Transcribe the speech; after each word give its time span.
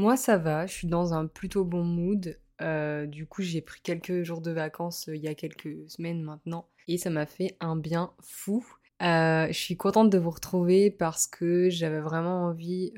Moi 0.00 0.16
ça 0.16 0.38
va, 0.38 0.64
je 0.66 0.72
suis 0.72 0.88
dans 0.88 1.12
un 1.12 1.26
plutôt 1.26 1.62
bon 1.62 1.84
mood. 1.84 2.40
Euh, 2.62 3.04
du 3.04 3.26
coup 3.26 3.42
j'ai 3.42 3.60
pris 3.60 3.82
quelques 3.82 4.22
jours 4.22 4.40
de 4.40 4.50
vacances 4.50 5.10
euh, 5.10 5.16
il 5.16 5.22
y 5.22 5.28
a 5.28 5.34
quelques 5.34 5.90
semaines 5.90 6.22
maintenant 6.22 6.68
et 6.88 6.96
ça 6.96 7.10
m'a 7.10 7.26
fait 7.26 7.58
un 7.60 7.76
bien 7.76 8.10
fou. 8.22 8.64
Euh, 9.02 9.48
je 9.48 9.52
suis 9.58 9.76
contente 9.76 10.08
de 10.08 10.16
vous 10.16 10.30
retrouver 10.30 10.90
parce 10.90 11.26
que 11.26 11.68
j'avais 11.68 12.00
vraiment 12.00 12.46
envie, 12.46 12.94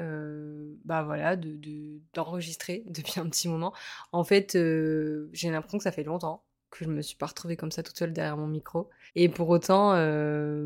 bah 0.85 1.03
voilà, 1.03 1.35
de, 1.35 2.01
d'enregistrer 2.15 2.85
depuis 2.89 3.19
un 3.19 3.29
petit 3.29 3.49
moment. 3.49 3.73
En 4.13 4.23
fait, 4.23 4.53
j'ai 4.53 5.51
l'impression 5.51 5.79
que 5.79 5.85
ça 5.85 5.91
fait 5.91 6.05
longtemps 6.05 6.45
que 6.71 6.85
je 6.85 6.89
me 6.89 7.03
suis 7.03 7.17
pas 7.17 7.27
retrouvée 7.27 7.57
comme 7.57 7.73
ça 7.73 7.83
toute 7.83 7.99
seule 7.99 8.13
derrière 8.13 8.37
mon 8.37 8.47
micro. 8.47 8.89
Et 9.17 9.29
pour 9.29 9.49
autant, 9.49 9.91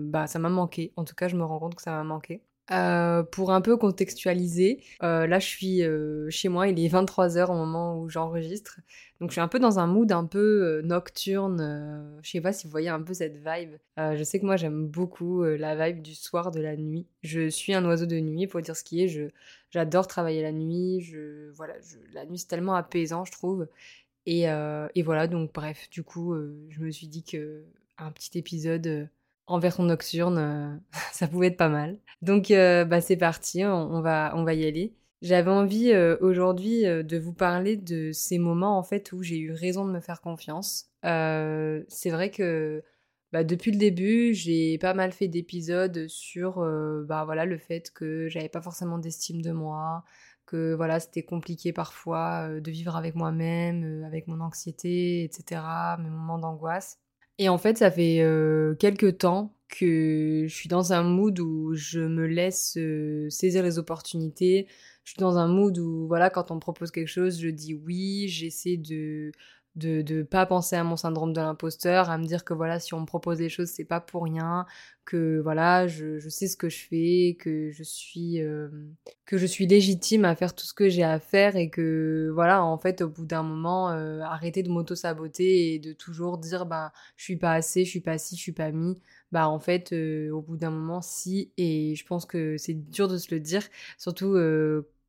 bah 0.02 0.26
ça 0.26 0.38
m'a 0.38 0.50
manqué. 0.50 0.92
En 0.96 1.04
tout 1.04 1.14
cas, 1.14 1.28
je 1.28 1.36
me 1.36 1.44
rends 1.44 1.60
compte 1.60 1.76
que 1.76 1.82
ça 1.82 1.92
m'a 1.92 2.04
manqué. 2.04 2.42
Euh, 2.72 3.22
pour 3.22 3.52
un 3.52 3.60
peu 3.60 3.76
contextualiser, 3.76 4.82
euh, 5.04 5.28
là 5.28 5.38
je 5.38 5.46
suis 5.46 5.82
euh, 5.84 6.28
chez 6.30 6.48
moi, 6.48 6.66
il 6.66 6.84
est 6.84 6.88
23h 6.88 7.48
au 7.48 7.54
moment 7.54 8.00
où 8.00 8.08
j'enregistre. 8.08 8.80
Donc 9.20 9.30
je 9.30 9.34
suis 9.34 9.40
un 9.40 9.46
peu 9.48 9.60
dans 9.60 9.78
un 9.78 9.86
mood 9.86 10.10
un 10.10 10.24
peu 10.24 10.80
nocturne. 10.84 12.18
je 12.22 12.30
sais 12.30 12.40
pas 12.40 12.52
si 12.52 12.66
vous 12.66 12.70
voyez 12.70 12.88
un 12.88 13.00
peu 13.00 13.14
cette 13.14 13.36
vibe. 13.36 13.76
je 13.96 14.22
sais 14.24 14.40
que 14.40 14.44
moi 14.44 14.56
j'aime 14.56 14.86
beaucoup 14.88 15.42
la 15.44 15.74
vibe 15.74 16.02
du 16.02 16.14
soir, 16.14 16.50
de 16.50 16.60
la 16.60 16.76
nuit. 16.76 17.06
Je 17.22 17.48
suis 17.48 17.72
un 17.72 17.84
oiseau 17.86 18.06
de 18.06 18.18
nuit, 18.18 18.46
pour 18.46 18.60
dire 18.60 18.76
ce 18.76 18.84
qui 18.84 19.02
est. 19.02 19.08
Je, 19.08 19.28
j'adore 19.70 20.06
travailler 20.06 20.42
la 20.42 20.52
nuit. 20.52 21.00
Je, 21.00 21.50
voilà, 21.52 21.74
la 22.12 22.26
nuit 22.26 22.38
c'est 22.38 22.48
tellement 22.48 22.74
apaisant, 22.74 23.24
je 23.24 23.32
trouve. 23.32 23.68
Et, 24.26 24.42
et 24.42 25.02
voilà, 25.02 25.28
donc 25.28 25.52
bref, 25.54 25.88
du 25.90 26.02
coup, 26.02 26.34
je 26.68 26.80
me 26.80 26.90
suis 26.90 27.06
dit 27.06 27.22
que 27.22 27.64
un 27.98 28.10
petit 28.10 28.36
épisode 28.38 29.08
en 29.46 29.58
version 29.58 29.84
nocturne, 29.84 30.38
euh, 30.38 30.76
ça 31.12 31.28
pouvait 31.28 31.48
être 31.48 31.56
pas 31.56 31.68
mal. 31.68 31.98
Donc 32.22 32.50
euh, 32.50 32.84
bah, 32.84 33.00
c'est 33.00 33.16
parti, 33.16 33.64
on, 33.64 34.00
va, 34.00 34.32
on 34.36 34.44
va 34.44 34.54
y 34.54 34.66
aller. 34.66 34.94
J'avais 35.22 35.50
envie 35.50 35.92
euh, 35.92 36.16
aujourd'hui 36.20 36.82
de 36.82 37.18
vous 37.18 37.32
parler 37.32 37.76
de 37.76 38.12
ces 38.12 38.38
moments 38.38 38.78
en 38.78 38.82
fait 38.82 39.12
où 39.12 39.22
j'ai 39.22 39.38
eu 39.38 39.52
raison 39.52 39.86
de 39.86 39.92
me 39.92 40.00
faire 40.00 40.20
confiance. 40.20 40.90
c'est 41.02 42.10
vrai 42.10 42.30
que 42.30 42.82
bah, 43.32 43.42
depuis 43.44 43.72
le 43.72 43.78
début, 43.78 44.34
j'ai 44.34 44.78
pas 44.78 44.94
mal 44.94 45.12
fait 45.12 45.28
d'épisodes 45.28 46.06
sur 46.08 46.56
bah, 47.06 47.24
voilà, 47.24 47.44
le 47.44 47.58
fait 47.58 47.90
que 47.92 48.28
j'avais 48.28 48.48
pas 48.48 48.62
forcément 48.62 48.98
d'estime 48.98 49.42
de 49.42 49.52
moi, 49.52 50.04
que 50.46 50.74
voilà, 50.74 51.00
c'était 51.00 51.24
compliqué 51.24 51.72
parfois 51.72 52.48
de 52.60 52.70
vivre 52.70 52.96
avec 52.96 53.14
moi-même, 53.14 54.04
avec 54.04 54.28
mon 54.28 54.40
anxiété, 54.40 55.24
etc., 55.24 55.62
mes 55.98 56.10
moments 56.10 56.38
d'angoisse. 56.38 57.00
Et 57.38 57.48
en 57.48 57.58
fait, 57.58 57.76
ça 57.78 57.90
fait 57.90 58.20
euh, 58.22 58.74
quelques 58.76 59.18
temps 59.18 59.54
que 59.68 60.44
je 60.48 60.54
suis 60.54 60.68
dans 60.68 60.92
un 60.92 61.02
mood 61.02 61.38
où 61.40 61.74
je 61.74 62.00
me 62.00 62.26
laisse 62.26 62.76
euh, 62.78 63.28
saisir 63.30 63.62
les 63.62 63.78
opportunités. 63.78 64.66
Je 65.04 65.10
suis 65.12 65.20
dans 65.20 65.36
un 65.36 65.48
mood 65.48 65.76
où, 65.78 66.06
voilà, 66.06 66.30
quand 66.30 66.50
on 66.50 66.54
me 66.56 66.60
propose 66.60 66.90
quelque 66.90 67.08
chose, 67.08 67.38
je 67.40 67.48
dis 67.48 67.74
oui, 67.74 68.26
j'essaie 68.28 68.76
de 68.76 69.32
de 69.76 70.02
ne 70.14 70.22
pas 70.22 70.46
penser 70.46 70.74
à 70.74 70.84
mon 70.84 70.96
syndrome 70.96 71.32
de 71.34 71.40
l'imposteur, 71.40 72.10
à 72.10 72.16
me 72.18 72.24
dire 72.24 72.44
que 72.44 72.54
voilà, 72.54 72.80
si 72.80 72.94
on 72.94 73.00
me 73.00 73.06
propose 73.06 73.38
des 73.38 73.50
choses, 73.50 73.68
c'est 73.68 73.84
pas 73.84 74.00
pour 74.00 74.24
rien, 74.24 74.66
que 75.04 75.40
voilà, 75.40 75.86
je, 75.86 76.18
sais 76.28 76.48
ce 76.48 76.56
que 76.56 76.68
je 76.70 76.78
fais, 76.78 77.36
que 77.38 77.70
je 77.70 77.82
suis 77.82 78.42
euh, 78.42 78.68
que 79.26 79.38
je 79.38 79.46
suis 79.46 79.66
légitime 79.66 80.24
à 80.24 80.34
faire 80.34 80.54
tout 80.54 80.66
ce 80.66 80.74
que 80.74 80.88
j'ai 80.88 81.04
à 81.04 81.20
faire 81.20 81.56
et 81.56 81.70
que 81.70 82.30
voilà, 82.34 82.64
en 82.64 82.78
fait, 82.78 83.02
au 83.02 83.08
bout 83.08 83.26
d'un 83.26 83.42
moment, 83.42 83.90
euh, 83.90 84.20
arrêter 84.22 84.62
de 84.62 84.70
m'auto-saboter 84.70 85.74
et 85.74 85.78
de 85.78 85.92
toujours 85.92 86.38
dire 86.38 86.66
bah 86.66 86.92
je 87.16 87.24
suis 87.24 87.36
pas 87.36 87.52
assez, 87.52 87.84
je 87.84 87.90
suis 87.90 88.00
pas 88.00 88.18
si, 88.18 88.36
je 88.36 88.40
suis 88.40 88.52
pas 88.52 88.72
mis. 88.72 89.00
Bah 89.32 89.48
en 89.48 89.60
fait, 89.60 89.92
euh, 89.92 90.30
au 90.30 90.40
bout 90.42 90.56
d'un 90.56 90.70
moment, 90.70 91.02
si, 91.02 91.52
et 91.58 91.94
je 91.94 92.06
pense 92.06 92.24
que 92.26 92.56
c'est 92.58 92.74
dur 92.74 93.08
de 93.08 93.18
se 93.18 93.34
le 93.34 93.40
dire, 93.40 93.62
surtout 93.98 94.36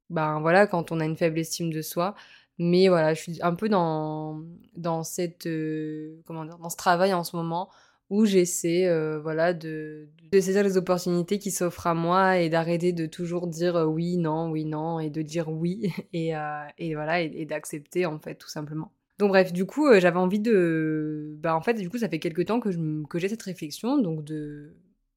bah 0.09 0.39
voilà, 0.41 0.67
quand 0.67 0.91
on 0.91 0.99
a 0.99 1.05
une 1.05 1.17
faible 1.17 1.39
estime 1.39 1.71
de 1.71 1.81
soi, 1.81 2.15
mais 2.59 2.87
voilà, 2.87 3.13
je 3.13 3.21
suis 3.21 3.39
un 3.41 3.53
peu 3.53 3.69
dans, 3.69 4.41
dans, 4.75 5.03
cette, 5.03 5.45
euh, 5.45 6.21
comment 6.25 6.43
dire, 6.43 6.57
dans 6.57 6.69
ce 6.69 6.77
travail 6.77 7.13
en 7.13 7.23
ce 7.23 7.35
moment 7.35 7.69
où 8.09 8.25
j'essaie 8.25 8.87
euh, 8.87 9.19
voilà, 9.19 9.53
de, 9.53 10.07
saisir 10.33 10.63
les 10.63 10.77
opportunités 10.77 11.39
qui 11.39 11.51
s'offrent 11.51 11.87
à 11.87 11.93
moi 11.93 12.39
et 12.39 12.49
d'arrêter 12.49 12.93
de 12.93 13.05
toujours 13.05 13.47
dire 13.47 13.75
euh, 13.75 13.85
oui, 13.85 14.17
non, 14.17 14.49
oui, 14.49 14.65
non, 14.65 14.99
et 14.99 15.09
de 15.09 15.21
dire 15.21 15.49
oui, 15.49 15.93
et, 16.13 16.31
et 16.77 16.95
voilà, 16.95 17.21
et, 17.21 17.45
d'accepter 17.45 18.05
en 18.05 18.19
fait, 18.19 18.35
tout 18.35 18.49
simplement. 18.49 18.91
Donc 19.19 19.29
bref, 19.29 19.51
du 19.51 19.65
coup, 19.65 19.91
j'avais 19.99 20.19
envie 20.19 20.39
de... 20.39 21.35
Bah 21.39 21.55
en 21.55 21.61
fait, 21.61 21.73
du 21.73 21.89
coup, 21.89 21.97
ça 21.97 22.07
fait 22.07 22.19
quelques 22.19 22.45
temps 22.45 22.59
que, 22.59 22.69
que 23.07 23.19
j'ai 23.19 23.29
cette 23.29 23.41
réflexion, 23.43 23.97
donc 23.97 24.23
de... 24.23 24.75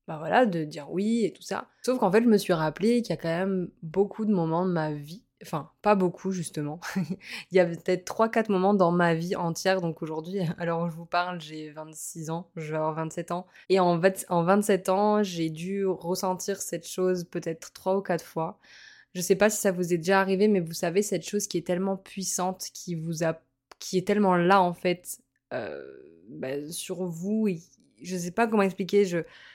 Bah 0.09 0.17
voilà, 0.19 0.47
de 0.47 0.65
dire 0.65 0.91
oui 0.91 1.25
et 1.25 1.33
tout 1.33 1.43
ça. 1.43 1.69
Sauf 1.83 1.99
qu'en 1.99 2.11
fait, 2.11 2.23
je 2.23 2.29
me 2.29 2.39
suis 2.39 2.55
rappelé 2.55 3.03
qu'il 3.03 3.11
y 3.11 3.19
a 3.19 3.21
quand 3.21 3.29
même 3.29 3.71
beaucoup 3.83 4.25
de 4.25 4.33
moments 4.33 4.67
de 4.67 4.73
ma 4.73 4.93
vie 4.93 5.23
Enfin, 5.43 5.71
pas 5.81 5.95
beaucoup 5.95 6.33
justement. 6.33 6.81
il 6.97 7.57
y 7.57 7.61
a 7.61 7.67
peut-être 7.67 8.05
3-4 8.05 8.51
moments 8.53 8.75
dans 8.75 8.93
ma 8.93 9.15
vie 9.15 9.37
entière. 9.37 9.81
Donc 9.81 10.03
aujourd'hui, 10.03 10.41
alors 10.59 10.91
je 10.91 10.97
vous 10.97 11.07
parle, 11.07 11.41
j'ai 11.41 11.71
26 11.71 12.31
ans, 12.31 12.51
je 12.57 12.71
vais 12.71 12.77
avoir 12.77 12.95
27 12.95 13.31
ans. 13.33 13.47
Et 13.69 13.81
en, 13.81 14.01
en 14.29 14.43
27 14.45 14.89
ans, 14.91 15.23
j'ai 15.23 15.51
dû 15.51 15.87
ressentir 15.87 16.61
cette 16.61 16.87
chose 16.87 17.25
peut-être 17.25 17.73
3 17.73 17.97
ou 17.97 18.03
4 18.03 18.25
fois. 18.25 18.59
Je 19.15 19.21
sais 19.21 19.37
pas 19.37 19.51
si 19.51 19.61
ça 19.61 19.73
vous 19.73 19.93
est 19.93 19.99
déjà 19.99 20.21
arrivé, 20.21 20.47
mais 20.47 20.61
vous 20.61 20.73
savez, 20.73 21.03
cette 21.03 21.27
chose 21.27 21.47
qui 21.47 21.59
est 21.59 21.67
tellement 21.67 21.97
puissante, 21.97 22.67
qui 22.73 22.95
vous 22.95 23.25
a, 23.25 23.41
qui 23.79 23.99
est 23.99 24.07
tellement 24.07 24.37
là 24.37 24.61
en 24.63 24.73
fait, 24.73 25.19
euh, 25.53 25.83
bah, 26.29 26.71
sur 26.71 27.05
vous. 27.07 27.49
Et 27.49 27.61
je 28.03 28.17
sais 28.17 28.31
pas 28.31 28.47
comment 28.47 28.63
expliquer. 28.63 29.05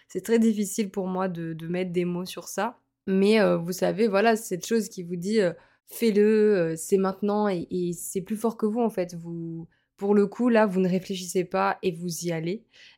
C'est 0.07 0.21
très 0.21 0.39
difficile 0.39 0.89
pour 0.89 1.07
moi 1.07 1.27
de, 1.29 1.53
de, 1.53 1.67
mettre 1.67 1.91
des 1.91 2.05
mots 2.05 2.25
sur 2.25 2.47
ça. 2.47 2.79
Mais 3.07 3.39
euh, 3.39 3.57
vous 3.57 3.71
savez, 3.71 4.07
voilà, 4.07 4.35
cette 4.35 4.65
chose 4.65 4.89
qui 4.89 5.03
vous 5.03 5.15
dit. 5.15 5.41
Euh, 5.41 5.53
fais-le, 5.87 6.55
euh, 6.55 6.75
c'est 6.75 6.97
maintenant 6.97 7.47
et, 7.47 7.91
c'est 7.93 8.21
plus 8.21 8.37
fort 8.37 8.57
que 8.57 8.65
vous 8.65 8.81
en 8.81 8.89
fait. 8.89 9.15
Vous, 9.15 9.67
pour 9.97 10.13
le 10.13 10.27
coup, 10.27 10.49
là, 10.49 10.65
vous 10.65 10.81
ne 10.81 10.89
réfléchissez 10.89 11.45
pas 11.45 11.77
et 11.81 11.91
vous 11.91 12.25
y 12.25 12.31
allez. 12.31 12.51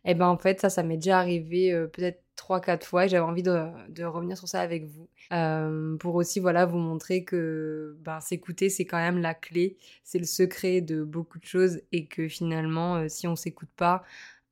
Et 0.06 0.12
eh 0.12 0.14
ben 0.16 0.28
en 0.28 0.38
fait, 0.38 0.62
ça, 0.62 0.70
ça 0.70 0.84
m'est 0.84 0.98
déjà 0.98 1.20
arrivé 1.20 1.72
euh, 1.72 1.88
peut-être 1.88 2.24
trois, 2.36 2.62
quatre 2.62 2.86
fois 2.86 3.06
et 3.06 3.10
j'avais 3.10 3.24
envie 3.24 3.44
de, 3.44 4.04
revenir 4.04 4.38
sur 4.38 4.48
ça 4.48 4.62
avec 4.62 4.86
vous. 4.86 5.08
Euh, 5.34 5.98
pour 5.98 6.16
aussi, 6.16 6.40
voilà, 6.40 6.66
vous 6.66 6.78
montrer 6.78 7.24
que 7.24 7.98
ben, 8.02 8.20
s'écouter, 8.20 8.70
c'est 8.70 8.86
quand 8.86 8.98
même 8.98 9.20
la 9.20 9.34
clé, 9.34 9.78
c'est 10.04 10.20
le 10.20 10.26
secret 10.26 10.82
de 10.82 11.04
beaucoup 11.04 11.40
de 11.40 11.46
choses 11.46 11.82
et 11.92 12.06
que 12.06 12.28
finalement, 12.28 13.08
si 13.10 13.28
on 13.28 13.36
s'écoute 13.36 13.70
pas, 13.76 14.04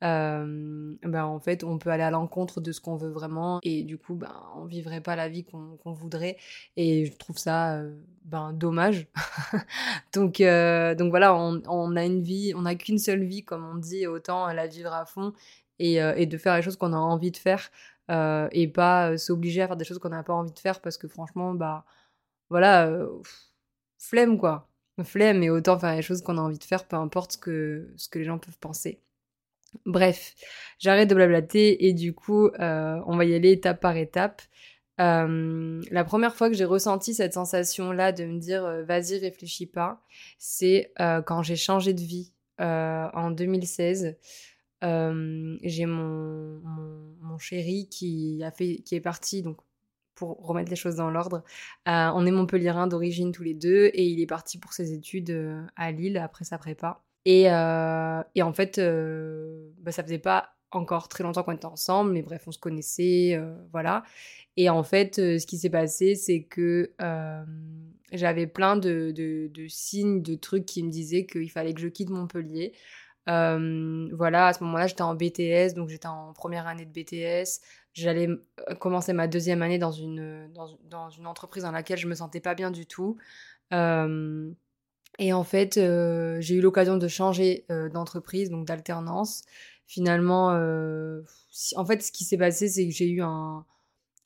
ben 0.01 1.23
en 1.23 1.39
fait 1.39 1.63
on 1.63 1.77
peut 1.77 1.89
aller 1.89 2.03
à 2.03 2.11
l'encontre 2.11 2.61
de 2.61 2.71
ce 2.71 2.81
qu'on 2.81 2.95
veut 2.95 3.09
vraiment 3.09 3.59
et 3.63 3.83
du 3.83 3.97
coup 3.97 4.15
ben 4.15 4.33
on 4.55 4.65
vivrait 4.65 5.01
pas 5.01 5.15
la 5.15 5.29
vie 5.29 5.43
qu'on 5.45 5.93
voudrait 5.93 6.37
et 6.77 7.05
je 7.05 7.17
trouve 7.17 7.37
ça 7.37 7.81
ben 8.23 8.53
dommage. 8.53 9.07
Donc 10.13 10.39
donc 10.39 11.09
voilà 11.09 11.35
on, 11.35 11.95
a 11.95 12.05
une 12.05 12.21
vie 12.21 12.53
on 12.55 12.63
n'a 12.63 12.75
qu'une 12.75 12.99
seule 12.99 13.23
vie 13.23 13.43
comme 13.43 13.65
on 13.65 13.75
dit 13.75 14.07
autant 14.07 14.47
la 14.53 14.67
vivre 14.67 14.93
à 14.93 15.05
fond 15.05 15.33
et, 15.79 15.95
et 15.95 16.25
de 16.25 16.37
faire 16.37 16.55
les 16.55 16.61
choses 16.61 16.77
qu'on 16.77 16.93
a 16.93 16.97
envie 16.97 17.31
de 17.31 17.37
faire 17.37 17.71
et 18.09 18.67
pas 18.67 19.17
s'obliger 19.17 19.61
à 19.61 19.67
faire 19.67 19.77
des 19.77 19.85
choses 19.85 19.99
qu'on 19.99 20.09
n'a 20.09 20.23
pas 20.23 20.33
envie 20.33 20.53
de 20.53 20.59
faire 20.59 20.81
parce 20.81 20.97
que 20.97 21.07
franchement 21.07 21.53
bah 21.53 21.85
voilà 22.49 22.89
flemme 23.97 24.37
quoi. 24.37 24.69
Flemme 25.03 25.43
et 25.43 25.49
autant 25.49 25.77
faire 25.77 25.95
les 25.95 26.01
choses 26.01 26.21
qu'on 26.21 26.37
a 26.37 26.41
envie 26.41 26.57
de 26.57 26.63
faire 26.63 26.87
peu 26.87 26.95
importe 26.95 27.37
que 27.37 27.93
ce 27.97 28.07
que 28.09 28.19
les 28.19 28.25
gens 28.25 28.39
peuvent 28.39 28.59
penser 28.59 29.01
Bref, 29.85 30.35
j'arrête 30.79 31.09
de 31.09 31.15
blablater 31.15 31.87
et 31.87 31.93
du 31.93 32.13
coup, 32.13 32.47
euh, 32.47 32.99
on 33.07 33.17
va 33.17 33.25
y 33.25 33.33
aller 33.33 33.51
étape 33.51 33.79
par 33.79 33.97
étape. 33.97 34.41
Euh, 35.01 35.81
la 35.91 36.03
première 36.05 36.35
fois 36.35 36.49
que 36.49 36.55
j'ai 36.55 36.65
ressenti 36.65 37.13
cette 37.13 37.33
sensation-là 37.33 38.13
de 38.13 38.25
me 38.25 38.39
dire 38.39 38.63
euh, 38.65 38.83
vas-y, 38.83 39.17
réfléchis 39.19 39.65
pas, 39.65 40.01
c'est 40.37 40.93
quand 41.25 41.43
j'ai 41.43 41.57
changé 41.57 41.93
de 41.93 42.01
vie 42.01 42.31
en 42.59 43.31
2016, 43.31 44.17
j'ai 44.81 45.85
mon, 45.85 46.61
mon, 47.21 47.37
chéri 47.37 47.89
qui, 47.89 48.41
a 48.43 48.51
fait, 48.51 48.77
qui 48.77 48.95
est 48.95 49.01
parti, 49.01 49.41
donc 49.41 49.57
pour 50.15 50.37
remettre 50.45 50.69
les 50.69 50.77
choses 50.77 50.95
dans 50.95 51.09
l'ordre. 51.09 51.43
on 51.85 52.25
est 52.25 52.31
Montpellierin 52.31 52.87
d'origine 52.87 53.33
tous 53.33 53.43
les 53.43 53.53
deux 53.53 53.87
et 53.93 54.05
il 54.05 54.21
est 54.21 54.27
parti 54.27 54.57
pour 54.57 54.73
ses 54.73 54.93
études 54.93 55.67
à 55.75 55.91
Lille 55.91 56.17
après 56.17 56.45
sa 56.45 56.57
prépa. 56.57 57.04
Et, 57.25 57.43
et 57.45 58.41
en 58.41 58.53
fait, 58.53 58.79
bah, 59.79 59.91
ça 59.91 60.03
faisait 60.03 60.19
pas 60.19 60.51
encore 60.71 61.07
très 61.07 61.23
longtemps 61.23 61.43
qu'on 61.43 61.53
était 61.53 61.65
ensemble, 61.65 62.11
mais 62.11 62.21
bref, 62.21 62.43
on 62.47 62.51
se 62.51 62.59
connaissait, 62.59 63.39
voilà. 63.71 64.03
Et 64.57 64.69
en 64.69 64.83
fait, 64.83 65.15
ce 65.15 65.45
qui 65.45 65.57
s'est 65.57 65.69
passé, 65.69 66.15
c'est 66.15 66.43
que 66.43 66.93
j'avais 68.11 68.47
plein 68.47 68.77
de, 68.77 69.13
signes, 69.67 70.21
de 70.21 70.35
trucs 70.35 70.65
qui 70.65 70.83
me 70.83 70.91
disaient 70.91 71.25
qu'il 71.25 71.49
fallait 71.51 71.73
que 71.73 71.81
je 71.81 71.87
quitte 71.87 72.09
Montpellier. 72.09 72.73
voilà, 73.27 74.47
à 74.47 74.53
ce 74.53 74.63
moment-là, 74.63 74.87
j'étais 74.87 75.01
en 75.01 75.15
BTS, 75.15 75.73
donc 75.75 75.89
j'étais 75.89 76.07
en 76.07 76.33
première 76.33 76.67
année 76.67 76.85
de 76.85 76.91
BTS. 76.91 77.61
J'allais 77.93 78.27
commencer 78.79 79.13
ma 79.13 79.27
deuxième 79.27 79.61
année 79.61 79.79
dans, 79.79 79.91
une 79.91 80.49
entreprise 81.25 81.63
dans 81.63 81.71
laquelle 81.71 81.97
je 81.97 82.07
me 82.07 82.15
sentais 82.15 82.41
pas 82.41 82.55
bien 82.55 82.71
du 82.71 82.85
tout. 82.85 83.17
Et 85.19 85.33
en 85.33 85.43
fait, 85.43 85.75
j'ai 85.75 86.55
eu 86.55 86.61
l'occasion 86.61 86.97
de 86.97 87.07
changer 87.07 87.65
d'entreprise, 87.93 88.49
donc 88.49 88.65
d'alternance. 88.65 89.43
Finalement, 89.87 90.49
en 91.75 91.85
fait, 91.85 92.01
ce 92.01 92.11
qui 92.11 92.23
s'est 92.23 92.37
passé, 92.37 92.67
c'est 92.67 92.85
que 92.85 92.93
j'ai 92.93 93.09
eu 93.09 93.21
un, 93.21 93.65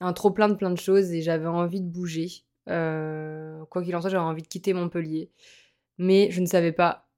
un 0.00 0.12
trop 0.12 0.30
plein 0.30 0.48
de 0.48 0.54
plein 0.54 0.70
de 0.70 0.78
choses 0.78 1.12
et 1.12 1.22
j'avais 1.22 1.46
envie 1.46 1.80
de 1.80 1.88
bouger. 1.88 2.44
Euh, 2.68 3.64
quoi 3.66 3.82
qu'il 3.82 3.94
en 3.96 4.00
soit, 4.00 4.10
j'avais 4.10 4.22
envie 4.22 4.42
de 4.42 4.48
quitter 4.48 4.72
Montpellier. 4.72 5.30
Mais 5.98 6.30
je 6.30 6.40
ne 6.40 6.46
savais 6.46 6.72
pas 6.72 7.09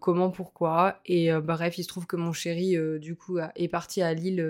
comment, 0.00 0.30
pourquoi. 0.30 1.00
Et 1.06 1.32
euh, 1.32 1.40
bref, 1.40 1.78
il 1.78 1.82
se 1.82 1.88
trouve 1.88 2.06
que 2.06 2.16
mon 2.16 2.32
chéri, 2.32 2.76
du 3.00 3.16
coup, 3.16 3.38
est 3.56 3.68
parti 3.68 4.02
à 4.02 4.12
Lille 4.14 4.46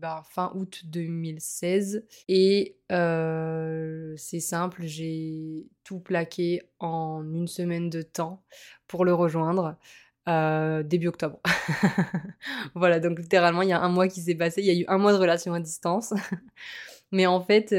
bah, 0.00 0.22
fin 0.28 0.52
août 0.54 0.82
2016. 0.86 2.04
Et 2.28 2.76
c'est 2.88 4.40
simple, 4.40 4.82
j'ai 4.84 5.66
tout 5.84 6.00
plaqué 6.00 6.62
en 6.78 7.22
une 7.22 7.48
semaine 7.48 7.90
de 7.90 8.02
temps 8.02 8.42
pour 8.86 9.04
le 9.04 9.14
rejoindre. 9.14 9.76
début 10.26 11.08
octobre. 11.08 11.40
voilà, 12.74 13.00
donc 13.00 13.18
littéralement, 13.18 13.62
il 13.62 13.68
y 13.68 13.72
a 13.72 13.80
un 13.80 13.88
mois 13.88 14.08
qui 14.08 14.20
s'est 14.20 14.34
passé, 14.34 14.62
il 14.62 14.66
y 14.66 14.70
a 14.70 14.80
eu 14.80 14.84
un 14.88 14.98
mois 14.98 15.12
de 15.12 15.18
relation 15.18 15.52
à 15.54 15.60
distance. 15.60 16.14
Mais 17.12 17.26
en 17.26 17.42
fait, 17.42 17.74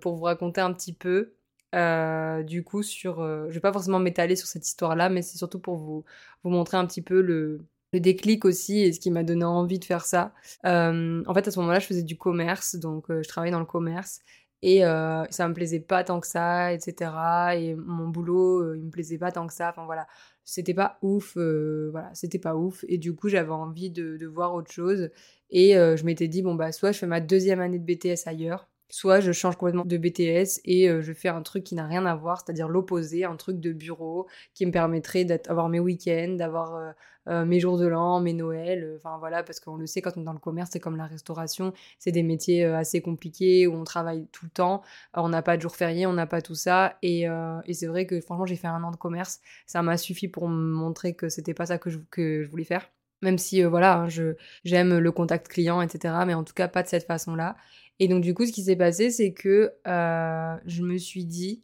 pour 0.00 0.16
vous 0.16 0.24
raconter 0.24 0.62
un 0.62 0.72
petit 0.72 0.94
peu, 0.94 1.34
euh, 1.74 2.42
du 2.42 2.64
coup, 2.64 2.82
sur. 2.82 3.20
Euh, 3.20 3.46
je 3.48 3.54
vais 3.54 3.60
pas 3.60 3.72
forcément 3.72 3.98
m'étaler 3.98 4.36
sur 4.36 4.48
cette 4.48 4.66
histoire-là, 4.66 5.08
mais 5.08 5.22
c'est 5.22 5.38
surtout 5.38 5.58
pour 5.58 5.76
vous, 5.76 6.04
vous 6.42 6.50
montrer 6.50 6.76
un 6.76 6.86
petit 6.86 7.02
peu 7.02 7.20
le, 7.20 7.60
le 7.92 8.00
déclic 8.00 8.44
aussi 8.44 8.80
et 8.80 8.92
ce 8.92 9.00
qui 9.00 9.10
m'a 9.10 9.22
donné 9.24 9.44
envie 9.44 9.78
de 9.78 9.84
faire 9.84 10.04
ça. 10.04 10.32
en 10.64 11.34
fait, 11.34 11.48
à 11.48 11.50
ce 11.50 11.58
moment-là, 11.60 11.78
je 11.78 11.86
faisais 11.86 12.02
du 12.02 12.16
commerce, 12.16 12.76
donc 12.76 13.06
je 13.08 13.28
travaillais 13.28 13.52
dans 13.52 13.60
le 13.60 13.66
commerce. 13.66 14.20
Et 14.62 14.80
ça 14.80 15.48
me 15.48 15.54
plaisait 15.54 15.80
pas 15.80 16.04
tant 16.04 16.20
que 16.20 16.26
ça, 16.26 16.72
etc. 16.72 17.12
Et 17.56 17.74
mon 17.76 18.08
boulot, 18.08 18.74
il 18.74 18.84
me 18.86 18.90
plaisait 18.90 19.18
pas 19.18 19.30
tant 19.32 19.46
que 19.46 19.52
ça. 19.54 19.70
Enfin 19.70 19.84
voilà, 19.84 20.06
c'était 20.44 20.74
pas 20.74 20.98
ouf. 21.02 21.36
voilà, 21.36 22.10
c'était 22.14 22.38
pas 22.38 22.56
ouf. 22.56 22.84
Et 22.88 22.98
du 22.98 23.14
coup, 23.14 23.28
j'avais 23.28 23.52
envie 23.52 23.90
de, 23.90 24.16
de, 24.16 24.26
voir 24.26 24.54
autre 24.54 24.72
chose. 24.72 25.10
Et 25.50 25.74
je 25.74 26.04
m'étais 26.04 26.28
dit, 26.28 26.42
bon, 26.42 26.54
bah, 26.54 26.72
soit 26.72 26.92
je 26.92 26.98
fais 26.98 27.06
ma 27.06 27.20
deuxième 27.20 27.60
année 27.60 27.78
de 27.78 27.84
BTS 27.84 28.26
ailleurs, 28.26 28.68
soit 28.90 29.20
je 29.20 29.32
change 29.32 29.56
complètement 29.56 29.84
de 29.84 29.96
BTS 29.96 30.60
et 30.64 30.88
euh, 30.88 31.02
je 31.02 31.12
fais 31.12 31.28
un 31.28 31.42
truc 31.42 31.64
qui 31.64 31.74
n'a 31.74 31.86
rien 31.86 32.06
à 32.06 32.14
voir, 32.14 32.38
c'est-à-dire 32.40 32.68
l'opposé, 32.68 33.24
un 33.24 33.36
truc 33.36 33.60
de 33.60 33.72
bureau 33.72 34.26
qui 34.54 34.66
me 34.66 34.72
permettrait 34.72 35.24
d'avoir 35.24 35.68
mes 35.68 35.80
week-ends, 35.80 36.34
d'avoir 36.38 36.74
euh, 36.76 36.90
euh, 37.28 37.44
mes 37.44 37.60
jours 37.60 37.78
de 37.78 37.86
l'an, 37.86 38.20
mes 38.20 38.32
Noëls, 38.32 38.94
enfin 38.96 39.18
voilà, 39.18 39.42
parce 39.42 39.60
qu'on 39.60 39.76
le 39.76 39.86
sait 39.86 40.00
quand 40.00 40.16
on 40.16 40.22
est 40.22 40.24
dans 40.24 40.32
le 40.32 40.38
commerce, 40.38 40.70
c'est 40.72 40.80
comme 40.80 40.96
la 40.96 41.06
restauration, 41.06 41.72
c'est 41.98 42.12
des 42.12 42.22
métiers 42.22 42.64
assez 42.64 43.02
compliqués 43.02 43.66
où 43.66 43.74
on 43.74 43.84
travaille 43.84 44.26
tout 44.32 44.46
le 44.46 44.50
temps, 44.50 44.82
on 45.14 45.28
n'a 45.28 45.42
pas 45.42 45.56
de 45.56 45.62
jours 45.62 45.76
fériés, 45.76 46.06
on 46.06 46.14
n'a 46.14 46.26
pas 46.26 46.40
tout 46.40 46.54
ça, 46.54 46.96
et, 47.02 47.26
et 47.66 47.74
c'est 47.74 47.86
vrai 47.86 48.06
que 48.06 48.20
franchement 48.22 48.46
j'ai 48.46 48.56
fait 48.56 48.66
un 48.68 48.82
an 48.82 48.90
de 48.90 48.96
commerce, 48.96 49.40
ça 49.66 49.82
m'a 49.82 49.98
suffi 49.98 50.28
pour 50.28 50.48
me 50.48 50.72
montrer 50.72 51.14
que 51.14 51.28
c'était 51.28 51.54
pas 51.54 51.66
ça 51.66 51.78
que 51.78 51.90
je, 51.90 51.98
que 52.10 52.42
je 52.42 52.48
voulais 52.48 52.64
faire. 52.64 52.88
Même 53.22 53.38
si 53.38 53.62
voilà, 53.62 53.98
hein, 53.98 54.08
je 54.08 54.34
j'aime 54.64 54.98
le 54.98 55.12
contact 55.12 55.48
client, 55.48 55.80
etc. 55.82 56.14
Mais 56.26 56.34
en 56.34 56.44
tout 56.44 56.54
cas 56.54 56.68
pas 56.68 56.82
de 56.82 56.88
cette 56.88 57.06
façon-là. 57.06 57.56
Et 58.00 58.08
donc, 58.08 58.22
du 58.22 58.34
coup, 58.34 58.46
ce 58.46 58.52
qui 58.52 58.62
s'est 58.62 58.76
passé, 58.76 59.10
c'est 59.10 59.32
que 59.32 59.72
euh, 59.86 60.56
je 60.66 60.82
me 60.82 60.98
suis 60.98 61.24
dit, 61.24 61.62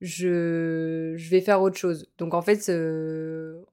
je, 0.00 1.14
je, 1.16 1.30
vais 1.30 1.40
faire 1.40 1.60
autre 1.62 1.76
chose. 1.76 2.10
Donc, 2.18 2.34
en 2.34 2.42
fait, 2.42 2.70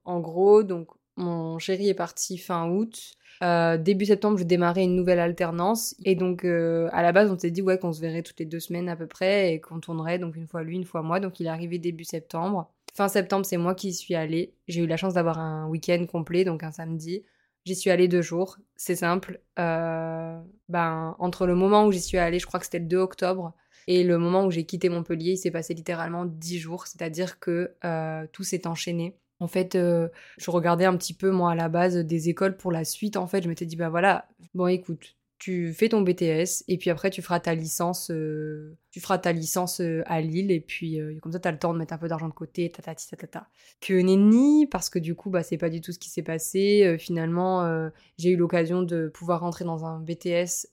en 0.04 0.20
gros, 0.20 0.62
donc, 0.62 0.88
mon 1.16 1.58
chéri 1.58 1.88
est 1.88 1.94
parti 1.94 2.38
fin 2.38 2.68
août. 2.68 3.14
Euh, 3.42 3.76
début 3.76 4.06
septembre, 4.06 4.38
je 4.38 4.44
démarrais 4.44 4.84
une 4.84 4.94
nouvelle 4.94 5.18
alternance. 5.18 5.96
Et 6.04 6.14
donc, 6.14 6.44
euh, 6.44 6.88
à 6.92 7.02
la 7.02 7.12
base, 7.12 7.30
on 7.30 7.38
s'est 7.38 7.50
dit 7.50 7.62
ouais, 7.62 7.78
qu'on 7.78 7.92
se 7.92 8.00
verrait 8.00 8.22
toutes 8.22 8.38
les 8.38 8.46
deux 8.46 8.60
semaines 8.60 8.88
à 8.88 8.96
peu 8.96 9.06
près 9.06 9.54
et 9.54 9.60
qu'on 9.60 9.80
tournerait 9.80 10.18
donc 10.18 10.36
une 10.36 10.46
fois 10.46 10.62
lui, 10.62 10.76
une 10.76 10.84
fois 10.84 11.02
moi. 11.02 11.18
Donc, 11.20 11.40
il 11.40 11.46
est 11.46 11.50
arrivé 11.50 11.78
début 11.78 12.04
septembre. 12.04 12.70
Fin 12.94 13.08
septembre, 13.08 13.46
c'est 13.46 13.56
moi 13.56 13.74
qui 13.74 13.92
suis 13.94 14.14
allée. 14.14 14.54
J'ai 14.68 14.82
eu 14.82 14.86
la 14.86 14.96
chance 14.96 15.14
d'avoir 15.14 15.38
un 15.38 15.66
week-end 15.68 16.04
complet, 16.06 16.44
donc 16.44 16.62
un 16.62 16.72
samedi. 16.72 17.24
J'y 17.64 17.76
suis 17.76 17.90
allée 17.90 18.08
deux 18.08 18.22
jours, 18.22 18.58
c'est 18.76 18.96
simple. 18.96 19.40
Euh, 19.58 20.40
ben, 20.68 21.14
entre 21.18 21.46
le 21.46 21.54
moment 21.54 21.86
où 21.86 21.92
j'y 21.92 22.00
suis 22.00 22.18
allée, 22.18 22.38
je 22.38 22.46
crois 22.46 22.58
que 22.58 22.66
c'était 22.66 22.80
le 22.80 22.86
2 22.86 22.96
octobre, 22.98 23.54
et 23.86 24.04
le 24.04 24.18
moment 24.18 24.44
où 24.44 24.50
j'ai 24.50 24.64
quitté 24.64 24.88
Montpellier, 24.88 25.32
il 25.32 25.36
s'est 25.36 25.50
passé 25.50 25.72
littéralement 25.74 26.24
dix 26.24 26.58
jours, 26.58 26.86
c'est-à-dire 26.86 27.38
que 27.38 27.74
euh, 27.84 28.26
tout 28.32 28.42
s'est 28.42 28.66
enchaîné. 28.66 29.16
En 29.40 29.48
fait, 29.48 29.74
euh, 29.74 30.08
je 30.38 30.50
regardais 30.50 30.84
un 30.84 30.96
petit 30.96 31.14
peu, 31.14 31.30
moi, 31.30 31.52
à 31.52 31.54
la 31.54 31.68
base, 31.68 31.96
des 31.96 32.28
écoles 32.28 32.56
pour 32.56 32.72
la 32.72 32.84
suite. 32.84 33.16
En 33.16 33.26
fait, 33.26 33.42
je 33.42 33.48
m'étais 33.48 33.66
dit, 33.66 33.76
bah 33.76 33.90
voilà, 33.90 34.28
bon, 34.54 34.66
écoute, 34.66 35.16
tu 35.42 35.72
fais 35.72 35.88
ton 35.88 36.02
BTS 36.02 36.62
et 36.68 36.78
puis 36.78 36.88
après 36.88 37.10
tu 37.10 37.20
feras 37.20 37.40
ta 37.40 37.52
licence 37.56 38.12
euh, 38.12 38.78
tu 38.92 39.00
feras 39.00 39.18
ta 39.18 39.32
licence 39.32 39.80
euh, 39.80 40.04
à 40.06 40.20
Lille 40.20 40.52
et 40.52 40.60
puis 40.60 41.00
euh, 41.00 41.18
comme 41.20 41.32
ça 41.32 41.40
tu 41.40 41.48
as 41.48 41.50
le 41.50 41.58
temps 41.58 41.72
de 41.72 41.80
mettre 41.80 41.92
un 41.94 41.98
peu 41.98 42.06
d'argent 42.06 42.28
de 42.28 42.32
côté 42.32 42.70
tatati 42.70 43.10
tatata 43.10 43.48
que 43.80 43.92
nenni 43.92 44.68
parce 44.68 44.88
que 44.88 45.00
du 45.00 45.16
coup 45.16 45.30
bah 45.30 45.42
c'est 45.42 45.58
pas 45.58 45.68
du 45.68 45.80
tout 45.80 45.90
ce 45.90 45.98
qui 45.98 46.10
s'est 46.10 46.22
passé. 46.22 46.96
Finalement 46.96 47.90
j'ai 48.18 48.30
eu 48.30 48.36
l'occasion 48.36 48.82
de 48.82 49.08
pouvoir 49.08 49.40
rentrer 49.40 49.64
dans 49.64 49.84
un 49.84 49.98
BTS 49.98 50.68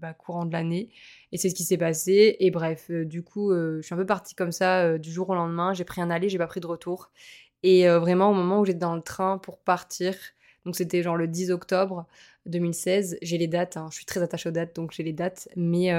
bah, 0.00 0.14
courant 0.14 0.46
de 0.46 0.52
l'année 0.52 0.88
et 1.30 1.36
c'est 1.36 1.48
ce 1.48 1.54
qui 1.54 1.62
s'est 1.62 1.78
passé. 1.78 2.36
Et 2.40 2.50
bref 2.50 2.90
du 2.90 3.22
coup 3.22 3.52
je 3.52 3.82
suis 3.82 3.94
un 3.94 3.98
peu 3.98 4.06
partie 4.06 4.34
comme 4.34 4.50
ça 4.50 4.98
du 4.98 5.12
jour 5.12 5.30
au 5.30 5.36
lendemain. 5.36 5.74
J'ai 5.74 5.84
pris 5.84 6.00
un 6.00 6.10
aller 6.10 6.28
j'ai 6.28 6.38
pas 6.38 6.48
pris 6.48 6.60
de 6.60 6.66
retour. 6.66 7.12
Et 7.62 7.86
vraiment 7.86 8.30
au 8.30 8.34
moment 8.34 8.58
où 8.58 8.64
j'étais 8.64 8.80
dans 8.80 8.96
le 8.96 9.02
train 9.02 9.38
pour 9.38 9.60
partir 9.60 10.16
donc 10.64 10.76
c'était 10.76 11.02
genre 11.02 11.16
le 11.16 11.26
10 11.26 11.50
octobre 11.50 12.06
2016. 12.46 13.18
J'ai 13.22 13.38
les 13.38 13.48
dates, 13.48 13.76
hein. 13.76 13.88
je 13.90 13.96
suis 13.96 14.04
très 14.04 14.22
attachée 14.22 14.48
aux 14.48 14.52
dates, 14.52 14.74
donc 14.76 14.92
j'ai 14.92 15.02
les 15.02 15.12
dates. 15.12 15.48
Mais 15.56 15.92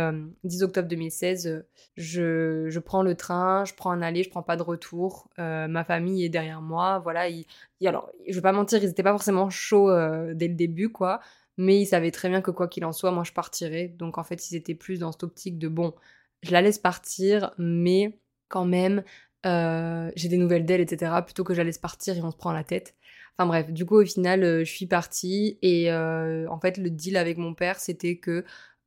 10 0.44 0.62
euh, 0.62 0.66
octobre 0.66 0.88
2016, 0.88 1.48
euh, 1.48 1.68
je, 1.98 2.70
je, 2.70 2.80
prends 2.80 3.04
le 3.04 3.16
train, 3.16 3.66
je 3.66 3.74
prends 3.74 3.92
un 3.92 4.02
aller, 4.02 4.24
je 4.24 4.30
prends 4.30 4.44
pas 4.44 4.56
de 4.56 4.64
retour. 4.64 5.30
Euh, 5.40 5.68
ma 5.68 5.84
famille 5.84 6.24
est 6.24 6.30
derrière 6.30 6.62
moi. 6.62 7.00
Voilà, 7.00 7.28
alors, 7.86 8.10
je 8.28 8.36
vais 8.36 8.42
pas 8.42 8.54
mentir, 8.54 8.82
ils 8.82 8.90
étaient 8.90 9.04
pas 9.04 9.12
forcément 9.12 9.50
chauds 9.50 9.92
dès 10.34 10.48
le 10.48 10.56
début, 10.56 10.90
quoi. 10.90 11.20
Mais 11.58 11.80
ils 11.82 11.86
savaient 11.86 12.12
très 12.12 12.30
bien 12.30 12.42
que 12.42 12.52
quoi 12.52 12.68
qu'il 12.68 12.86
en 12.86 12.94
soit, 12.94 13.12
moi 13.12 13.24
je 13.24 13.34
partirais. 13.34 13.88
Donc 13.88 14.18
en 14.18 14.24
fait, 14.24 14.50
ils 14.50 14.56
étaient 14.56 14.76
plus 14.76 15.00
dans 15.00 15.12
cette 15.12 15.24
optique 15.24 15.60
de 15.60 15.68
bon, 15.68 15.94
je 16.42 16.52
la 16.52 16.62
laisse 16.62 16.80
partir, 16.80 17.54
mais 17.58 18.18
quand 18.48 18.66
même, 18.66 19.04
j'ai 19.44 20.30
des 20.30 20.38
nouvelles 20.38 20.66
d'elle, 20.66 20.82
etc. 20.82 21.12
Plutôt 21.26 21.44
que 21.44 21.54
je 21.54 21.60
la 21.60 21.66
laisse 21.66 21.78
partir 21.78 22.18
et 22.18 22.22
on 22.22 22.32
se 22.32 22.38
prend 22.38 22.54
la 22.54 22.64
tête. 22.64 22.96
Enfin 23.38 23.48
bref, 23.48 23.72
du 23.72 23.86
coup 23.86 23.96
au 23.96 24.06
final 24.06 24.44
euh, 24.44 24.60
je 24.64 24.72
suis 24.72 24.86
partie 24.86 25.58
et 25.64 25.92
euh, 25.92 26.48
en 26.50 26.60
fait 26.60 26.78
le 26.78 26.92
deal 26.92 27.18
avec 27.18 27.38
mon 27.38 27.56
père 27.56 27.80
c'était 27.80 28.18
que 28.18 28.46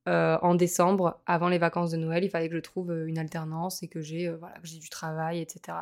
euh, 0.08 0.38
en 0.40 0.54
décembre, 0.54 1.20
avant 1.26 1.48
les 1.48 1.58
vacances 1.58 1.90
de 1.90 1.96
Noël, 1.96 2.22
il 2.22 2.30
fallait 2.30 2.48
que 2.48 2.54
je 2.54 2.60
trouve 2.60 2.92
une 3.08 3.18
alternance 3.18 3.82
et 3.82 3.88
que 3.88 4.00
j'ai 4.00 4.30
voilà, 4.30 4.54
du 4.62 4.88
travail, 4.88 5.40
etc. 5.40 5.78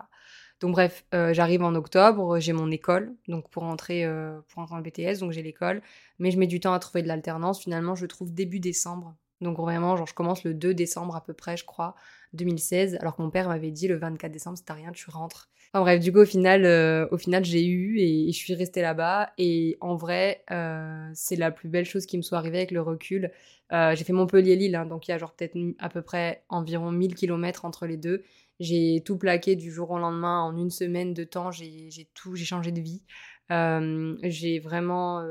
Donc 0.61 0.73
bref, 0.73 1.05
j'arrive 1.13 1.63
en 1.63 1.75
octobre, 1.75 2.39
j'ai 2.39 2.55
mon 2.55 2.71
école, 2.71 3.15
donc 3.29 3.51
pour 3.51 3.65
entrer, 3.65 4.09
pour 4.49 4.63
entrer 4.63 4.77
en 4.77 4.81
BTS, 4.81 5.19
donc 5.21 5.33
j'ai 5.33 5.43
l'école, 5.43 5.83
mais 6.19 6.31
je 6.31 6.39
mets 6.39 6.47
du 6.47 6.59
temps 6.59 6.73
à 6.73 6.79
trouver 6.79 7.03
de 7.03 7.09
l'alternance. 7.09 7.61
Finalement, 7.61 7.95
je 7.97 8.07
trouve 8.07 8.33
début 8.33 8.61
décembre. 8.61 9.15
Donc 9.43 9.59
vraiment, 9.59 9.97
genre 9.97 10.07
je 10.07 10.15
commence 10.15 10.43
le 10.45 10.55
2 10.55 10.73
décembre 10.73 11.17
à 11.17 11.23
peu 11.23 11.35
près, 11.35 11.59
je 11.59 11.67
crois, 11.67 11.95
2016, 12.33 12.97
alors 13.01 13.17
que 13.17 13.21
mon 13.21 13.31
père 13.31 13.49
m'avait 13.49 13.73
dit 13.73 13.89
le 13.89 13.97
24 13.97 14.33
décembre, 14.33 14.59
t'as 14.65 14.75
rien, 14.75 14.91
tu 14.93 15.11
rentres. 15.11 15.51
Enfin 15.75 15.83
bref, 15.83 15.99
du 15.99 16.13
coup, 16.13 16.21
au 16.21 16.25
final, 16.25 16.65
euh, 16.67 17.09
au 17.11 17.19
final 17.19 17.45
j'ai 17.45 17.67
eu 17.67 17.99
et, 17.99 18.31
je 18.31 18.37
suis 18.37 18.55
restée 18.55 18.81
là-bas. 18.81 19.33
Et 19.39 19.77
en 19.81 19.97
vrai, 19.97 20.45
euh, 20.53 21.11
c'est 21.15 21.35
la 21.35 21.51
plus 21.51 21.69
belle 21.69 21.85
chose 21.85 22.07
qui 22.07 22.17
me 22.17 22.23
soit 22.23 22.39
arrivée 22.39 22.59
avec 22.59 22.71
le 22.71 22.81
recul. 22.81 23.33
Euh, 23.73 23.93
j'ai 23.97 24.05
fait 24.05 24.13
Montpellier-Lille, 24.13 24.77
hein, 24.77 24.87
donc 24.87 25.09
il 25.09 25.11
y 25.11 25.15
a 25.15 25.19
genre 25.19 25.33
peut-être 25.33 25.57
à 25.81 25.89
peu 25.89 26.01
près 26.01 26.45
environ 26.49 26.93
1000 26.93 27.17
km 27.17 27.65
entre 27.65 27.87
les 27.87 27.97
deux. 27.97 28.23
J'ai 28.61 29.03
tout 29.05 29.19
plaqué 29.19 29.57
du 29.57 29.73
jour 29.73 29.91
au 29.91 29.99
lendemain. 29.99 30.43
En 30.43 30.57
une 30.57 30.71
semaine 30.71 31.13
de 31.13 31.25
temps, 31.25 31.51
j'ai 31.51 31.91
tout, 32.15 32.37
j'ai 32.37 32.45
changé 32.45 32.71
de 32.71 32.81
vie. 32.81 33.03
j'ai 33.51 34.61
vraiment 34.61 35.25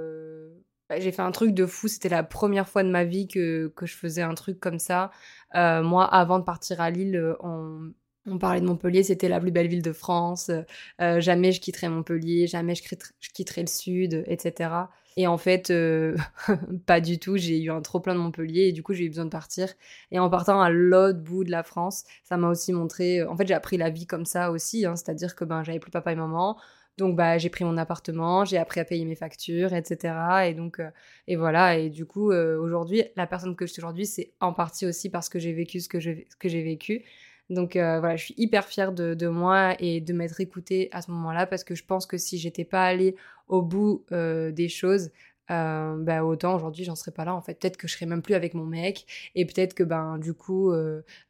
bah, 0.90 1.00
j'ai 1.00 1.14
fait 1.14 1.22
un 1.22 1.32
truc 1.32 1.54
de 1.54 1.66
fou. 1.66 1.88
C'était 1.88 2.10
la 2.10 2.24
première 2.24 2.68
fois 2.68 2.84
de 2.84 2.90
ma 2.90 3.06
vie 3.06 3.30
que, 3.30 3.68
que 3.78 3.86
je 3.86 3.96
faisais 3.96 4.22
un 4.22 4.34
truc 4.34 4.60
comme 4.60 4.80
ça. 4.80 5.12
moi, 5.54 6.04
avant 6.06 6.40
de 6.40 6.44
partir 6.44 6.82
à 6.82 6.90
Lille, 6.92 7.36
on, 7.40 7.94
On 8.26 8.38
parlait 8.38 8.62
de 8.62 8.66
Montpellier, 8.66 9.04
c'était 9.04 9.28
la 9.28 9.42
plus 9.42 9.52
belle 9.52 9.68
ville 9.68 9.82
de 9.82 9.92
France. 9.92 10.50
Euh, 11.02 11.20
jamais 11.20 11.52
je 11.52 11.60
quitterai 11.60 11.90
Montpellier, 11.90 12.48
jamais 12.48 12.74
je 12.74 12.84
quitterai, 13.34 13.62
le 13.62 13.68
sud, 13.68 14.24
etc. 14.28 14.70
Et 15.18 15.28
en 15.28 15.38
fait, 15.38 15.72
euh, 15.72 16.16
pas 16.86 17.02
du 17.02 17.20
tout. 17.20 17.36
J'ai 17.36 17.60
eu 17.62 17.70
un 17.70 17.82
trop 17.82 18.00
plein 18.00 18.16
de 18.16 18.20
Montpellier 18.20 18.68
et 18.70 18.72
du 18.72 18.82
coup, 18.82 18.94
j'ai 18.94 19.04
eu 19.06 19.10
besoin 19.10 19.26
de 19.26 19.30
partir. 19.30 19.68
Et 20.12 20.20
en 20.20 20.30
partant 20.30 20.62
à 20.62 20.70
l'autre 20.70 21.20
bout 21.20 21.44
de 21.44 21.52
la 21.52 21.64
France, 21.64 22.06
ça 22.24 22.38
m'a 22.38 22.48
aussi 22.50 22.72
montré. 22.72 23.24
En 23.24 23.36
fait, 23.36 23.46
j'ai 23.46 23.54
appris 23.54 23.76
la 23.76 23.90
vie 23.90 24.08
comme 24.08 24.26
ça 24.26 24.52
aussi. 24.52 24.86
Hein. 24.86 24.96
C'est-à-dire 24.96 25.36
que 25.36 25.44
ben, 25.44 25.64
j'avais 25.64 25.80
plus 25.80 25.92
papa 25.92 26.14
et 26.14 26.16
maman. 26.16 26.58
Donc 27.00 27.16
bah 27.16 27.40
j'ai 27.40 27.50
pris 27.50 27.66
mon 27.66 27.76
appartement, 27.78 28.46
j'ai 28.46 28.60
appris 28.60 28.80
à 28.80 28.86
payer 28.86 29.04
mes 29.06 29.16
factures, 29.16 29.74
etc. 29.74 30.14
Et 30.46 30.54
donc 30.54 30.80
euh, 30.80 30.92
et 31.28 31.36
voilà. 31.36 31.76
Et 31.78 31.90
du 31.90 32.06
coup 32.06 32.32
aujourd'hui, 32.32 33.04
la 33.16 33.26
personne 33.26 33.56
que 33.56 33.66
je 33.66 33.74
suis 33.74 33.82
aujourd'hui, 33.82 34.06
c'est 34.06 34.34
en 34.40 34.54
partie 34.54 34.86
aussi 34.86 35.10
parce 35.10 35.28
que 35.28 35.40
j'ai 35.40 35.54
vécu 35.54 35.80
ce 35.80 35.90
que 35.90 36.00
j'ai 36.00 36.64
vécu. 36.64 37.04
Donc 37.54 37.76
euh, 37.76 38.00
voilà, 38.00 38.16
je 38.16 38.26
suis 38.26 38.36
hyper 38.38 38.66
fière 38.66 38.92
de, 38.92 39.28
moi 39.28 39.76
et 39.80 40.02
de 40.02 40.14
m'être 40.14 40.40
écoutée 40.42 40.90
à 40.92 41.02
ce 41.02 41.12
moment-là 41.12 41.46
parce 41.48 41.64
que 41.64 41.76
je 41.76 41.86
pense 41.86 42.06
que 42.06 42.18
si 42.18 42.38
j'étais 42.38 42.66
pas 42.66 42.86
allée 42.86 43.16
au 43.48 43.62
bout 43.62 44.06
euh, 44.12 44.52
des 44.52 44.70
choses, 44.70 45.12
euh, 45.52 45.98
bah, 45.98 46.24
autant 46.24 46.56
aujourd'hui 46.56 46.86
j'en 46.86 46.96
serais 46.96 47.12
pas 47.12 47.26
là 47.26 47.36
en 47.36 47.42
fait. 47.42 47.60
Peut-être 47.60 47.78
que 47.78 47.88
je 47.88 47.94
serais 47.94 48.06
même 48.06 48.22
plus 48.22 48.34
avec 48.34 48.54
mon 48.54 48.66
mec 48.66 49.06
et 49.36 49.46
peut-être 49.46 49.74
que 49.74 49.84
ben 49.84 50.18
du 50.18 50.34
coup 50.34 50.74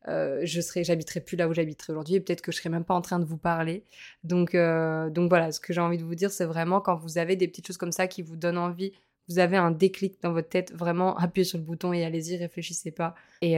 je 0.05 0.61
serais, 0.61 0.83
j'habiterais 0.83 1.21
plus 1.21 1.37
là 1.37 1.47
où 1.47 1.53
j'habiterais 1.53 1.93
aujourd'hui 1.93 2.15
et 2.15 2.19
peut-être 2.19 2.41
que 2.41 2.51
je 2.51 2.57
serais 2.57 2.69
même 2.69 2.85
pas 2.85 2.95
en 2.95 3.01
train 3.01 3.19
de 3.19 3.25
vous 3.25 3.37
parler. 3.37 3.85
Donc 4.23 4.51
voilà, 4.53 5.51
ce 5.51 5.59
que 5.59 5.73
j'ai 5.73 5.81
envie 5.81 5.97
de 5.97 6.03
vous 6.03 6.15
dire, 6.15 6.31
c'est 6.31 6.45
vraiment 6.45 6.81
quand 6.81 6.95
vous 6.95 7.17
avez 7.17 7.35
des 7.35 7.47
petites 7.47 7.67
choses 7.67 7.77
comme 7.77 7.91
ça 7.91 8.07
qui 8.07 8.21
vous 8.21 8.37
donnent 8.37 8.57
envie 8.57 8.93
vous 9.29 9.39
avez 9.39 9.55
un 9.55 9.71
déclic 9.71 10.21
dans 10.21 10.33
votre 10.33 10.49
tête, 10.49 10.73
vraiment 10.73 11.15
appuyez 11.15 11.45
sur 11.45 11.57
le 11.57 11.63
bouton 11.63 11.93
et 11.93 12.03
allez-y, 12.03 12.35
réfléchissez 12.35 12.91
pas. 12.91 13.15
Et 13.41 13.55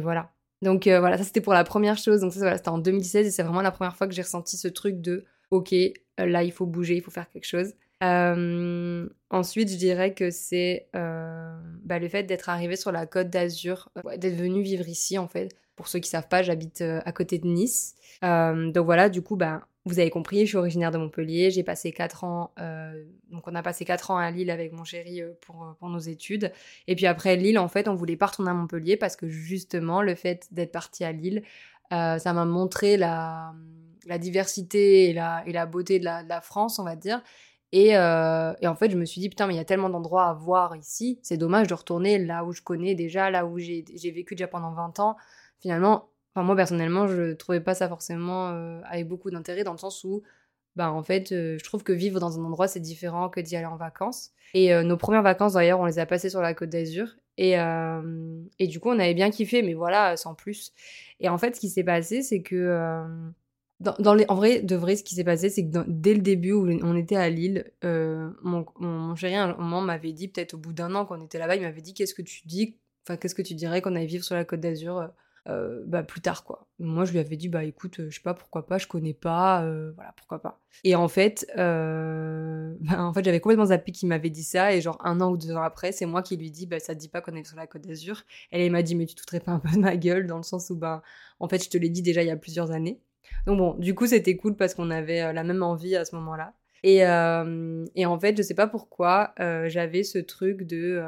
voilà. 0.00 0.32
Donc 0.62 0.86
euh, 0.86 1.00
voilà, 1.00 1.16
ça 1.18 1.24
c'était 1.24 1.40
pour 1.40 1.52
la 1.52 1.64
première 1.64 1.96
chose. 1.96 2.20
Donc 2.20 2.32
ça 2.32 2.56
c'était 2.56 2.68
en 2.68 2.78
2016 2.78 3.26
et 3.26 3.30
c'est 3.30 3.42
vraiment 3.42 3.62
la 3.62 3.70
première 3.70 3.96
fois 3.96 4.06
que 4.06 4.14
j'ai 4.14 4.22
ressenti 4.22 4.56
ce 4.56 4.68
truc 4.68 5.00
de 5.00 5.24
ok, 5.50 5.72
euh, 5.72 5.90
là 6.18 6.42
il 6.42 6.52
faut 6.52 6.66
bouger, 6.66 6.96
il 6.96 7.02
faut 7.02 7.10
faire 7.10 7.28
quelque 7.30 7.46
chose. 7.46 7.74
Euh, 8.02 9.06
ensuite, 9.28 9.70
je 9.70 9.76
dirais 9.76 10.14
que 10.14 10.30
c'est 10.30 10.88
bah, 10.92 11.98
le 11.98 12.08
fait 12.08 12.22
d'être 12.24 12.48
arrivé 12.48 12.76
sur 12.76 12.92
la 12.92 13.06
côte 13.06 13.28
d'Azur, 13.30 13.90
d'être 14.16 14.36
venu 14.36 14.62
vivre 14.62 14.88
ici 14.88 15.18
en 15.18 15.28
fait. 15.28 15.54
Pour 15.80 15.88
ceux 15.88 15.98
qui 15.98 16.10
savent 16.10 16.28
pas, 16.28 16.42
j'habite 16.42 16.82
à 16.82 17.12
côté 17.12 17.38
de 17.38 17.46
Nice. 17.46 17.94
donc 18.22 18.84
voilà, 18.84 19.08
du 19.08 19.22
coup, 19.22 19.36
bah, 19.36 19.62
vous 19.86 19.98
avez 19.98 20.10
compris, 20.10 20.40
je 20.40 20.50
suis 20.50 20.56
originaire 20.58 20.90
de 20.90 20.98
Montpellier. 20.98 21.50
J'ai 21.50 21.62
passé 21.62 21.90
4 21.90 22.24
ans, 22.24 22.52
euh, 22.60 23.02
donc 23.30 23.48
on 23.48 23.54
a 23.54 23.62
passé 23.62 23.84
4 23.84 24.10
ans 24.10 24.18
à 24.18 24.30
Lille 24.30 24.50
avec 24.50 24.72
mon 24.72 24.84
chéri 24.84 25.22
euh, 25.22 25.32
pour, 25.40 25.62
euh, 25.64 25.72
pour, 25.78 25.88
nos 25.88 25.98
études. 25.98 26.52
Et 26.86 26.94
puis 26.94 27.06
après 27.06 27.36
Lille, 27.36 27.58
en 27.58 27.68
fait, 27.68 27.88
on 27.88 27.94
voulait 27.94 28.16
pas 28.16 28.26
retourner 28.26 28.50
à 28.50 28.54
Montpellier 28.54 28.96
parce 28.96 29.16
que 29.16 29.28
justement, 29.28 30.02
le 30.02 30.14
fait 30.14 30.48
d'être 30.50 30.72
parti 30.72 31.04
à 31.04 31.12
Lille, 31.12 31.42
ça 31.90 32.32
m'a 32.32 32.44
montré 32.44 32.96
la, 32.96 33.52
la 34.06 34.18
diversité 34.18 35.10
et 35.10 35.12
la, 35.12 35.42
et 35.46 35.52
la 35.52 35.66
beauté 35.66 35.98
de 35.98 36.04
la, 36.04 36.22
de 36.22 36.28
la, 36.28 36.40
France, 36.40 36.78
on 36.78 36.84
va 36.84 36.94
dire. 36.94 37.20
Et, 37.72 37.88
et, 37.88 37.96
en 37.96 38.74
fait, 38.76 38.90
je 38.90 38.96
me 38.96 39.04
suis 39.04 39.20
dit, 39.20 39.28
putain, 39.28 39.48
mais 39.48 39.54
il 39.54 39.56
y 39.56 39.60
a 39.60 39.64
tellement 39.64 39.90
d'endroits 39.90 40.26
à 40.26 40.32
voir 40.34 40.76
ici. 40.76 41.18
C'est 41.22 41.36
dommage 41.36 41.66
de 41.66 41.74
retourner 41.74 42.18
là 42.18 42.44
où 42.44 42.52
je 42.52 42.62
connais 42.62 42.94
déjà, 42.94 43.28
là 43.28 43.44
où 43.44 43.58
j'ai 43.58 43.82
vécu 44.14 44.36
déjà 44.36 44.46
pendant 44.46 44.72
20 44.72 45.00
ans. 45.00 45.16
Finalement, 45.60 46.10
Enfin, 46.34 46.44
moi, 46.44 46.54
personnellement, 46.54 47.08
je 47.08 47.32
trouvais 47.32 47.60
pas 47.60 47.74
ça 47.74 47.88
forcément 47.88 48.50
euh, 48.50 48.80
avec 48.84 49.08
beaucoup 49.08 49.30
d'intérêt 49.30 49.64
dans 49.64 49.72
le 49.72 49.78
sens 49.78 50.04
où, 50.04 50.22
bah, 50.76 50.92
en 50.92 51.02
fait, 51.02 51.32
euh, 51.32 51.58
je 51.58 51.64
trouve 51.64 51.82
que 51.82 51.92
vivre 51.92 52.20
dans 52.20 52.38
un 52.38 52.44
endroit, 52.44 52.68
c'est 52.68 52.80
différent 52.80 53.28
que 53.28 53.40
d'y 53.40 53.56
aller 53.56 53.66
en 53.66 53.76
vacances. 53.76 54.30
Et 54.54 54.72
euh, 54.72 54.82
nos 54.84 54.96
premières 54.96 55.22
vacances, 55.22 55.54
d'ailleurs, 55.54 55.80
on 55.80 55.86
les 55.86 55.98
a 55.98 56.06
passées 56.06 56.30
sur 56.30 56.40
la 56.40 56.54
côte 56.54 56.70
d'Azur. 56.70 57.16
Et, 57.36 57.54
et 58.58 58.66
du 58.66 58.80
coup, 58.80 58.90
on 58.90 58.98
avait 58.98 59.14
bien 59.14 59.30
kiffé, 59.30 59.62
mais 59.62 59.72
voilà, 59.72 60.14
sans 60.18 60.34
plus. 60.34 60.74
Et 61.20 61.30
en 61.30 61.38
fait, 61.38 61.56
ce 61.56 61.60
qui 61.60 61.70
s'est 61.70 61.84
passé, 61.84 62.22
c'est 62.22 62.42
que. 62.42 63.02
Dans, 63.80 64.12
les, 64.12 64.26
en 64.28 64.34
vrai, 64.34 64.60
de 64.60 64.76
vrai, 64.76 64.94
ce 64.94 65.02
qui 65.02 65.14
s'est 65.14 65.24
passé, 65.24 65.48
c'est 65.48 65.64
que 65.64 65.78
dès 65.88 66.12
le 66.12 66.20
début 66.20 66.52
où 66.52 66.68
on 66.82 66.94
était 66.94 67.16
à 67.16 67.30
Lille, 67.30 67.72
mon, 67.82 68.66
mon, 68.78 69.14
chéri, 69.14 69.36
à 69.36 69.44
un 69.44 69.54
moment, 69.54 69.80
m'avait 69.80 70.12
dit, 70.12 70.28
peut-être 70.28 70.52
au 70.52 70.58
bout 70.58 70.74
d'un 70.74 70.94
an 70.94 71.06
qu'on 71.06 71.22
était 71.22 71.38
là-bas, 71.38 71.56
il 71.56 71.62
m'avait 71.62 71.80
dit 71.80 71.94
Qu'est-ce 71.94 72.12
que 72.12 72.20
tu 72.20 72.46
dis 72.46 72.76
Enfin, 73.06 73.16
qu'est-ce 73.16 73.34
que 73.34 73.40
tu 73.40 73.54
dirais 73.54 73.80
qu'on 73.80 73.96
allait 73.96 74.04
vivre 74.04 74.24
sur 74.24 74.34
la 74.34 74.44
côte 74.44 74.60
d'Azur 74.60 75.10
euh, 75.48 75.82
bah, 75.86 76.02
plus 76.02 76.20
tard 76.20 76.44
quoi. 76.44 76.66
Moi 76.78 77.04
je 77.04 77.12
lui 77.12 77.18
avais 77.18 77.36
dit 77.36 77.48
bah 77.48 77.64
écoute, 77.64 78.00
euh, 78.00 78.10
je 78.10 78.16
sais 78.16 78.22
pas 78.22 78.34
pourquoi 78.34 78.66
pas, 78.66 78.78
je 78.78 78.86
connais 78.86 79.14
pas, 79.14 79.62
euh, 79.64 79.92
voilà 79.94 80.12
pourquoi 80.16 80.40
pas. 80.40 80.60
Et 80.84 80.94
en 80.94 81.08
fait, 81.08 81.46
bah, 81.56 82.72
en 82.98 83.12
fait 83.14 83.24
j'avais 83.24 83.40
complètement 83.40 83.66
zappé 83.66 83.92
qu'il 83.92 84.08
m'avait 84.08 84.30
dit 84.30 84.44
ça 84.44 84.74
et 84.74 84.80
genre 84.80 84.98
un 85.02 85.20
an 85.20 85.30
ou 85.30 85.36
deux 85.36 85.52
ans 85.52 85.62
après, 85.62 85.92
c'est 85.92 86.06
moi 86.06 86.22
qui 86.22 86.36
lui 86.36 86.50
dis 86.50 86.66
bah 86.66 86.78
ça 86.78 86.94
te 86.94 87.00
dit 87.00 87.08
pas 87.08 87.20
qu'on 87.22 87.34
est 87.34 87.44
sur 87.44 87.56
la 87.56 87.66
Côte 87.66 87.82
d'Azur. 87.82 88.22
Elle 88.50 88.70
m'a 88.70 88.82
dit 88.82 88.94
mais 88.94 89.06
tu 89.06 89.14
te 89.14 89.38
pas 89.38 89.52
un 89.52 89.60
peu 89.60 89.70
de 89.70 89.78
ma 89.78 89.96
gueule 89.96 90.26
dans 90.26 90.36
le 90.36 90.42
sens 90.42 90.70
où 90.70 90.76
bah 90.76 91.02
en 91.38 91.48
fait 91.48 91.64
je 91.64 91.70
te 91.70 91.78
l'ai 91.78 91.88
dit 91.88 92.02
déjà 92.02 92.22
il 92.22 92.28
y 92.28 92.30
a 92.30 92.36
plusieurs 92.36 92.70
années. 92.70 93.00
Donc 93.46 93.58
bon, 93.58 93.74
du 93.74 93.94
coup 93.94 94.06
c'était 94.06 94.36
cool 94.36 94.56
parce 94.56 94.74
qu'on 94.74 94.90
avait 94.90 95.32
la 95.32 95.44
même 95.44 95.62
envie 95.62 95.96
à 95.96 96.04
ce 96.04 96.14
moment-là. 96.16 96.52
Et, 96.82 96.98
et 96.98 98.06
en 98.06 98.18
fait 98.18 98.36
je 98.36 98.42
sais 98.42 98.54
pas 98.54 98.66
pourquoi 98.66 99.34
j'avais 99.38 100.02
ce 100.02 100.18
truc 100.18 100.64
de 100.64 101.02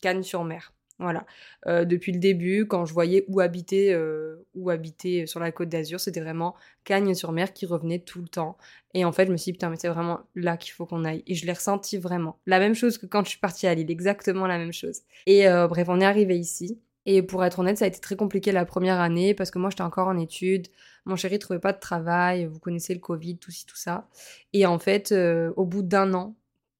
Cannes 0.00 0.22
sur 0.22 0.44
mer. 0.44 0.72
Voilà. 0.98 1.26
Euh, 1.66 1.84
depuis 1.84 2.12
le 2.12 2.18
début, 2.18 2.66
quand 2.66 2.86
je 2.86 2.94
voyais 2.94 3.24
où 3.28 3.40
habiter, 3.40 3.92
euh, 3.92 4.46
où 4.54 4.70
habiter 4.70 5.26
sur 5.26 5.40
la 5.40 5.52
côte 5.52 5.68
d'Azur, 5.68 6.00
c'était 6.00 6.20
vraiment 6.20 6.54
Cagnes-sur-Mer 6.84 7.52
qui 7.52 7.66
revenait 7.66 7.98
tout 7.98 8.22
le 8.22 8.28
temps. 8.28 8.56
Et 8.94 9.04
en 9.04 9.12
fait, 9.12 9.26
je 9.26 9.32
me 9.32 9.36
suis 9.36 9.52
dit, 9.52 9.52
putain, 9.54 9.68
mais 9.68 9.76
c'est 9.76 9.88
vraiment 9.88 10.20
là 10.34 10.56
qu'il 10.56 10.72
faut 10.72 10.86
qu'on 10.86 11.04
aille. 11.04 11.22
Et 11.26 11.34
je 11.34 11.44
l'ai 11.44 11.52
ressenti 11.52 11.98
vraiment. 11.98 12.38
La 12.46 12.58
même 12.58 12.74
chose 12.74 12.96
que 12.96 13.04
quand 13.04 13.24
je 13.24 13.30
suis 13.30 13.38
partie 13.38 13.66
à 13.66 13.74
Lille, 13.74 13.90
exactement 13.90 14.46
la 14.46 14.56
même 14.56 14.72
chose. 14.72 15.02
Et 15.26 15.46
euh, 15.48 15.68
bref, 15.68 15.86
on 15.90 16.00
est 16.00 16.06
arrivé 16.06 16.38
ici. 16.38 16.80
Et 17.04 17.22
pour 17.22 17.44
être 17.44 17.58
honnête, 17.58 17.78
ça 17.78 17.84
a 17.84 17.88
été 17.88 18.00
très 18.00 18.16
compliqué 18.16 18.50
la 18.50 18.64
première 18.64 18.98
année 18.98 19.34
parce 19.34 19.50
que 19.50 19.58
moi, 19.58 19.68
j'étais 19.70 19.82
encore 19.82 20.08
en 20.08 20.18
études. 20.18 20.68
Mon 21.04 21.14
chéri 21.14 21.38
trouvait 21.38 21.60
pas 21.60 21.72
de 21.72 21.78
travail. 21.78 22.46
Vous 22.46 22.58
connaissez 22.58 22.94
le 22.94 23.00
Covid, 23.00 23.36
tout 23.36 23.50
ci, 23.50 23.66
tout 23.66 23.76
ça. 23.76 24.08
Et 24.54 24.66
en 24.66 24.78
fait, 24.78 25.14
au 25.56 25.64
bout 25.66 25.82
d'un 25.82 26.14
an, 26.14 26.34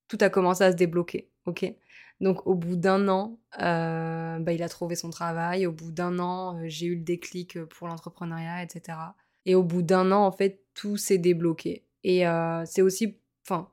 tout 0.09 0.19
a 0.21 0.31
commencé 0.31 0.65
à 0.65 0.73
se 0.73 0.77
débloquer. 0.77 1.29
Ok? 1.45 1.73
Donc 2.21 2.47
au 2.47 2.55
bout 2.55 2.77
d'un 2.77 3.09
an, 3.09 3.39
euh, 3.61 4.39
bah, 4.39 4.53
il 4.53 4.63
a 4.63 4.69
trouvé 4.69 4.95
son 4.97 5.11
travail. 5.11 5.67
Au 5.67 5.73
bout 5.73 5.93
d'un 5.93 6.19
an, 6.19 6.57
euh, 6.57 6.65
j'ai 6.67 6.87
eu 6.87 6.97
le 6.97 7.03
déclic 7.03 7.57
euh, 7.57 7.67
pour 7.67 7.89
l'entrepreneuriat, 7.89 8.63
etc. 8.63 8.99
Et 9.45 9.55
au 9.55 9.63
bout 9.63 9.83
d'un 9.83 10.11
an, 10.13 10.25
en 10.25 10.33
fait, 10.33 10.65
tout 10.75 10.97
s'est 10.97 11.19
débloqué. 11.19 11.85
Et 12.05 12.23
c'est 12.67 12.83
aussi, 12.83 13.19
enfin, 13.45 13.69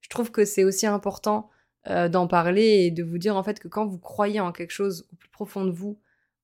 je 0.00 0.08
trouve 0.08 0.30
que 0.30 0.44
c'est 0.44 0.62
aussi 0.62 0.86
important 0.86 1.50
d'en 1.88 2.28
parler 2.28 2.62
et 2.62 2.90
de 2.92 3.02
vous 3.02 3.18
dire 3.18 3.36
en 3.36 3.42
fait 3.42 3.58
que 3.58 3.66
quand 3.66 3.86
vous 3.86 3.98
croyez 3.98 4.38
en 4.38 4.52
quelque 4.52 4.70
chose 4.70 5.04
au 5.12 5.16
plus 5.16 5.28
profond 5.30 5.64
de 5.64 5.72
vous, 5.72 5.98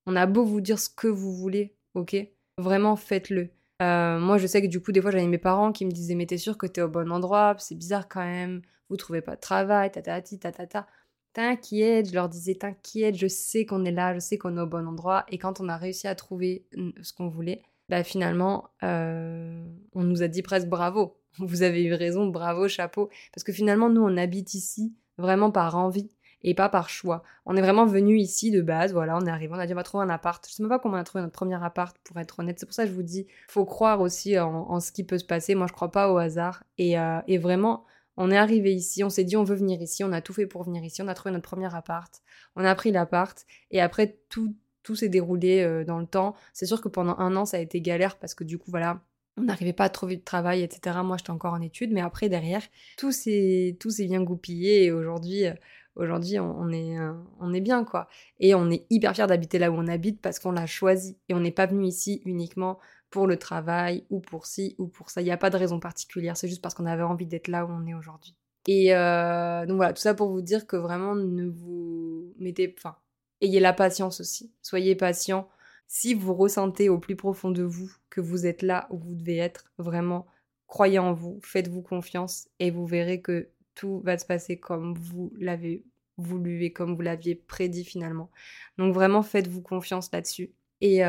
on 0.05 0.17
a 0.17 0.25
beau 0.25 0.43
vous 0.43 0.59
dire 0.59 0.79
ce 0.79 0.89
que 0.89 1.07
vous 1.07 1.33
voulez, 1.33 1.77
ok? 1.93 2.17
Vraiment 2.57 2.97
faites-le. 2.97 3.51
moi, 3.79 4.37
je 4.37 4.47
sais 4.47 4.61
que 4.61 4.67
du 4.67 4.81
coup, 4.81 4.91
des 4.91 5.01
fois, 5.01 5.11
j'avais 5.11 5.27
mes 5.27 5.37
parents 5.37 5.71
qui 5.71 5.85
me 5.85 5.91
disaient 5.91 6.15
Mais 6.15 6.25
t'es 6.25 6.37
sûr 6.37 6.57
que 6.57 6.67
t'es 6.67 6.81
au 6.81 6.89
bon 6.89 7.09
endroit? 7.09 7.55
C'est 7.57 7.75
bizarre 7.75 8.09
quand 8.09 8.25
même. 8.25 8.61
Vous 8.89 8.97
trouvez 8.97 9.21
pas 9.21 9.35
de 9.35 9.41
travail, 9.41 9.91
ta 9.91 10.01
ta 10.01 10.21
ta 10.21 10.51
ta 10.51 10.67
ta. 10.67 10.87
T'inquiète, 11.33 12.09
je 12.09 12.13
leur 12.13 12.27
disais 12.27 12.55
t'inquiète, 12.55 13.15
je 13.15 13.27
sais 13.27 13.65
qu'on 13.65 13.85
est 13.85 13.91
là, 13.91 14.13
je 14.13 14.19
sais 14.19 14.37
qu'on 14.37 14.57
est 14.57 14.61
au 14.61 14.65
bon 14.65 14.87
endroit. 14.87 15.25
Et 15.29 15.37
quand 15.37 15.59
on 15.59 15.69
a 15.69 15.77
réussi 15.77 16.07
à 16.07 16.15
trouver 16.15 16.65
ce 17.01 17.13
qu'on 17.13 17.27
voulait, 17.29 17.61
bah 17.87 18.03
finalement, 18.03 18.69
euh, 18.83 19.63
on 19.93 20.03
nous 20.03 20.23
a 20.23 20.27
dit 20.27 20.41
presque 20.41 20.67
bravo. 20.67 21.17
Vous 21.39 21.63
avez 21.63 21.83
eu 21.83 21.93
raison, 21.93 22.27
bravo, 22.27 22.67
chapeau. 22.67 23.09
Parce 23.33 23.43
que 23.43 23.51
finalement, 23.51 23.89
nous, 23.89 24.01
on 24.01 24.17
habite 24.17 24.53
ici 24.53 24.93
vraiment 25.17 25.51
par 25.51 25.75
envie 25.75 26.09
et 26.43 26.53
pas 26.53 26.69
par 26.69 26.89
choix. 26.89 27.23
On 27.45 27.55
est 27.57 27.61
vraiment 27.61 27.85
venu 27.85 28.17
ici 28.17 28.51
de 28.51 28.61
base, 28.61 28.93
voilà, 28.93 29.17
on 29.17 29.25
est 29.25 29.29
arrivé, 29.29 29.53
on 29.53 29.59
a 29.59 29.65
dit 29.67 29.73
on 29.73 29.75
va 29.75 29.83
trouver 29.83 30.05
un 30.05 30.09
appart. 30.09 30.45
Je 30.47 30.53
sais 30.53 30.63
même 30.63 30.69
pas 30.69 30.79
comment 30.79 30.95
on 30.95 30.99
a 30.99 31.03
trouvé 31.03 31.21
notre 31.21 31.33
premier 31.33 31.61
appart, 31.61 31.97
pour 32.03 32.17
être 32.17 32.39
honnête. 32.39 32.59
C'est 32.59 32.65
pour 32.65 32.73
ça 32.73 32.83
que 32.83 32.89
je 32.89 32.95
vous 32.95 33.03
dis, 33.03 33.27
faut 33.47 33.65
croire 33.65 34.01
aussi 34.01 34.39
en, 34.39 34.79
ce 34.79 34.91
qui 34.91 35.03
peut 35.03 35.17
se 35.17 35.25
passer. 35.25 35.55
Moi, 35.55 35.67
je 35.67 35.73
crois 35.73 35.91
pas 35.91 36.11
au 36.11 36.17
hasard. 36.17 36.63
Et, 36.77 36.97
euh, 36.97 37.19
et 37.27 37.37
vraiment, 37.37 37.85
on 38.19 38.29
est 38.29 38.37
arrivé 38.37 38.73
ici, 38.75 39.03
on 39.03 39.09
s'est 39.09 39.23
dit 39.23 39.37
on 39.37 39.43
veut 39.43 39.55
venir 39.55 39.81
ici, 39.81 40.03
on 40.03 40.11
a 40.11 40.21
tout 40.21 40.33
fait 40.33 40.45
pour 40.45 40.63
venir 40.63 40.83
ici, 40.83 41.01
on 41.01 41.07
a 41.07 41.15
trouvé 41.15 41.31
notre 41.31 41.47
premier 41.47 41.73
appart, 41.73 42.21
on 42.55 42.63
a 42.63 42.75
pris 42.75 42.91
l'appart 42.91 43.45
et 43.71 43.81
après 43.81 44.19
tout 44.29 44.55
tout 44.83 44.95
s'est 44.95 45.09
déroulé 45.09 45.61
euh, 45.61 45.83
dans 45.83 45.99
le 45.99 46.05
temps. 46.05 46.35
C'est 46.53 46.65
sûr 46.65 46.81
que 46.81 46.87
pendant 46.87 47.17
un 47.17 47.35
an 47.35 47.45
ça 47.45 47.57
a 47.57 47.59
été 47.59 47.81
galère 47.81 48.17
parce 48.17 48.35
que 48.35 48.43
du 48.43 48.57
coup 48.57 48.71
voilà 48.71 49.01
on 49.37 49.43
n'arrivait 49.43 49.73
pas 49.73 49.85
à 49.85 49.89
trouver 49.89 50.17
de 50.17 50.23
travail, 50.23 50.61
etc. 50.63 50.97
Moi, 51.03 51.15
j'étais 51.17 51.29
encore 51.31 51.53
en 51.53 51.61
études, 51.61 51.91
mais 51.91 52.01
après, 52.01 52.27
derrière, 52.27 52.61
tout 52.97 53.13
s'est, 53.13 53.77
tout 53.79 53.89
s'est 53.89 54.05
bien 54.05 54.21
goupillé 54.21 54.83
et 54.83 54.91
aujourd'hui, 54.91 55.45
euh, 55.45 55.53
aujourd'hui, 55.95 56.39
on, 56.39 56.69
est, 56.69 56.97
euh, 56.97 57.13
on 57.39 57.53
est 57.53 57.61
bien, 57.61 57.85
quoi. 57.85 58.09
Et 58.39 58.53
on 58.53 58.69
est 58.69 58.85
hyper 58.89 59.15
fiers 59.15 59.27
d'habiter 59.27 59.57
là 59.57 59.71
où 59.71 59.75
on 59.75 59.87
habite 59.87 60.21
parce 60.21 60.39
qu'on 60.39 60.51
l'a 60.51 60.65
choisi 60.65 61.17
et 61.29 61.33
on 61.33 61.39
n'est 61.39 61.51
pas 61.51 61.67
venu 61.67 61.85
ici 61.85 62.21
uniquement 62.25 62.79
pour 63.09 63.27
le 63.27 63.37
travail 63.37 64.05
ou 64.09 64.19
pour 64.19 64.45
ci 64.45 64.75
ou 64.77 64.87
pour 64.87 65.09
ça. 65.09 65.21
Il 65.21 65.25
n'y 65.25 65.31
a 65.31 65.37
pas 65.37 65.49
de 65.49 65.57
raison 65.57 65.79
particulière, 65.79 66.37
c'est 66.37 66.47
juste 66.47 66.61
parce 66.61 66.75
qu'on 66.75 66.85
avait 66.85 67.03
envie 67.03 67.25
d'être 67.25 67.47
là 67.47 67.65
où 67.65 67.69
on 67.69 67.85
est 67.85 67.93
aujourd'hui. 67.93 68.35
Et 68.67 68.93
euh, 68.95 69.65
donc 69.65 69.77
voilà, 69.77 69.93
tout 69.93 70.01
ça 70.01 70.13
pour 70.13 70.29
vous 70.29 70.41
dire 70.41 70.67
que 70.67 70.75
vraiment 70.75 71.15
ne 71.15 71.47
vous 71.47 72.33
mettez, 72.37 72.73
enfin, 72.77 72.95
ayez 73.41 73.59
la 73.59 73.73
patience 73.73 74.19
aussi. 74.19 74.51
Soyez 74.61 74.95
patient. 74.95 75.49
Si 75.87 76.13
vous 76.13 76.35
ressentez 76.35 76.87
au 76.87 76.99
plus 76.99 77.15
profond 77.15 77.49
de 77.49 77.63
vous 77.63 77.91
que 78.09 78.21
vous 78.21 78.45
êtes 78.45 78.61
là 78.61 78.87
où 78.91 78.97
vous 78.97 79.15
devez 79.15 79.37
être, 79.37 79.71
vraiment, 79.79 80.27
croyez 80.67 80.99
en 80.99 81.13
vous, 81.13 81.39
faites-vous 81.41 81.81
confiance 81.81 82.47
et 82.59 82.69
vous 82.69 82.85
verrez 82.85 83.21
que 83.21 83.49
tout 83.73 84.01
va 84.01 84.17
se 84.17 84.25
passer 84.25 84.59
comme 84.59 84.93
vous 84.93 85.33
l'avez 85.39 85.83
voulu 86.17 86.63
et 86.63 86.73
comme 86.73 86.95
vous 86.95 87.01
l'aviez 87.01 87.35
prédit 87.35 87.85
finalement. 87.85 88.29
Donc 88.77 88.93
vraiment, 88.93 89.23
faites-vous 89.23 89.61
confiance 89.61 90.11
là-dessus. 90.11 90.51
Et 90.81 90.99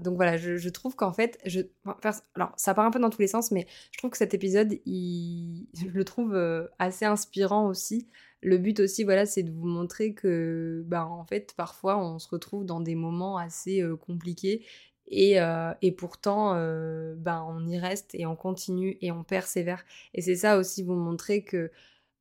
donc 0.00 0.16
voilà, 0.16 0.36
je, 0.36 0.68
trouve 0.70 0.96
qu'en 0.96 1.12
fait, 1.12 1.38
alors 2.34 2.52
ça 2.56 2.74
part 2.74 2.86
un 2.86 2.90
peu 2.90 2.98
dans 2.98 3.10
tous 3.10 3.20
les 3.20 3.26
sens, 3.28 3.50
mais 3.50 3.66
je 3.90 3.98
trouve 3.98 4.10
que 4.10 4.16
cet 4.16 4.34
épisode, 4.34 4.78
il, 4.86 5.66
je 5.74 5.86
le 5.86 6.04
trouve 6.04 6.34
assez 6.78 7.04
inspirant 7.04 7.66
aussi. 7.68 8.08
Le 8.40 8.58
but 8.58 8.80
aussi, 8.80 9.04
voilà, 9.04 9.26
c'est 9.26 9.42
de 9.42 9.52
vous 9.52 9.66
montrer 9.66 10.14
que, 10.14 10.82
bah, 10.86 11.06
en 11.06 11.24
fait, 11.24 11.54
parfois, 11.56 11.98
on 11.98 12.18
se 12.18 12.28
retrouve 12.28 12.64
dans 12.64 12.80
des 12.80 12.94
moments 12.94 13.36
assez 13.36 13.84
compliqués 14.00 14.64
et, 15.08 15.36
et 15.82 15.92
pourtant, 15.92 16.54
bah, 17.16 17.44
on 17.46 17.66
y 17.66 17.78
reste 17.78 18.14
et 18.14 18.24
on 18.24 18.36
continue 18.36 18.96
et 19.02 19.12
on 19.12 19.24
persévère. 19.24 19.84
Et 20.14 20.22
c'est 20.22 20.36
ça 20.36 20.56
aussi, 20.56 20.82
vous 20.82 20.94
montrer 20.94 21.44
que, 21.44 21.70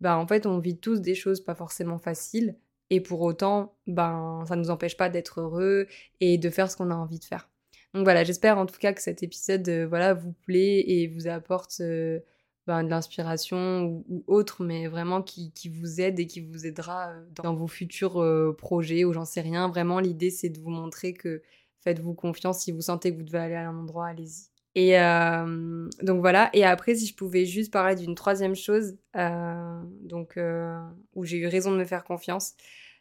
bah, 0.01 0.17
en 0.17 0.27
fait, 0.27 0.45
on 0.45 0.59
vit 0.59 0.77
tous 0.77 0.99
des 0.99 1.15
choses 1.15 1.41
pas 1.41 1.55
forcément 1.55 1.99
faciles, 1.99 2.57
et 2.91 2.99
pour 2.99 3.21
autant, 3.21 3.73
ben, 3.87 4.43
ça 4.47 4.55
ne 4.55 4.61
nous 4.61 4.69
empêche 4.69 4.97
pas 4.97 5.09
d'être 5.09 5.39
heureux 5.39 5.87
et 6.19 6.37
de 6.37 6.49
faire 6.49 6.69
ce 6.69 6.75
qu'on 6.75 6.91
a 6.91 6.95
envie 6.95 7.19
de 7.19 7.23
faire. 7.23 7.49
Donc 7.93 8.03
voilà, 8.03 8.23
j'espère 8.25 8.57
en 8.57 8.65
tout 8.65 8.77
cas 8.77 8.93
que 8.93 9.01
cet 9.01 9.23
épisode 9.23 9.67
euh, 9.69 9.87
voilà, 9.87 10.13
vous 10.13 10.33
plaît 10.45 10.83
et 10.85 11.07
vous 11.07 11.27
apporte 11.27 11.79
euh, 11.79 12.19
ben, 12.67 12.83
de 12.83 12.89
l'inspiration 12.89 14.03
ou, 14.09 14.23
autre, 14.27 14.63
mais 14.63 14.87
vraiment 14.87 15.21
qui, 15.21 15.53
vous 15.69 16.01
aide 16.01 16.19
et 16.19 16.27
qui 16.27 16.41
vous 16.41 16.67
aidera 16.67 17.11
euh, 17.11 17.25
dans 17.41 17.55
vos 17.55 17.67
futurs 17.67 18.55
projets 18.57 19.05
ou 19.05 19.13
j'en 19.13 19.25
sais 19.25 19.41
rien. 19.41 19.69
Vraiment, 19.69 19.99
l'idée, 19.99 20.29
c'est 20.29 20.49
de 20.49 20.59
vous 20.59 20.69
montrer 20.69 21.13
que 21.13 21.41
faites-vous 21.79 22.13
confiance. 22.13 22.59
Si 22.59 22.73
vous 22.73 22.81
sentez 22.81 23.11
que 23.13 23.17
vous 23.17 23.23
devez 23.23 23.39
aller 23.39 23.55
à 23.55 23.69
un 23.69 23.77
endroit, 23.77 24.07
allez-y. 24.07 24.50
Et 24.75 24.93
donc 26.01 26.21
voilà. 26.21 26.49
Et 26.53 26.63
après, 26.63 26.95
si 26.95 27.05
je 27.07 27.15
pouvais 27.15 27.45
juste 27.45 27.73
parler 27.73 27.95
d'une 27.95 28.15
troisième 28.15 28.55
chose, 28.55 28.95
donc 29.13 30.39
où 31.15 31.25
j'ai 31.25 31.37
eu 31.37 31.47
raison 31.47 31.71
de 31.71 31.77
me 31.77 31.85
faire 31.85 32.03
confiance, 32.03 32.53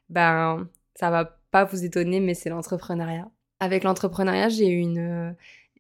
ben 0.09 0.69
ça 0.95 1.11
va 1.11 1.39
pas 1.51 1.65
vous 1.65 1.85
étonner, 1.85 2.21
mais 2.21 2.35
c'est 2.35 2.51
l'entrepreneuriat. 2.51 3.31
Avec 3.61 3.85
l'entrepreneuriat, 3.85 4.49
j'ai 4.49 4.67
une 4.67 5.37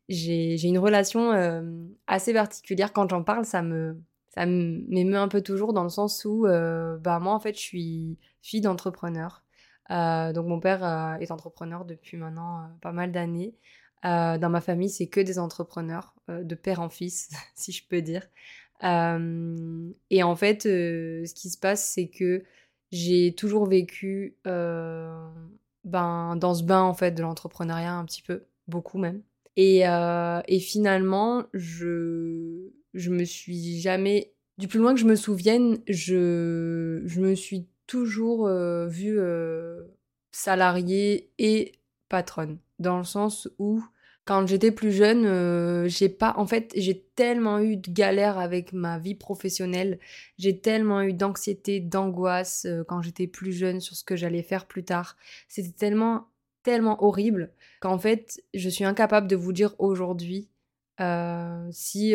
j'ai 0.09 0.63
une 0.65 0.79
relation 0.79 1.33
assez 2.07 2.33
particulière. 2.33 2.93
Quand 2.93 3.09
j'en 3.11 3.23
parle, 3.25 3.45
ça 3.45 3.63
me 3.63 4.01
ça 4.29 4.47
m'émeut 4.47 5.19
un 5.19 5.27
peu 5.27 5.43
toujours 5.43 5.73
dans 5.73 5.83
le 5.83 5.89
sens 5.89 6.25
où 6.25 6.47
bah 6.47 7.19
moi 7.21 7.35
en 7.35 7.41
fait 7.41 7.55
je 7.55 7.61
suis 7.61 8.19
fille 8.43 8.61
d'entrepreneur. 8.61 9.43
donc 9.89 10.47
mon 10.47 10.61
père 10.61 11.19
est 11.21 11.33
entrepreneur 11.33 11.85
depuis 11.85 12.17
maintenant 12.17 12.69
pas 12.81 12.93
mal 12.93 13.11
d'années. 13.11 13.57
Euh, 14.05 14.39
dans 14.39 14.49
ma 14.49 14.61
famille, 14.61 14.89
c'est 14.89 15.09
que 15.09 15.21
des 15.21 15.39
entrepreneurs, 15.39 16.15
euh, 16.31 16.43
de 16.43 16.55
père 16.55 16.81
en 16.81 16.89
fils, 16.89 17.29
si 17.55 17.73
je 17.73 17.87
peux 17.87 18.03
dire. 18.03 18.27
Euh, 18.83 19.91
et 20.09 20.23
en 20.23 20.37
fait, 20.37 20.63
ce 20.63 21.35
qui 21.35 21.51
se 21.51 21.59
passe, 21.59 21.85
c'est 21.95 22.09
que 22.09 22.45
j'ai 22.93 23.35
toujours 23.35 23.67
vécu 23.67 24.37
ben, 24.45 26.37
dans 26.37 26.55
ce 26.55 26.63
bain 26.65 26.83
en 26.83 26.95
fait 26.95 27.13
de 27.13 27.23
l'entrepreneuriat 27.23 27.93
un 27.93 28.05
petit 28.05 28.23
peu, 28.23 28.45
beaucoup 28.69 28.99
même. 28.99 29.23
Et, 29.57 29.81
et 29.83 30.61
finalement, 30.61 31.45
je, 31.53 32.71
je 32.95 33.11
me 33.11 33.25
suis 33.25 33.81
jamais, 33.81 34.33
du 34.57 34.67
plus 34.67 34.79
loin 34.81 34.95
que 34.95 35.01
je 35.01 35.05
me 35.07 35.15
souvienne, 35.15 35.79
je, 35.87 37.03
je 37.05 37.21
me 37.21 37.35
suis 37.35 37.67
toujours 37.87 38.49
vue 38.89 39.21
salariée 40.33 41.31
et 41.39 41.73
patronne 42.09 42.59
dans 42.81 42.99
le 42.99 43.05
sens 43.05 43.49
où 43.59 43.83
quand 44.25 44.47
j'étais 44.47 44.71
plus 44.71 44.93
jeune, 44.93 45.27
euh, 45.27 45.89
j'ai 45.89 46.09
pas 46.09 46.35
en 46.37 46.47
fait, 46.47 46.73
j'ai 46.77 47.03
tellement 47.17 47.59
eu 47.59 47.77
de 47.77 47.91
galères 47.91 48.39
avec 48.39 48.73
ma 48.73 48.99
vie 48.99 49.15
professionnelle, 49.15 49.99
j'ai 50.39 50.61
tellement 50.61 51.03
eu 51.03 51.13
d'anxiété, 51.13 51.81
d'angoisse 51.81 52.65
euh, 52.67 52.85
quand 52.87 53.03
j'étais 53.03 53.27
plus 53.27 53.53
jeune 53.53 53.81
sur 53.81 53.97
ce 53.97 54.05
que 54.05 54.17
j'allais 54.17 54.43
faire 54.43 54.67
plus 54.67 54.85
tard. 54.85 55.17
C'était 55.49 55.73
tellement 55.73 56.29
tellement 56.63 57.03
horrible 57.03 57.53
qu'en 57.81 57.99
fait, 57.99 58.43
je 58.55 58.69
suis 58.69 58.85
incapable 58.85 59.27
de 59.27 59.37
vous 59.37 59.53
dire 59.53 59.75
aujourd'hui 59.79 60.49
euh, 61.01 61.67
si 61.73 62.15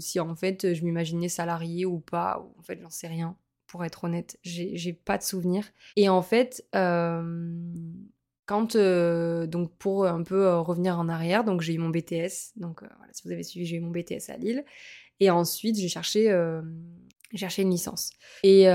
si 0.00 0.18
en 0.20 0.34
fait 0.34 0.74
je 0.74 0.84
m'imaginais 0.84 1.28
salarié 1.28 1.84
ou 1.86 2.00
pas, 2.00 2.44
en 2.58 2.62
fait, 2.62 2.80
j'en 2.80 2.90
sais 2.90 3.06
rien 3.08 3.36
pour 3.66 3.84
être 3.84 4.04
honnête, 4.04 4.38
j'ai 4.42 4.92
pas 4.92 5.18
de 5.18 5.22
souvenir. 5.22 5.66
Et 5.94 6.08
en 6.08 6.22
fait, 6.22 6.64
euh, 8.76 9.46
donc 9.46 9.76
pour 9.78 10.06
un 10.06 10.22
peu 10.22 10.46
euh, 10.46 10.60
revenir 10.60 10.98
en 10.98 11.08
arrière, 11.08 11.44
donc 11.44 11.60
j'ai 11.60 11.74
eu 11.74 11.78
mon 11.78 11.90
BTS, 11.90 12.52
donc 12.56 12.82
euh, 12.82 12.86
si 13.12 13.22
vous 13.24 13.32
avez 13.32 13.42
suivi, 13.42 13.66
j'ai 13.66 13.76
eu 13.76 13.80
mon 13.80 13.90
BTS 13.90 14.30
à 14.30 14.36
Lille. 14.36 14.64
Et 15.20 15.30
ensuite, 15.30 15.76
j'ai 15.76 15.88
cherché, 15.88 16.32
cherché 17.34 17.62
une 17.62 17.70
licence. 17.70 18.10
Et 18.44 18.66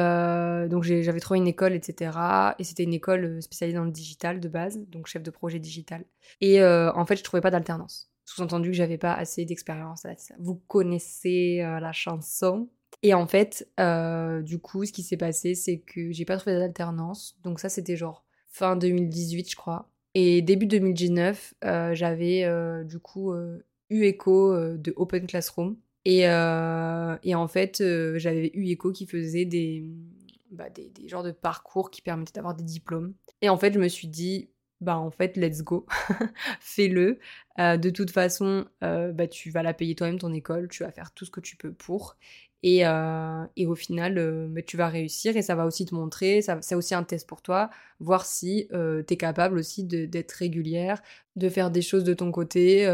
donc 0.70 0.84
j'avais 0.84 1.22
trouvé 1.22 1.38
une 1.38 1.48
école, 1.48 1.72
etc. 1.72 2.12
Et 2.60 2.66
c'était 2.66 2.84
une 2.84 2.94
école 2.94 3.42
spécialisée 3.42 3.78
dans 3.78 3.86
le 3.86 3.92
digital 3.92 4.42
de 4.42 4.50
base, 4.50 4.78
donc 4.90 5.08
chef 5.08 5.24
de 5.24 5.32
projet 5.32 5.60
digital. 5.60 6.04
Et 6.42 6.62
en 6.62 7.06
fait, 7.06 7.16
je 7.16 7.24
trouvais 7.24 7.40
pas 7.40 7.50
d'alternance. 7.50 8.12
Sous-entendu 8.26 8.72
que 8.72 8.76
j'avais 8.76 8.98
pas 8.98 9.14
assez 9.14 9.46
d'expérience. 9.46 10.06
Vous 10.38 10.56
connaissez 10.68 11.60
la 11.60 11.94
chanson. 11.94 12.68
Et 13.04 13.14
en 13.14 13.26
fait, 13.26 13.66
du 14.44 14.60
coup, 14.60 14.84
ce 14.84 14.92
qui 14.92 15.04
s'est 15.04 15.16
passé, 15.16 15.56
c'est 15.56 15.78
que 15.80 16.12
j'ai 16.12 16.26
pas 16.26 16.36
trouvé 16.36 16.60
d'alternance. 16.60 17.38
Donc 17.42 17.62
ça, 17.62 17.70
c'était 17.70 17.96
genre 17.96 18.26
fin 18.54 18.76
2018, 18.76 19.50
je 19.50 19.56
crois. 19.56 19.90
Et 20.14 20.42
début 20.42 20.68
2019, 20.68 21.56
euh, 21.66 21.96
j'avais 21.96 22.44
euh, 22.44 22.84
du 22.84 23.00
coup 23.00 23.34
euh, 23.34 23.66
eu 23.90 24.04
écho 24.04 24.56
de 24.56 24.94
Open 24.96 25.28
Classroom. 25.28 25.76
Et, 26.06 26.22
et 26.22 27.36
en 27.36 27.48
fait, 27.48 27.84
j'avais 28.18 28.52
eu 28.54 28.68
écho 28.68 28.92
qui 28.92 29.08
faisait 29.08 29.46
des, 29.46 29.86
bah, 30.52 30.70
des, 30.70 30.90
des, 30.90 31.08
genres 31.08 31.24
de 31.24 31.32
parcours 31.32 31.92
qui 31.92 32.02
permettaient 32.02 32.34
d'avoir 32.34 32.56
des 32.56 32.64
diplômes. 32.64 33.14
Et 33.42 33.50
en 33.50 33.58
fait, 33.58 33.74
je 33.74 33.80
me 33.80 33.88
suis 33.88 34.08
dit, 34.10 34.50
bah 34.84 34.98
en 34.98 35.12
fait, 35.12 35.38
let's 35.38 35.64
go, 35.64 35.86
fais-le. 36.60 37.20
de 37.58 37.90
toute 37.90 38.12
façon, 38.12 38.66
bah, 38.82 39.28
tu 39.28 39.50
vas 39.50 39.64
la 39.64 39.74
payer 39.74 39.96
toi-même 39.96 40.20
ton 40.20 40.34
école, 40.34 40.68
tu 40.70 40.84
vas 40.84 40.92
faire 40.92 41.12
tout 41.12 41.26
ce 41.26 41.32
que 41.32 41.42
tu 41.42 41.56
peux 41.56 41.74
pour. 41.74 42.18
Et, 42.64 42.86
euh, 42.86 43.44
et 43.58 43.68
au 43.68 43.76
final, 43.76 44.18
euh, 44.18 44.48
tu 44.66 44.78
vas 44.78 44.88
réussir 44.88 45.36
et 45.36 45.42
ça 45.42 45.54
va 45.54 45.66
aussi 45.66 45.86
te 45.86 45.94
montrer, 45.94 46.42
c'est 46.62 46.76
aussi 46.76 46.96
un 46.96 47.04
test 47.04 47.28
pour 47.28 47.42
toi, 47.42 47.70
voir 48.00 48.26
si 48.26 48.70
euh, 48.72 49.04
tu 49.06 49.16
es 49.16 49.18
capable 49.18 49.58
aussi 49.58 49.84
d'être 49.84 50.32
régulière, 50.32 51.02
de 51.36 51.50
faire 51.50 51.72
des 51.72 51.82
choses 51.82 52.06
de 52.06 52.14
ton 52.14 52.32
côté, 52.32 52.90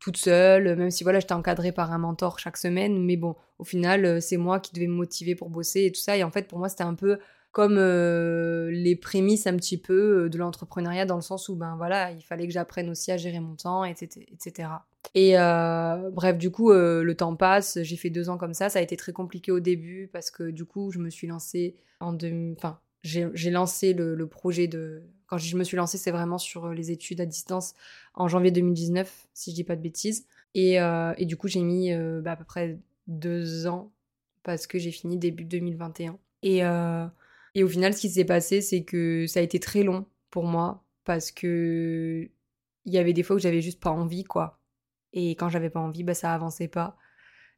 toute 0.00 0.16
seule, 0.16 0.76
même 0.76 0.90
si 0.90 1.04
voilà, 1.04 1.20
j'étais 1.20 1.34
encadrée 1.34 1.70
par 1.70 1.92
un 1.92 1.98
mentor 1.98 2.40
chaque 2.40 2.56
semaine, 2.56 3.04
mais 3.04 3.16
bon, 3.16 3.36
au 3.58 3.64
final, 3.64 4.20
c'est 4.20 4.36
moi 4.36 4.58
qui 4.58 4.72
devais 4.72 4.88
me 4.88 4.94
motiver 4.94 5.36
pour 5.36 5.50
bosser 5.50 5.84
et 5.84 5.92
tout 5.92 6.00
ça. 6.00 6.16
Et 6.16 6.24
en 6.24 6.32
fait, 6.32 6.48
pour 6.48 6.58
moi, 6.58 6.68
c'était 6.68 6.82
un 6.82 6.94
peu 6.94 7.18
comme 7.52 7.76
les 7.76 8.96
prémices 8.96 9.46
un 9.46 9.56
petit 9.56 9.78
peu 9.78 10.28
de 10.28 10.38
l'entrepreneuriat 10.38 11.06
dans 11.06 11.16
le 11.16 11.22
sens 11.22 11.48
où 11.48 11.54
ben 11.54 11.76
voilà 11.76 12.10
il 12.10 12.22
fallait 12.22 12.46
que 12.46 12.52
j'apprenne 12.52 12.88
aussi 12.88 13.12
à 13.12 13.16
gérer 13.18 13.40
mon 13.40 13.54
temps 13.54 13.84
etc 13.84 14.26
etc 14.32 14.68
et 15.14 15.38
euh, 15.38 16.10
bref, 16.10 16.38
du 16.38 16.50
coup, 16.50 16.70
euh, 16.70 17.02
le 17.02 17.14
temps 17.14 17.36
passe. 17.36 17.78
J'ai 17.82 17.96
fait 17.96 18.10
deux 18.10 18.28
ans 18.28 18.38
comme 18.38 18.54
ça. 18.54 18.68
Ça 18.68 18.78
a 18.78 18.82
été 18.82 18.96
très 18.96 19.12
compliqué 19.12 19.52
au 19.52 19.60
début 19.60 20.08
parce 20.12 20.30
que 20.30 20.50
du 20.50 20.64
coup, 20.64 20.90
je 20.90 20.98
me 20.98 21.10
suis 21.10 21.26
lancée 21.26 21.76
en 22.00 22.12
deux... 22.12 22.54
Enfin, 22.56 22.78
j'ai 23.02 23.50
lancé 23.50 23.92
le, 23.92 24.26
projet 24.26 24.68
de... 24.68 25.02
Quand 25.26 25.38
je 25.38 25.56
me 25.56 25.64
suis 25.64 25.76
lancée, 25.76 25.98
c'est 25.98 26.10
vraiment 26.10 26.38
sur 26.38 26.66
euh, 26.66 26.74
les 26.74 26.90
études 26.90 27.20
à 27.20 27.26
distance 27.26 27.74
en 28.14 28.28
janvier 28.28 28.50
2019, 28.50 29.28
si 29.34 29.50
je 29.50 29.56
dis 29.56 29.64
pas 29.64 29.76
de 29.76 29.82
bêtises. 29.82 30.26
Et, 30.54 30.74
et 30.74 31.24
du 31.24 31.38
coup, 31.38 31.48
j'ai 31.48 31.62
mis 31.62 31.94
bah, 32.20 32.32
à 32.32 32.36
peu 32.36 32.44
près 32.44 32.78
deux 33.06 33.66
ans 33.66 33.90
parce 34.42 34.66
que 34.66 34.78
j'ai 34.78 34.90
fini 34.90 35.16
début 35.16 35.44
2021. 35.44 36.18
Et, 36.42 36.60
et 37.54 37.64
au 37.64 37.68
final, 37.68 37.94
ce 37.94 38.00
qui 38.00 38.10
s'est 38.10 38.24
passé, 38.24 38.60
c'est 38.60 38.84
que 38.84 39.26
ça 39.26 39.40
a 39.40 39.42
été 39.42 39.60
très 39.60 39.82
long 39.82 40.06
pour 40.30 40.44
moi 40.44 40.84
parce 41.04 41.30
que 41.30 42.30
il 42.84 42.92
y 42.92 42.98
avait 42.98 43.12
des 43.12 43.22
fois 43.22 43.36
où 43.36 43.38
j'avais 43.38 43.60
juste 43.60 43.80
pas 43.80 43.90
envie, 43.90 44.24
quoi. 44.24 44.60
Et 45.12 45.32
quand 45.32 45.48
j'avais 45.48 45.70
pas 45.70 45.80
envie, 45.80 46.04
bah, 46.04 46.14
ça 46.14 46.34
avançait 46.34 46.68
pas. 46.68 46.96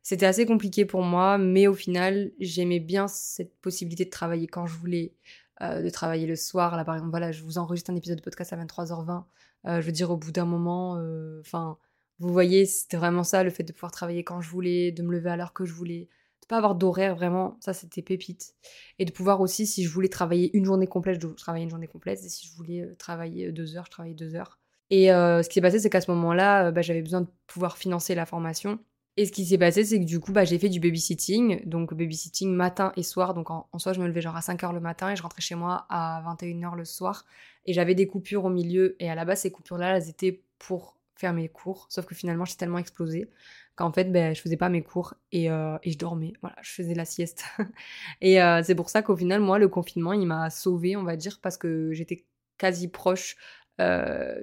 C'était 0.03 0.27
assez 0.27 0.45
compliqué 0.47 0.85
pour 0.85 1.03
moi, 1.03 1.39
mais 1.39 1.67
au 1.67 1.75
final, 1.75 2.33
j'aimais 2.39 2.81
bien 2.81 3.09
cette 3.09 3.57
possibilité 3.61 4.05
de 4.05 4.11
travailler 4.11 4.47
quand 4.47 4.67
je 4.67 4.77
voulais, 4.77 5.15
euh, 5.63 5.83
de 5.83 5.89
travailler 5.91 6.27
le 6.27 6.37
soir. 6.37 6.77
Là, 6.77 6.85
par 6.85 6.95
exemple, 6.97 7.11
voilà, 7.11 7.33
je 7.33 7.43
vous 7.43 7.59
enregistre 7.59 7.91
un 7.91 7.97
épisode 7.97 8.19
de 8.19 8.23
podcast 8.23 8.53
à 8.53 8.57
23h20. 8.57 9.25
Euh, 9.67 9.81
je 9.81 9.87
veux 9.87 9.93
dire, 9.93 10.11
au 10.11 10.17
bout 10.17 10.33
d'un 10.33 10.45
moment, 10.45 10.99
euh, 10.99 11.41
enfin, 11.41 11.79
vous 12.19 12.33
voyez, 12.33 12.67
c'était 12.67 12.99
vraiment 12.99 13.25
ça, 13.25 13.43
le 13.45 13.51
fait 13.51 13.63
de 13.63 13.73
pouvoir 13.73 13.93
travailler 13.93 14.25
quand 14.25 14.41
je 14.43 14.51
voulais, 14.51 14.93
de 14.93 15.03
me 15.03 15.13
lever 15.13 15.31
à 15.31 15.37
l'heure 15.37 15.55
que 15.55 15.65
je 15.65 15.73
voulais, 15.73 16.09
de 16.45 16.49
pas 16.49 16.57
avoir 16.57 16.75
d'horaire, 16.75 17.15
vraiment, 17.17 17.57
ça, 17.61 17.73
c'était 17.73 18.03
pépite. 18.03 18.55
Et 18.99 19.05
de 19.05 19.13
pouvoir 19.13 19.41
aussi, 19.41 19.67
si 19.67 19.85
je 19.85 19.91
voulais 19.91 20.09
travailler 20.09 20.57
une 20.57 20.65
journée 20.65 20.87
complète, 20.87 21.21
je 21.21 21.27
travaillais 21.29 21.65
une 21.65 21.71
journée 21.71 21.89
complète, 21.89 22.21
et 22.25 22.29
si 22.29 22.47
je 22.49 22.55
voulais 22.55 22.95
travailler 22.99 23.53
deux 23.53 23.77
heures, 23.77 23.87
je 23.87 23.91
travaillais 23.91 24.15
deux 24.15 24.35
heures. 24.35 24.59
Et 24.91 25.13
euh, 25.13 25.43
ce 25.43 25.49
qui 25.49 25.55
s'est 25.55 25.61
passé, 25.61 25.79
c'est 25.79 25.91
qu'à 25.91 26.01
ce 26.01 26.11
moment-là, 26.13 26.67
euh, 26.67 26.71
bah, 26.71 26.83
j'avais 26.83 27.03
besoin 27.03 27.23
de 27.23 27.29
pouvoir 27.47 27.77
financer 27.79 28.15
la 28.15 28.27
formation. 28.27 28.79
Et 29.17 29.27
ce 29.27 29.33
qui 29.33 29.45
s'est 29.45 29.59
passé, 29.59 29.85
c'est 29.85 30.01
que 30.01 30.05
du 30.05 30.19
coup, 30.21 30.33
bah, 30.33 30.45
j'ai 30.45 30.59
fait 30.59 30.69
du 30.69 30.81
babysitting, 30.81 31.69
donc 31.69 31.95
babysitting 31.95 32.53
matin 32.53 32.93
et 32.97 33.03
soir. 33.03 33.33
Donc 33.33 33.51
en, 33.51 33.69
soi, 33.79 33.93
je 33.93 34.01
me 34.01 34.07
levais 34.07 34.21
genre 34.21 34.37
à 34.37 34.41
5h 34.41 34.73
le 34.73 34.81
matin 34.81 35.11
et 35.11 35.17
je 35.17 35.23
rentrais 35.23 35.41
chez 35.41 35.55
moi 35.55 35.87
à 35.89 36.23
21h 36.27 36.77
le 36.77 36.85
soir. 36.85 37.25
Et 37.65 37.73
j'avais 37.73 37.95
des 37.95 38.07
coupures 38.07 38.45
au 38.45 38.51
milieu. 38.51 38.97
Et 38.99 39.09
à 39.09 39.15
la 39.15 39.25
base, 39.25 39.41
ces 39.41 39.53
coupures-là, 39.53 39.97
elles 39.97 40.09
étaient 40.09 40.43
pour 40.59 40.97
faire 41.15 41.33
mes 41.33 41.49
cours. 41.49 41.87
Sauf 41.91 42.07
que 42.07 42.15
finalement, 42.15 42.45
j'ai 42.45 42.57
tellement 42.57 42.79
explosé 42.79 43.31
qu'en 43.77 43.93
fait, 43.93 44.05
ben, 44.05 44.35
je 44.35 44.41
faisais 44.41 44.57
pas 44.57 44.69
mes 44.69 44.83
cours 44.83 45.15
et, 45.33 45.51
euh, 45.51 45.77
et, 45.83 45.91
je 45.91 45.99
dormais. 45.99 46.33
Voilà, 46.41 46.57
je 46.63 46.71
faisais 46.71 46.95
la 46.95 47.05
sieste. 47.05 47.45
et 48.21 48.39
c'est 48.63 48.75
pour 48.75 48.91
ça 48.91 49.03
qu'au 49.03 49.17
final, 49.17 49.41
moi, 49.41 49.59
le 49.59 49.69
confinement, 49.69 50.13
il 50.13 50.27
m'a 50.27 50.51
sauvée, 50.51 50.97
on 50.97 51.03
va 51.03 51.17
dire, 51.17 51.41
parce 51.43 51.57
que 51.57 51.93
j'étais 51.93 52.25
quasi 52.59 52.89
proche 52.89 53.37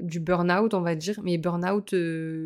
du 0.02 0.20
burn-out, 0.20 0.74
on 0.74 0.82
va 0.82 0.96
dire, 0.96 1.20
mais 1.24 1.38
burn-out 1.38 1.96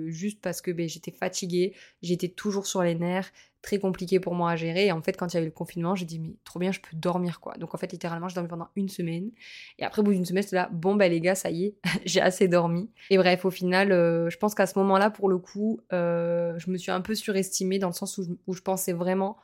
juste 0.08 0.42
parce 0.42 0.62
que 0.62 0.72
ben, 0.72 0.88
j'étais 0.88 1.12
fatiguée, 1.12 1.74
j'étais 2.04 2.30
toujours 2.30 2.68
sur 2.68 2.84
les 2.84 2.96
nerfs, 2.96 3.32
très 3.66 3.80
compliqué 3.80 4.20
pour 4.20 4.36
moi 4.36 4.52
à 4.52 4.56
gérer. 4.56 4.86
Et 4.86 4.92
en 4.92 5.02
fait, 5.02 5.18
quand 5.18 5.34
il 5.34 5.38
y 5.38 5.40
a 5.40 5.42
eu 5.42 5.46
le 5.46 5.52
confinement, 5.52 5.96
j'ai 5.96 6.06
dit, 6.06 6.20
mais 6.20 6.36
trop 6.44 6.60
bien, 6.60 6.72
je 6.72 6.80
peux 6.80 6.96
dormir, 6.96 7.40
quoi. 7.40 7.56
Donc 7.56 7.74
en 7.74 7.78
fait, 7.78 7.92
littéralement, 7.92 8.30
je 8.30 8.36
dormi 8.36 8.48
pendant 8.48 8.70
une 8.76 8.90
semaine. 8.90 9.32
Et 9.80 9.84
après, 9.84 10.02
au 10.02 10.04
bout 10.04 10.14
d'une 10.14 10.24
semaine, 10.24 10.44
j'étais 10.44 10.56
là, 10.56 10.70
bon, 10.72 10.96
ben 10.96 11.12
les 11.12 11.20
gars, 11.20 11.34
ça 11.34 11.50
y 11.50 11.66
est, 11.66 11.76
j'ai 12.06 12.22
assez 12.22 12.48
dormi. 12.48 12.92
Et 13.10 13.18
bref, 13.18 13.44
au 13.44 13.50
final, 13.50 13.90
je 13.90 14.38
pense 14.38 14.54
qu'à 14.54 14.68
ce 14.68 14.78
moment-là, 14.80 15.10
pour 15.10 15.30
le 15.30 15.40
coup, 15.40 15.80
je 15.92 16.70
me 16.70 16.78
suis 16.78 16.92
un 16.92 17.02
peu 17.02 17.16
surestimée 17.16 17.80
dans 17.80 17.90
le 17.90 17.94
sens 17.94 18.18
où 18.20 18.24
je, 18.24 18.30
où 18.46 18.54
je 18.54 18.62
pensais 18.62 18.94
vraiment 18.94 19.38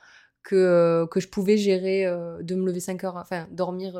que, 0.43 1.07
que 1.09 1.19
je 1.19 1.27
pouvais 1.27 1.57
gérer 1.57 2.05
de 2.05 2.55
me 2.55 2.67
lever 2.67 2.79
5 2.79 3.03
heures, 3.03 3.17
enfin, 3.17 3.47
dormir 3.51 3.99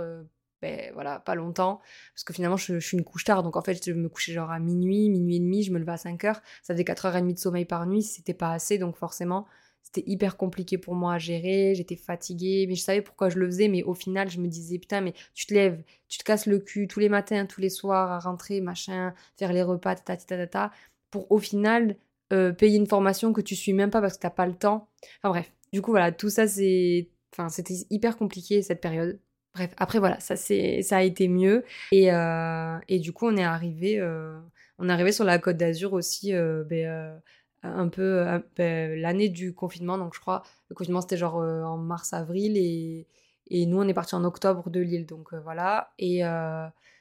ben, 0.61 0.91
voilà, 0.93 1.19
pas 1.19 1.33
longtemps, 1.33 1.81
parce 2.13 2.23
que 2.23 2.33
finalement, 2.33 2.57
je, 2.57 2.79
suis 2.79 2.95
une 2.95 3.03
couche 3.03 3.23
tard, 3.23 3.41
donc 3.41 3.55
en 3.57 3.63
fait, 3.63 3.83
je 3.83 3.93
me 3.93 4.07
couchais 4.09 4.31
genre 4.31 4.51
à 4.51 4.59
minuit, 4.59 5.09
minuit 5.09 5.37
et 5.37 5.39
demi, 5.39 5.63
je 5.63 5.71
me 5.71 5.79
levais 5.79 5.93
à 5.93 5.97
5 5.97 6.23
heures, 6.25 6.41
ça 6.61 6.75
faisait 6.75 6.83
4h30 6.83 7.33
de 7.33 7.39
sommeil 7.39 7.65
par 7.65 7.87
nuit, 7.87 8.03
c'était 8.03 8.35
pas 8.35 8.51
assez, 8.51 8.77
donc 8.77 8.95
forcément, 8.95 9.47
c'était 9.83 10.09
hyper 10.09 10.37
compliqué 10.37 10.77
pour 10.77 10.95
moi 10.95 11.15
à 11.15 11.17
gérer, 11.17 11.75
j'étais 11.75 11.95
fatiguée, 11.95 12.65
mais 12.67 12.75
je 12.75 12.81
savais 12.81 13.01
pourquoi 13.01 13.29
je 13.29 13.37
le 13.37 13.45
faisais, 13.47 13.67
mais 13.67 13.83
au 13.83 13.93
final, 13.93 14.29
je 14.29 14.39
me 14.39 14.47
disais, 14.47 14.79
putain, 14.79 15.01
mais 15.01 15.13
tu 15.33 15.45
te 15.45 15.53
lèves, 15.53 15.83
tu 16.07 16.17
te 16.17 16.23
casses 16.23 16.45
le 16.45 16.59
cul 16.59 16.87
tous 16.87 16.99
les 16.99 17.09
matins, 17.09 17.45
tous 17.45 17.59
les 17.59 17.69
soirs, 17.69 18.11
à 18.11 18.19
rentrer, 18.19 18.61
machin, 18.61 19.13
faire 19.37 19.51
les 19.51 19.63
repas, 19.63 19.95
ta 19.95 20.15
ta 20.15 20.47
ta 20.47 20.71
pour 21.11 21.29
au 21.31 21.39
final 21.39 21.97
euh, 22.31 22.53
payer 22.53 22.77
une 22.77 22.87
formation 22.87 23.33
que 23.33 23.41
tu 23.41 23.55
suis 23.55 23.73
même 23.73 23.89
pas 23.91 24.01
parce 24.01 24.15
que 24.15 24.21
t'as 24.21 24.29
pas 24.29 24.47
le 24.47 24.55
temps. 24.55 24.87
Enfin 25.17 25.29
bref, 25.29 25.51
du 25.73 25.81
coup, 25.81 25.91
voilà, 25.91 26.11
tout 26.11 26.29
ça, 26.29 26.47
c'est. 26.47 27.09
Enfin, 27.33 27.49
c'était 27.49 27.75
hyper 27.89 28.17
compliqué 28.17 28.61
cette 28.61 28.81
période. 28.81 29.19
Bref, 29.53 29.71
après 29.77 29.99
voilà, 29.99 30.19
ça 30.21 30.37
ça 30.37 30.97
a 30.97 31.01
été 31.03 31.27
mieux 31.27 31.65
et, 31.91 32.13
euh, 32.13 32.77
et 32.87 32.99
du 32.99 33.11
coup 33.11 33.27
on 33.27 33.35
est 33.35 33.43
arrivé 33.43 33.99
euh, 33.99 34.39
on 34.79 34.87
est 34.87 34.91
arrivé 34.93 35.11
sur 35.11 35.25
la 35.25 35.39
Côte 35.39 35.57
d'Azur 35.57 35.91
aussi 35.91 36.31
ben, 36.31 37.21
un 37.63 37.87
peu 37.89 38.25
ben, 38.57 38.99
l'année 38.99 39.29
du 39.29 39.53
confinement 39.53 39.97
donc 39.97 40.15
je 40.15 40.19
crois 40.19 40.43
le 40.69 40.75
confinement 40.75 41.01
c'était 41.01 41.17
genre 41.17 41.35
en 41.35 41.77
mars 41.77 42.13
avril 42.13 42.57
et, 42.57 43.07
et 43.47 43.65
nous 43.65 43.77
on 43.77 43.87
est 43.87 43.93
parti 43.93 44.15
en 44.15 44.23
octobre 44.23 44.69
de 44.69 44.79
Lille 44.79 45.05
donc 45.05 45.33
voilà 45.33 45.93
et 45.99 46.21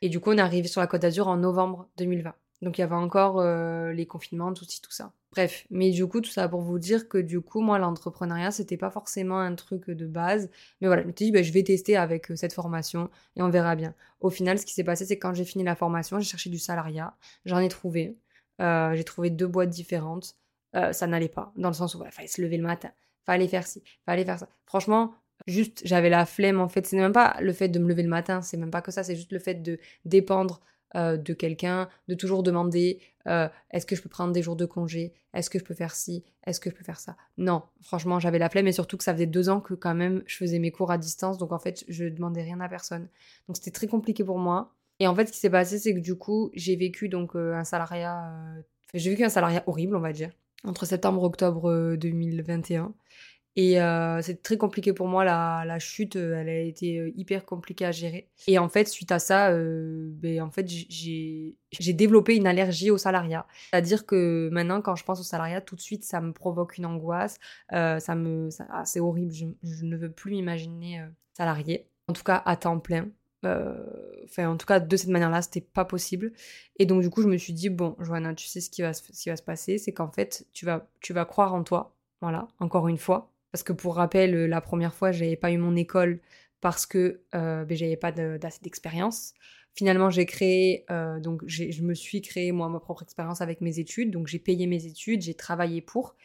et 0.02 0.08
du 0.08 0.20
coup 0.20 0.30
on 0.30 0.38
est 0.38 0.40
arrivé 0.40 0.68
sur 0.68 0.80
la 0.80 0.86
Côte 0.86 1.02
d'Azur 1.02 1.28
en 1.28 1.36
novembre 1.36 1.88
2020 1.96 2.34
donc 2.62 2.78
il 2.78 2.80
y 2.82 2.84
avait 2.84 2.94
encore 2.94 3.42
les 3.42 4.06
confinements 4.06 4.52
tout 4.52 4.66
tout 4.66 4.92
ça 4.92 5.12
Bref, 5.32 5.64
mais 5.70 5.90
du 5.92 6.06
coup, 6.08 6.20
tout 6.20 6.30
ça 6.30 6.48
pour 6.48 6.60
vous 6.60 6.80
dire 6.80 7.08
que 7.08 7.16
du 7.18 7.40
coup, 7.40 7.60
moi, 7.60 7.78
l'entrepreneuriat, 7.78 8.50
c'était 8.50 8.76
pas 8.76 8.90
forcément 8.90 9.38
un 9.38 9.54
truc 9.54 9.88
de 9.88 10.06
base. 10.06 10.50
Mais 10.80 10.88
voilà, 10.88 11.02
je 11.02 11.06
me 11.06 11.12
suis 11.12 11.26
dit, 11.26 11.32
bah, 11.32 11.42
je 11.42 11.52
vais 11.52 11.62
tester 11.62 11.96
avec 11.96 12.32
euh, 12.32 12.36
cette 12.36 12.52
formation 12.52 13.10
et 13.36 13.42
on 13.42 13.48
verra 13.48 13.76
bien. 13.76 13.94
Au 14.20 14.30
final, 14.30 14.58
ce 14.58 14.66
qui 14.66 14.74
s'est 14.74 14.82
passé, 14.82 15.04
c'est 15.06 15.16
que 15.18 15.22
quand 15.22 15.34
j'ai 15.34 15.44
fini 15.44 15.62
la 15.62 15.76
formation, 15.76 16.18
j'ai 16.18 16.28
cherché 16.28 16.50
du 16.50 16.58
salariat. 16.58 17.14
J'en 17.44 17.60
ai 17.60 17.68
trouvé. 17.68 18.16
Euh, 18.60 18.94
j'ai 18.96 19.04
trouvé 19.04 19.30
deux 19.30 19.46
boîtes 19.46 19.70
différentes. 19.70 20.36
Euh, 20.76 20.92
ça 20.92 21.06
n'allait 21.06 21.28
pas, 21.28 21.52
dans 21.56 21.68
le 21.68 21.74
sens 21.74 21.94
où 21.94 22.04
il 22.04 22.12
fallait 22.12 22.28
se 22.28 22.40
lever 22.40 22.56
le 22.56 22.62
matin, 22.62 22.90
fallait 23.26 23.48
faire 23.48 23.66
ci, 23.66 23.82
fallait 24.06 24.24
faire 24.24 24.38
ça. 24.38 24.48
Franchement, 24.66 25.14
juste, 25.46 25.82
j'avais 25.84 26.10
la 26.10 26.26
flemme 26.26 26.60
en 26.60 26.68
fait. 26.68 26.86
C'est 26.86 26.96
même 26.96 27.12
pas 27.12 27.36
le 27.40 27.52
fait 27.52 27.68
de 27.68 27.78
me 27.78 27.88
lever 27.88 28.02
le 28.02 28.08
matin, 28.08 28.40
c'est 28.40 28.56
même 28.56 28.70
pas 28.70 28.82
que 28.82 28.92
ça, 28.92 29.02
c'est 29.02 29.16
juste 29.16 29.32
le 29.32 29.38
fait 29.38 29.62
de 29.62 29.78
dépendre 30.04 30.60
euh, 30.96 31.16
de 31.16 31.32
quelqu'un, 31.34 31.88
de 32.08 32.14
toujours 32.14 32.42
demander 32.42 33.00
euh, 33.26 33.48
est-ce 33.70 33.86
que 33.86 33.96
je 33.96 34.02
peux 34.02 34.08
prendre 34.08 34.32
des 34.32 34.42
jours 34.42 34.56
de 34.56 34.66
congé, 34.66 35.12
est-ce 35.34 35.50
que 35.50 35.58
je 35.58 35.64
peux 35.64 35.74
faire 35.74 35.94
ci, 35.94 36.24
est-ce 36.46 36.60
que 36.60 36.70
je 36.70 36.74
peux 36.74 36.84
faire 36.84 36.98
ça? 37.00 37.16
Non, 37.36 37.62
franchement, 37.82 38.18
j'avais 38.18 38.38
la 38.38 38.48
flemme 38.48 38.66
et 38.66 38.72
surtout 38.72 38.96
que 38.96 39.04
ça 39.04 39.12
faisait 39.12 39.26
deux 39.26 39.48
ans 39.48 39.60
que 39.60 39.74
quand 39.74 39.94
même 39.94 40.22
je 40.26 40.36
faisais 40.36 40.58
mes 40.58 40.70
cours 40.70 40.90
à 40.90 40.98
distance, 40.98 41.38
donc 41.38 41.52
en 41.52 41.58
fait, 41.58 41.84
je 41.88 42.06
demandais 42.06 42.42
rien 42.42 42.60
à 42.60 42.68
personne. 42.68 43.08
Donc 43.46 43.56
c'était 43.56 43.70
très 43.70 43.86
compliqué 43.86 44.24
pour 44.24 44.38
moi. 44.38 44.72
Et 45.00 45.06
en 45.06 45.14
fait, 45.14 45.26
ce 45.26 45.32
qui 45.32 45.38
s'est 45.38 45.50
passé, 45.50 45.78
c'est 45.78 45.94
que 45.94 46.00
du 46.00 46.14
coup, 46.14 46.50
j'ai 46.54 46.76
vécu 46.76 47.08
donc 47.08 47.34
un 47.34 47.64
salariat, 47.64 48.34
j'ai 48.92 49.10
vécu 49.10 49.24
un 49.24 49.30
salariat 49.30 49.62
horrible, 49.66 49.96
on 49.96 50.00
va 50.00 50.12
dire, 50.12 50.30
entre 50.64 50.86
septembre 50.86 51.22
et 51.22 51.26
octobre 51.26 51.96
2021. 51.96 52.94
Et 53.56 53.80
euh, 53.80 54.22
c'est 54.22 54.42
très 54.42 54.56
compliqué 54.56 54.92
pour 54.92 55.08
moi, 55.08 55.24
la, 55.24 55.78
chute, 55.80 56.14
euh, 56.14 56.40
elle 56.40 56.48
a 56.48 56.60
été 56.60 56.98
euh, 56.98 57.10
hyper 57.16 57.44
compliquée 57.44 57.84
à 57.84 57.90
gérer. 57.90 58.28
Et 58.46 58.58
en 58.58 58.68
fait, 58.68 58.88
suite 58.88 59.10
à 59.10 59.18
ça, 59.18 59.52
ben, 59.52 60.40
en 60.40 60.50
fait, 60.50 60.66
j'ai 60.68 61.92
développé 61.92 62.36
une 62.36 62.46
allergie 62.46 62.90
au 62.90 62.98
salariat. 62.98 63.46
C'est-à-dire 63.70 64.06
que 64.06 64.48
maintenant, 64.52 64.80
quand 64.80 64.94
je 64.94 65.04
pense 65.04 65.20
au 65.20 65.24
salariat, 65.24 65.60
tout 65.60 65.74
de 65.74 65.80
suite, 65.80 66.04
ça 66.04 66.20
me 66.20 66.32
provoque 66.32 66.78
une 66.78 66.86
angoisse. 66.86 67.38
ça 67.70 68.14
me, 68.14 68.48
ah, 68.70 68.84
c'est 68.84 69.00
horrible, 69.00 69.32
je, 69.32 69.46
je, 69.62 69.84
ne 69.84 69.96
veux 69.96 70.10
plus 70.12 70.36
imaginer 70.36 71.04
salarié. 71.36 71.86
En 72.08 72.12
tout 72.12 72.24
cas, 72.24 72.42
à 72.46 72.56
temps 72.56 72.78
plein. 72.78 73.08
Enfin, 73.44 74.48
en 74.48 74.56
tout 74.56 74.66
cas, 74.66 74.80
de 74.80 74.96
cette 74.96 75.08
manière-là, 75.10 75.42
c'était 75.42 75.60
pas 75.60 75.84
possible. 75.84 76.32
Et 76.78 76.86
donc, 76.86 77.02
du 77.02 77.10
coup, 77.10 77.22
je 77.22 77.28
me 77.28 77.36
suis 77.36 77.52
dit, 77.52 77.68
bon, 77.70 77.96
Joanna, 78.00 78.34
tu 78.34 78.46
sais 78.46 78.60
ce 78.60 78.70
qui 78.70 78.82
va, 78.82 78.92
ce 78.92 79.02
qui 79.02 79.28
va 79.28 79.36
se 79.36 79.42
passer, 79.42 79.78
c'est 79.78 79.92
qu'en 79.92 80.10
fait, 80.10 80.46
tu 80.52 80.66
vas, 80.66 80.88
tu 81.00 81.12
vas 81.12 81.24
croire 81.24 81.54
en 81.54 81.62
toi. 81.64 81.94
Voilà, 82.20 82.48
encore 82.58 82.88
une 82.88 82.98
fois 82.98 83.30
parce 83.52 83.62
que 83.62 83.72
pour 83.72 83.96
rappel, 83.96 84.34
euh, 84.34 84.46
la 84.46 84.60
première 84.60 84.94
fois, 84.94 85.12
j'avais 85.12 85.36
pas 85.36 85.50
eu 85.50 85.58
mon 85.58 85.76
école 85.76 86.20
parce 86.60 86.86
que 86.86 87.22
euh, 87.34 87.64
ben, 87.64 87.76
j'avais 87.76 87.96
pas 87.96 88.12
d'assez 88.12 88.60
d'expérience. 88.62 89.34
Finalement, 89.74 90.10
j'ai 90.10 90.26
créé, 90.26 90.84
euh, 90.90 91.20
donc 91.20 91.42
je 91.46 91.82
me 91.82 91.94
suis 91.94 92.22
créé 92.22 92.52
moi 92.52 92.68
ma 92.68 92.80
propre 92.80 93.02
expérience 93.02 93.40
avec 93.40 93.60
mes 93.60 93.78
études. 93.78 94.10
Donc 94.10 94.26
j'ai 94.26 94.38
payé 94.38 94.66
mes 94.66 94.86
études, 94.86 95.22
j'ai 95.22 95.34
travaillé 95.34 95.80
pour. 95.80 96.16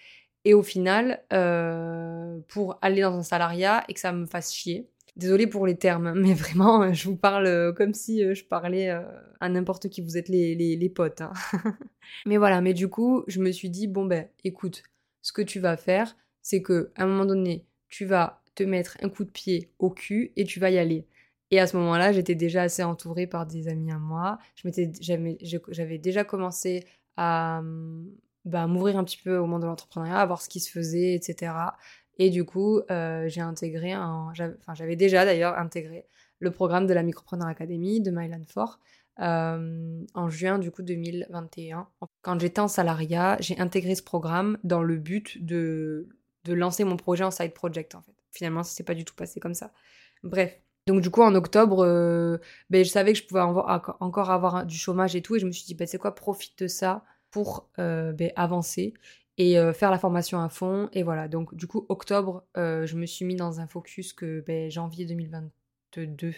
Et 0.45 0.53
au 0.53 0.63
final, 0.63 1.23
euh, 1.33 2.39
pour 2.47 2.77
aller 2.81 3.01
dans 3.01 3.17
un 3.17 3.23
salariat 3.23 3.83
et 3.87 3.93
que 3.93 3.99
ça 3.99 4.11
me 4.11 4.25
fasse 4.25 4.53
chier. 4.53 4.87
Désolée 5.15 5.47
pour 5.47 5.65
les 5.65 5.77
termes, 5.77 6.13
mais 6.19 6.33
vraiment, 6.33 6.91
je 6.93 7.07
vous 7.07 7.15
parle 7.15 7.73
comme 7.75 7.93
si 7.93 8.35
je 8.35 8.43
parlais 8.43 8.89
à 9.39 9.49
n'importe 9.49 9.89
qui. 9.89 10.01
Vous 10.01 10.17
êtes 10.17 10.29
les, 10.29 10.55
les, 10.55 10.75
les 10.75 10.89
potes. 10.89 11.21
Hein. 11.21 11.33
mais 12.25 12.37
voilà, 12.37 12.61
mais 12.61 12.73
du 12.73 12.87
coup, 12.87 13.23
je 13.27 13.39
me 13.39 13.51
suis 13.51 13.69
dit, 13.69 13.87
bon 13.87 14.05
ben, 14.05 14.27
écoute, 14.43 14.83
ce 15.21 15.31
que 15.31 15.41
tu 15.41 15.59
vas 15.59 15.77
faire, 15.77 16.15
c'est 16.41 16.61
que 16.61 16.91
à 16.95 17.03
un 17.03 17.07
moment 17.07 17.25
donné, 17.25 17.65
tu 17.89 18.05
vas 18.05 18.41
te 18.55 18.63
mettre 18.63 18.97
un 19.01 19.09
coup 19.09 19.23
de 19.23 19.29
pied 19.29 19.71
au 19.79 19.89
cul 19.89 20.31
et 20.35 20.45
tu 20.45 20.59
vas 20.59 20.69
y 20.69 20.77
aller. 20.77 21.07
Et 21.51 21.59
à 21.59 21.67
ce 21.67 21.77
moment-là, 21.77 22.11
j'étais 22.11 22.35
déjà 22.35 22.63
assez 22.63 22.83
entourée 22.83 23.27
par 23.27 23.45
des 23.45 23.67
amis 23.67 23.91
à 23.91 23.99
moi. 23.99 24.39
J'avais 24.63 25.97
déjà 25.97 26.23
commencé 26.23 26.85
à 27.17 27.61
bah, 28.45 28.67
m'ouvrir 28.67 28.97
un 28.97 29.03
petit 29.03 29.19
peu 29.23 29.37
au 29.37 29.45
monde 29.45 29.61
de 29.61 29.67
l'entrepreneuriat, 29.67 30.19
à 30.19 30.25
voir 30.25 30.41
ce 30.41 30.49
qui 30.49 30.59
se 30.59 30.71
faisait, 30.71 31.13
etc. 31.13 31.53
Et 32.17 32.29
du 32.29 32.45
coup, 32.45 32.81
euh, 32.91 33.27
j'ai 33.27 33.41
intégré, 33.41 33.95
enfin 33.95 34.73
j'avais 34.73 34.95
déjà 34.95 35.25
d'ailleurs 35.25 35.57
intégré 35.57 36.05
le 36.39 36.51
programme 36.51 36.87
de 36.87 36.93
la 36.93 37.03
Micropreneur 37.03 37.47
Academy 37.47 38.01
de 38.01 38.11
Mylan 38.11 38.43
Fort 38.47 38.79
euh, 39.19 40.03
en 40.13 40.29
juin 40.29 40.59
du 40.59 40.71
coup 40.71 40.83
2021. 40.83 41.87
Quand 42.21 42.39
j'étais 42.39 42.59
en 42.59 42.67
salariat, 42.67 43.37
j'ai 43.39 43.57
intégré 43.59 43.95
ce 43.95 44.03
programme 44.03 44.57
dans 44.63 44.83
le 44.83 44.97
but 44.97 45.43
de 45.43 46.09
de 46.45 46.53
lancer 46.53 46.83
mon 46.83 46.95
projet 46.95 47.23
en 47.23 47.31
side 47.31 47.53
project 47.53 47.95
en 47.95 48.01
fait. 48.01 48.13
Finalement, 48.31 48.63
ça 48.63 48.75
s'est 48.75 48.83
pas 48.83 48.93
du 48.93 49.03
tout 49.03 49.15
passé 49.15 49.39
comme 49.39 49.55
ça. 49.55 49.71
Bref. 50.23 50.59
Donc 50.87 51.01
du 51.01 51.09
coup, 51.09 51.23
en 51.23 51.33
octobre, 51.33 51.83
euh, 51.83 52.37
ben, 52.69 52.85
je 52.85 52.89
savais 52.89 53.13
que 53.13 53.19
je 53.19 53.25
pouvais 53.25 53.41
encore 53.41 54.29
avoir 54.29 54.65
du 54.65 54.77
chômage 54.77 55.15
et 55.15 55.21
tout, 55.23 55.35
et 55.35 55.39
je 55.39 55.47
me 55.47 55.51
suis 55.51 55.65
dit, 55.65 55.73
ben, 55.73 55.87
c'est 55.87 55.97
quoi, 55.97 56.13
profite 56.13 56.59
de 56.59 56.67
ça 56.67 57.03
pour 57.31 57.69
euh, 57.79 58.11
ben, 58.13 58.31
avancer 58.35 58.93
et 59.37 59.57
euh, 59.59 59.73
faire 59.73 59.91
la 59.91 59.97
formation 59.97 60.39
à 60.41 60.49
fond. 60.49 60.89
Et 60.93 61.03
voilà, 61.03 61.27
donc 61.27 61.55
du 61.55 61.67
coup, 61.67 61.85
octobre, 61.89 62.45
je 62.55 62.95
me 62.95 63.05
suis 63.05 63.25
mis 63.25 63.35
dans 63.35 63.59
un 63.59 63.67
focus 63.67 64.13
que 64.13 64.41
ben, 64.41 64.69
janvier 64.69 65.05
2022, 65.05 66.33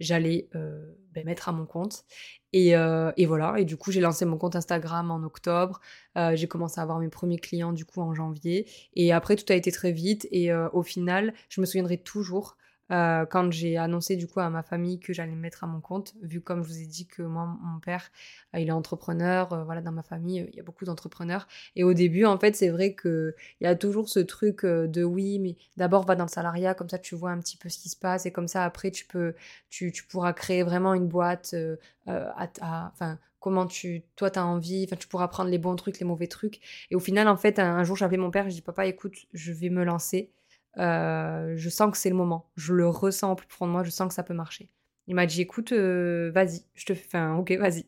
j'allais 0.00 0.48
ben, 0.52 1.24
mettre 1.24 1.48
à 1.48 1.52
mon 1.52 1.66
compte. 1.66 2.04
Et, 2.52 2.70
et, 2.70 3.26
voilà, 3.26 3.54
et 3.58 3.64
du 3.64 3.76
coup 3.76 3.92
j'ai 3.92 4.00
lancé 4.00 4.24
mon 4.24 4.38
compte 4.38 4.56
Instagram 4.56 5.10
en 5.10 5.22
octobre, 5.22 5.80
j'ai 6.34 6.48
commencé 6.48 6.80
à 6.80 6.82
avoir 6.82 6.98
mes 6.98 7.10
premiers 7.10 7.38
clients 7.38 7.72
du 7.72 7.84
coup 7.84 8.00
en 8.00 8.14
janvier, 8.14 8.66
et 8.94 9.12
après 9.12 9.36
tout 9.36 9.50
a 9.52 9.56
été 9.56 9.70
très 9.70 9.92
vite, 9.92 10.26
et 10.30 10.52
au 10.54 10.82
final 10.82 11.34
je 11.50 11.60
me 11.60 11.66
souviendrai 11.66 11.98
toujours 11.98 12.56
euh, 12.90 13.26
quand 13.26 13.50
j'ai 13.52 13.76
annoncé 13.76 14.16
du 14.16 14.26
coup 14.26 14.40
à 14.40 14.48
ma 14.50 14.62
famille 14.62 14.98
que 14.98 15.12
j'allais 15.12 15.34
me 15.34 15.40
mettre 15.40 15.64
à 15.64 15.66
mon 15.66 15.80
compte, 15.80 16.14
vu 16.22 16.40
comme 16.40 16.62
je 16.62 16.68
vous 16.68 16.80
ai 16.80 16.86
dit 16.86 17.06
que 17.06 17.22
moi, 17.22 17.46
mon 17.62 17.80
père, 17.80 18.10
euh, 18.54 18.60
il 18.60 18.68
est 18.68 18.72
entrepreneur, 18.72 19.52
euh, 19.52 19.64
voilà, 19.64 19.82
dans 19.82 19.92
ma 19.92 20.02
famille, 20.02 20.48
il 20.50 20.56
y 20.56 20.60
a 20.60 20.62
beaucoup 20.62 20.84
d'entrepreneurs. 20.84 21.46
Et 21.76 21.84
au 21.84 21.92
début, 21.92 22.24
en 22.24 22.38
fait, 22.38 22.56
c'est 22.56 22.70
vrai 22.70 22.94
qu'il 22.94 23.34
y 23.60 23.66
a 23.66 23.74
toujours 23.74 24.08
ce 24.08 24.20
truc 24.20 24.64
de 24.64 25.04
oui, 25.04 25.38
mais 25.38 25.56
d'abord 25.76 26.04
va 26.06 26.14
dans 26.16 26.24
le 26.24 26.30
salariat, 26.30 26.74
comme 26.74 26.88
ça 26.88 26.98
tu 26.98 27.14
vois 27.14 27.30
un 27.30 27.38
petit 27.38 27.56
peu 27.56 27.68
ce 27.68 27.78
qui 27.78 27.88
se 27.88 27.96
passe, 27.96 28.26
et 28.26 28.32
comme 28.32 28.48
ça 28.48 28.64
après 28.64 28.90
tu 28.90 29.06
peux, 29.06 29.34
tu, 29.70 29.92
tu 29.92 30.04
pourras 30.04 30.32
créer 30.32 30.62
vraiment 30.62 30.94
une 30.94 31.06
boîte 31.08 31.54
à, 32.06 32.90
enfin, 32.92 33.18
comment 33.40 33.66
tu 33.66 34.02
toi 34.16 34.30
tu 34.30 34.38
as 34.38 34.46
envie. 34.46 34.84
Enfin 34.84 34.96
tu 34.96 35.08
pourras 35.08 35.28
prendre 35.28 35.50
les 35.50 35.58
bons 35.58 35.76
trucs 35.76 35.98
les 36.00 36.06
mauvais 36.06 36.26
trucs. 36.26 36.60
Et 36.90 36.96
au 36.96 37.00
final 37.00 37.28
en 37.28 37.36
fait 37.36 37.58
un, 37.58 37.76
un 37.76 37.84
jour 37.84 38.00
appelé 38.02 38.18
mon 38.18 38.30
père 38.30 38.48
je 38.48 38.54
dis 38.54 38.62
papa 38.62 38.86
écoute 38.86 39.14
je 39.32 39.52
vais 39.52 39.70
me 39.70 39.84
lancer 39.84 40.30
euh, 40.78 41.54
je 41.56 41.68
sens 41.68 41.90
que 41.90 41.98
c'est 41.98 42.10
le 42.10 42.16
moment. 42.16 42.50
Je 42.56 42.74
le 42.74 42.88
ressens 42.88 43.32
au 43.32 43.34
plus 43.34 43.46
profond 43.46 43.66
de 43.66 43.72
moi, 43.72 43.82
je 43.82 43.90
sens 43.90 44.08
que 44.08 44.14
ça 44.14 44.22
peut 44.22 44.34
marcher. 44.34 44.70
Il 45.06 45.14
m'a 45.14 45.26
dit, 45.26 45.40
écoute, 45.40 45.72
euh, 45.72 46.30
vas-y, 46.34 46.62
je 46.74 46.84
te 46.84 46.94
fais 46.94 47.18
un 47.18 47.36
ok, 47.36 47.52
vas-y. 47.52 47.86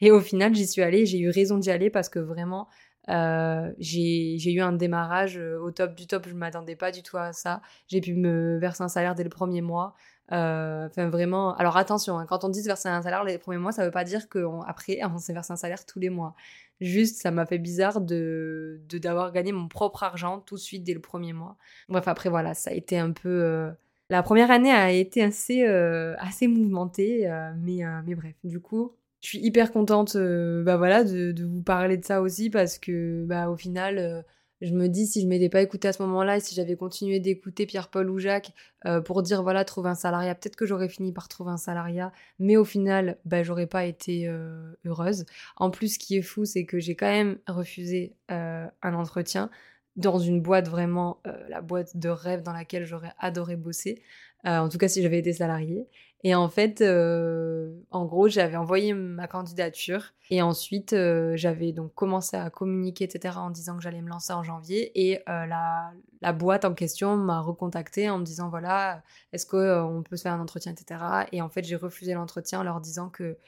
Et 0.00 0.10
au 0.10 0.20
final, 0.20 0.54
j'y 0.54 0.66
suis 0.66 0.82
allée, 0.82 1.06
j'ai 1.06 1.18
eu 1.18 1.30
raison 1.30 1.58
d'y 1.58 1.70
aller 1.70 1.90
parce 1.90 2.08
que 2.08 2.18
vraiment, 2.18 2.68
euh, 3.08 3.72
j'ai 3.78 4.52
eu 4.52 4.60
un 4.60 4.72
démarrage 4.72 5.36
au 5.38 5.70
top 5.70 5.94
du 5.94 6.06
top, 6.06 6.26
je 6.28 6.34
ne 6.34 6.38
m'attendais 6.38 6.76
pas 6.76 6.92
du 6.92 7.02
tout 7.02 7.16
à 7.16 7.32
ça. 7.32 7.60
J'ai 7.88 8.00
pu 8.00 8.14
me 8.14 8.58
verser 8.58 8.82
un 8.82 8.88
salaire 8.88 9.14
dès 9.14 9.24
le 9.24 9.30
premier 9.30 9.62
mois. 9.62 9.94
Enfin, 10.30 11.08
vraiment. 11.10 11.54
Alors, 11.56 11.76
attention, 11.76 12.18
hein, 12.18 12.26
quand 12.26 12.44
on 12.44 12.48
dit 12.48 12.60
se 12.62 12.66
verser 12.66 12.88
un 12.88 13.02
salaire 13.02 13.24
les 13.24 13.38
premiers 13.38 13.58
mois, 13.58 13.72
ça 13.72 13.84
veut 13.84 13.90
pas 13.90 14.04
dire 14.04 14.28
qu'après, 14.28 15.00
on, 15.04 15.14
on 15.14 15.18
s'est 15.18 15.32
versé 15.32 15.52
un 15.52 15.56
salaire 15.56 15.84
tous 15.86 15.98
les 15.98 16.10
mois. 16.10 16.34
Juste, 16.80 17.20
ça 17.20 17.30
m'a 17.30 17.46
fait 17.46 17.58
bizarre 17.58 18.00
de 18.00 18.80
d'avoir 18.88 19.32
gagné 19.32 19.52
mon 19.52 19.68
propre 19.68 20.02
argent 20.02 20.40
tout 20.40 20.54
de 20.54 20.60
suite 20.60 20.84
dès 20.84 20.94
le 20.94 21.00
premier 21.00 21.32
mois. 21.32 21.56
Bref, 21.88 22.08
après, 22.08 22.30
voilà, 22.30 22.54
ça 22.54 22.70
a 22.70 22.74
été 22.74 22.98
un 22.98 23.12
peu. 23.12 23.70
La 24.08 24.22
première 24.22 24.50
année 24.50 24.72
a 24.72 24.90
été 24.90 25.22
assez, 25.22 25.64
assez 25.64 26.48
mouvementée, 26.48 27.30
mais, 27.58 27.82
mais 28.06 28.14
bref, 28.14 28.34
du 28.44 28.60
coup, 28.60 28.92
je 29.20 29.28
suis 29.28 29.38
hyper 29.38 29.72
contente 29.72 30.16
bah 30.16 30.76
voilà, 30.78 31.04
de, 31.04 31.32
de, 31.32 31.44
vous 31.44 31.62
parler 31.62 31.98
de 31.98 32.04
ça 32.04 32.22
aussi 32.22 32.48
parce 32.48 32.78
que 32.78 33.24
bah, 33.26 33.50
au 33.50 33.56
final 33.56 34.24
je 34.60 34.72
me 34.72 34.88
dis 34.88 35.06
si 35.06 35.22
je 35.22 35.26
m'étais 35.26 35.48
pas 35.48 35.62
écouté 35.62 35.88
à 35.88 35.92
ce 35.92 36.02
moment-là 36.02 36.36
et 36.36 36.40
si 36.40 36.54
j'avais 36.54 36.76
continué 36.76 37.18
d'écouter 37.18 37.66
Pierre-Paul 37.66 38.10
ou 38.10 38.18
Jacques 38.18 38.52
euh, 38.86 39.00
pour 39.00 39.22
dire 39.22 39.42
voilà 39.42 39.64
trouver 39.64 39.88
un 39.90 39.94
salariat, 39.94 40.34
peut-être 40.34 40.56
que 40.56 40.66
j'aurais 40.66 40.88
fini 40.88 41.12
par 41.12 41.28
trouver 41.28 41.50
un 41.50 41.56
salariat, 41.56 42.12
mais 42.38 42.56
au 42.56 42.64
final 42.64 43.18
bah 43.24 43.42
j'aurais 43.42 43.66
pas 43.66 43.84
été 43.84 44.28
euh, 44.28 44.72
heureuse. 44.84 45.24
En 45.56 45.70
plus, 45.70 45.94
ce 45.94 45.98
qui 45.98 46.16
est 46.16 46.22
fou, 46.22 46.44
c'est 46.44 46.64
que 46.64 46.78
j'ai 46.78 46.94
quand 46.94 47.10
même 47.10 47.38
refusé 47.46 48.14
euh, 48.30 48.66
un 48.82 48.94
entretien 48.94 49.50
dans 49.96 50.18
une 50.18 50.40
boîte 50.40 50.68
vraiment 50.68 51.20
la 51.48 51.60
boîte 51.60 51.96
de 51.96 52.08
rêve 52.08 52.42
dans 52.42 52.52
laquelle 52.52 52.86
j'aurais 52.86 53.12
adoré 53.18 53.56
bosser. 53.56 54.02
en 54.44 54.68
tout 54.68 54.78
cas 54.78 54.88
si 54.88 55.02
j'avais 55.02 55.18
été 55.18 55.32
salariée. 55.32 55.88
Et 56.22 56.34
en 56.34 56.50
fait, 56.50 56.82
euh, 56.82 57.72
en 57.90 58.04
gros, 58.04 58.28
j'avais 58.28 58.56
envoyé 58.56 58.92
ma 58.92 59.26
candidature 59.26 60.12
et 60.28 60.42
ensuite 60.42 60.92
euh, 60.92 61.34
j'avais 61.36 61.72
donc 61.72 61.94
commencé 61.94 62.36
à 62.36 62.50
communiquer, 62.50 63.04
etc., 63.04 63.38
en 63.38 63.50
disant 63.50 63.76
que 63.76 63.82
j'allais 63.82 64.02
me 64.02 64.10
lancer 64.10 64.34
en 64.34 64.42
janvier. 64.42 64.92
Et 64.94 65.18
euh, 65.20 65.46
la, 65.46 65.92
la, 66.20 66.32
boîte 66.34 66.66
en 66.66 66.74
question 66.74 67.16
m'a 67.16 67.40
recontacté 67.40 68.10
en 68.10 68.18
me 68.18 68.24
disant 68.24 68.50
voilà, 68.50 69.02
est-ce 69.32 69.46
qu'on 69.46 70.02
peut 70.02 70.16
se 70.16 70.22
faire 70.22 70.34
un 70.34 70.40
entretien, 70.40 70.72
etc. 70.72 71.00
Et 71.32 71.40
en 71.40 71.48
fait, 71.48 71.64
j'ai 71.64 71.76
refusé 71.76 72.12
l'entretien 72.12 72.60
en 72.60 72.64
leur 72.64 72.82
disant 72.82 73.08
que, 73.08 73.38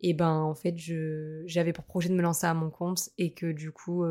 eh 0.00 0.12
ben, 0.12 0.30
en 0.30 0.54
fait, 0.54 0.74
j'avais 1.46 1.72
pour 1.72 1.84
projet 1.84 2.10
de 2.10 2.14
me 2.14 2.22
lancer 2.22 2.46
à 2.46 2.52
mon 2.54 2.68
compte 2.68 3.08
et 3.16 3.32
que 3.32 3.50
du 3.50 3.72
coup, 3.72 4.04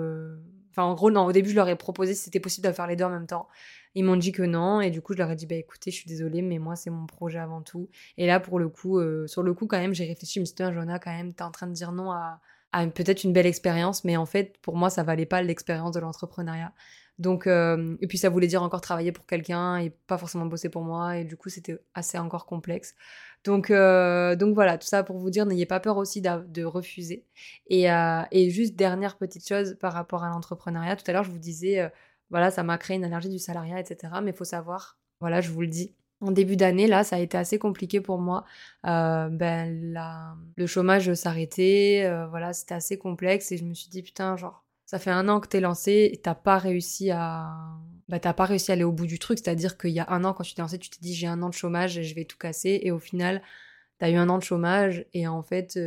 enfin, 0.72 0.84
en 0.84 0.96
gros, 0.96 1.12
non, 1.12 1.26
au 1.26 1.32
début, 1.32 1.50
je 1.50 1.56
leur 1.56 1.70
ai 1.70 1.76
proposé 1.76 2.16
si 2.16 2.24
c'était 2.24 2.40
possible 2.40 2.68
de 2.68 2.74
faire 2.74 2.88
les 2.88 2.96
deux 2.96 3.06
en 3.06 3.10
même 3.10 3.28
temps. 3.28 3.48
Ils 3.96 4.04
m'ont 4.04 4.16
dit 4.16 4.32
que 4.32 4.44
non, 4.44 4.82
et 4.82 4.92
du 4.92 5.02
coup, 5.02 5.14
je 5.14 5.18
leur 5.18 5.32
ai 5.32 5.36
dit, 5.36 5.48
bah 5.48 5.56
écoutez, 5.56 5.90
je 5.92 5.96
suis 5.96 6.08
désolée, 6.08 6.42
mais 6.42 6.60
moi, 6.60 6.76
c'est 6.76 6.92
mon 6.92 7.08
projet 7.08 7.40
avant 7.40 7.62
tout. 7.62 7.90
Et 8.18 8.28
là, 8.28 8.40
pour 8.40 8.60
le 8.60 8.70
coup, 8.70 9.00
euh, 9.00 9.26
sur 9.28 9.42
le 9.42 9.54
coup, 9.54 9.66
quand 9.66 9.80
même, 9.80 9.94
j'ai 9.94 10.06
réfléchi, 10.06 10.36
je 10.36 10.40
me 10.42 10.46
suis 10.46 10.56
dit, 10.56 10.64
Jonah, 10.64 11.00
quand 11.00 11.12
même, 11.12 11.34
t'es 11.34 11.44
en 11.44 11.52
train 11.52 11.68
de 11.68 11.74
dire 11.74 11.92
non 11.92 12.12
à, 12.12 12.40
peut-être 12.94 13.24
une 13.24 13.34
belle 13.34 13.48
expérience, 13.48 14.04
mais 14.04 14.16
en 14.16 14.28
fait, 14.28 14.58
pour 14.62 14.76
moi, 14.78 14.92
ça 14.92 15.02
valait 15.02 15.26
pas 15.26 15.42
l'expérience 15.42 15.92
de 15.94 16.00
l'entrepreneuriat. 16.00 16.72
Donc, 17.18 17.48
euh, 17.48 17.98
et 18.00 18.08
puis 18.08 18.18
ça 18.18 18.30
voulait 18.30 18.48
dire 18.48 18.64
encore 18.64 18.80
travailler 18.80 19.12
pour 19.12 19.26
quelqu'un 19.26 19.78
et 19.78 19.90
pas 19.90 20.18
forcément 20.18 20.46
bosser 20.46 20.70
pour 20.70 20.84
moi, 20.84 21.18
et 21.18 21.26
du 21.26 21.36
coup, 21.36 21.50
c'était 21.50 21.78
assez 21.96 22.18
encore 22.20 22.46
complexe. 22.46 22.96
Donc, 23.44 23.72
euh, 23.72 24.36
donc 24.36 24.54
voilà, 24.54 24.78
tout 24.78 24.88
ça 24.88 25.04
pour 25.04 25.18
vous 25.18 25.30
dire, 25.30 25.46
n'ayez 25.46 25.66
pas 25.66 25.80
peur 25.80 25.98
aussi 25.98 26.22
de 26.22 26.64
refuser. 26.64 27.26
Et, 27.68 27.88
et, 28.32 28.50
juste 28.52 28.76
dernière 28.76 29.18
petite 29.18 29.48
chose 29.48 29.78
par 29.80 29.94
rapport 29.94 30.24
à 30.24 30.30
l'entrepreneuriat, 30.30 30.96
tout 30.96 31.04
à 31.08 31.14
l'heure, 31.14 31.24
je 31.24 31.32
vous 31.32 31.40
disais 31.40 31.92
voilà, 32.30 32.52
ça 32.52 32.64
m'a 32.64 32.78
créé 32.78 32.98
une 32.98 33.06
allergie 33.06 33.30
du 33.30 33.40
salariat, 33.40 33.80
etc. 33.80 34.14
Mais 34.24 34.32
il 34.32 34.38
faut 34.38 34.44
savoir, 34.44 34.98
voilà, 35.20 35.42
je 35.42 35.50
vous 35.52 35.62
le 35.62 35.68
dis. 35.68 35.96
En 36.22 36.32
début 36.32 36.58
d'année, 36.58 36.88
là, 36.88 37.04
ça 37.04 37.16
a 37.16 37.20
été 37.20 37.38
assez 37.38 37.60
compliqué 37.60 38.02
pour 38.02 38.20
moi. 38.20 38.44
Euh, 38.86 39.30
ben, 39.30 39.94
la, 39.94 40.36
le 40.58 40.68
chômage 40.68 41.14
s'arrêtait, 41.14 42.04
euh, 42.06 42.28
voilà, 42.28 42.52
c'était 42.54 42.76
assez 42.76 42.98
complexe 42.98 43.52
et 43.52 43.58
je 43.58 43.64
me 43.64 43.74
suis 43.74 43.90
dit, 43.90 44.04
putain, 44.04 44.36
genre, 44.36 44.66
ça 44.86 45.00
fait 45.00 45.12
un 45.12 45.30
an 45.30 45.40
que 45.40 45.48
t'es 45.48 45.62
lancé 45.62 46.10
et 46.12 46.18
t'as 46.18 46.36
pas 46.36 46.58
réussi 46.58 47.10
à, 47.12 47.50
bah, 48.10 48.20
t'as 48.20 48.34
pas 48.34 48.46
réussi 48.46 48.72
à 48.72 48.74
aller 48.74 48.84
au 48.84 48.92
bout 48.92 49.06
du 49.08 49.18
truc. 49.18 49.40
C'est-à-dire 49.40 49.78
qu'il 49.78 49.92
y 49.92 50.00
a 50.00 50.10
un 50.10 50.26
an, 50.26 50.34
quand 50.34 50.44
tu 50.44 50.56
t'es 50.56 50.62
lancé, 50.62 50.78
tu 50.78 50.90
t'es 50.90 51.00
dit, 51.02 51.14
j'ai 51.14 51.28
un 51.28 51.42
an 51.42 51.50
de 51.50 51.54
chômage 51.54 51.98
et 51.98 52.04
je 52.04 52.16
vais 52.16 52.26
tout 52.26 52.38
casser. 52.38 52.82
Et 52.84 52.92
au 52.92 53.00
final, 53.00 53.42
t'as 53.98 54.10
eu 54.10 54.16
un 54.16 54.28
an 54.30 54.38
de 54.38 54.44
chômage 54.44 55.06
et 55.14 55.28
en 55.28 55.42
fait, 55.42 55.80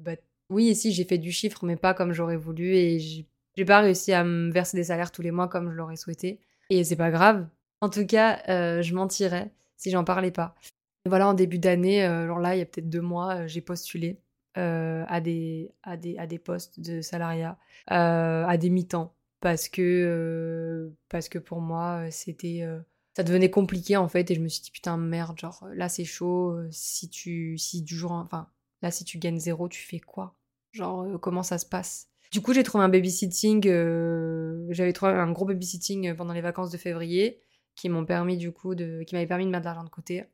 bah, 0.00 0.12
oui, 0.50 0.66
ici, 0.66 0.92
j'ai 0.92 1.04
fait 1.04 1.18
du 1.18 1.32
chiffre, 1.32 1.64
mais 1.66 1.76
pas 1.76 1.94
comme 1.94 2.12
j'aurais 2.12 2.36
voulu 2.36 2.74
et 2.74 2.98
j'ai 2.98 3.26
j'ai 3.58 3.64
pas 3.64 3.80
réussi 3.80 4.12
à 4.12 4.22
me 4.22 4.52
verser 4.52 4.76
des 4.76 4.84
salaires 4.84 5.10
tous 5.10 5.20
les 5.20 5.32
mois 5.32 5.48
comme 5.48 5.68
je 5.68 5.74
l'aurais 5.74 5.96
souhaité. 5.96 6.38
Et 6.70 6.84
c'est 6.84 6.94
pas 6.94 7.10
grave. 7.10 7.48
En 7.80 7.88
tout 7.88 8.06
cas, 8.06 8.40
euh, 8.48 8.82
je 8.82 8.94
mentirais 8.94 9.50
si 9.76 9.90
j'en 9.90 10.04
parlais 10.04 10.30
pas. 10.30 10.54
Voilà, 11.06 11.26
en 11.26 11.34
début 11.34 11.58
d'année, 11.58 12.06
euh, 12.06 12.38
là, 12.38 12.54
il 12.54 12.60
y 12.60 12.62
a 12.62 12.66
peut-être 12.66 12.88
deux 12.88 13.00
mois, 13.00 13.34
euh, 13.34 13.48
j'ai 13.48 13.60
postulé 13.60 14.20
à, 14.54 15.20
des, 15.20 15.72
à, 15.82 15.96
des, 15.96 16.18
à 16.18 16.26
des 16.26 16.38
postes 16.38 16.78
de 16.78 17.00
salariat, 17.00 17.58
à 17.86 18.56
des 18.56 18.70
mi-temps. 18.70 19.12
Parce 19.40 19.68
que, 19.68 20.92
parce 21.08 21.28
que 21.28 21.38
pour 21.38 21.60
moi, 21.60 22.10
c'était 22.10 22.64
ça 23.16 23.22
devenait 23.24 23.50
compliqué 23.50 23.96
en 23.96 24.08
fait 24.08 24.30
et 24.30 24.34
je 24.36 24.40
me 24.40 24.48
suis 24.48 24.62
dit 24.62 24.70
putain 24.72 24.96
merde 24.96 25.38
genre 25.38 25.64
là 25.74 25.88
c'est 25.88 26.04
chaud 26.04 26.56
si 26.70 27.08
tu 27.08 27.56
si 27.58 27.82
du 27.82 27.96
jour 27.96 28.12
enfin 28.12 28.48
là 28.82 28.92
si 28.92 29.04
tu 29.04 29.18
gagnes 29.18 29.38
zéro 29.38 29.68
tu 29.68 29.80
fais 29.80 30.00
quoi? 30.00 30.36
Genre 30.72 31.20
comment 31.20 31.44
ça 31.44 31.58
se 31.58 31.66
passe? 31.66 32.08
Du 32.32 32.40
coup, 32.40 32.52
j'ai 32.52 32.62
trouvé 32.62 32.84
un 32.84 32.88
babysitting. 32.88 33.66
Euh, 33.68 34.66
j'avais 34.70 34.92
trouvé 34.92 35.12
un 35.12 35.30
gros 35.32 35.44
babysitting 35.44 36.14
pendant 36.14 36.34
les 36.34 36.40
vacances 36.40 36.70
de 36.70 36.76
février 36.76 37.40
qui 37.74 37.88
m'ont 37.88 38.04
permis 38.04 38.36
du 38.36 38.52
coup 38.52 38.74
qui 38.74 39.14
m'avait 39.14 39.26
permis 39.26 39.46
de 39.46 39.50
mettre 39.50 39.62
de 39.62 39.66
l'argent 39.66 39.84
de 39.84 39.88
côté. 39.88 40.24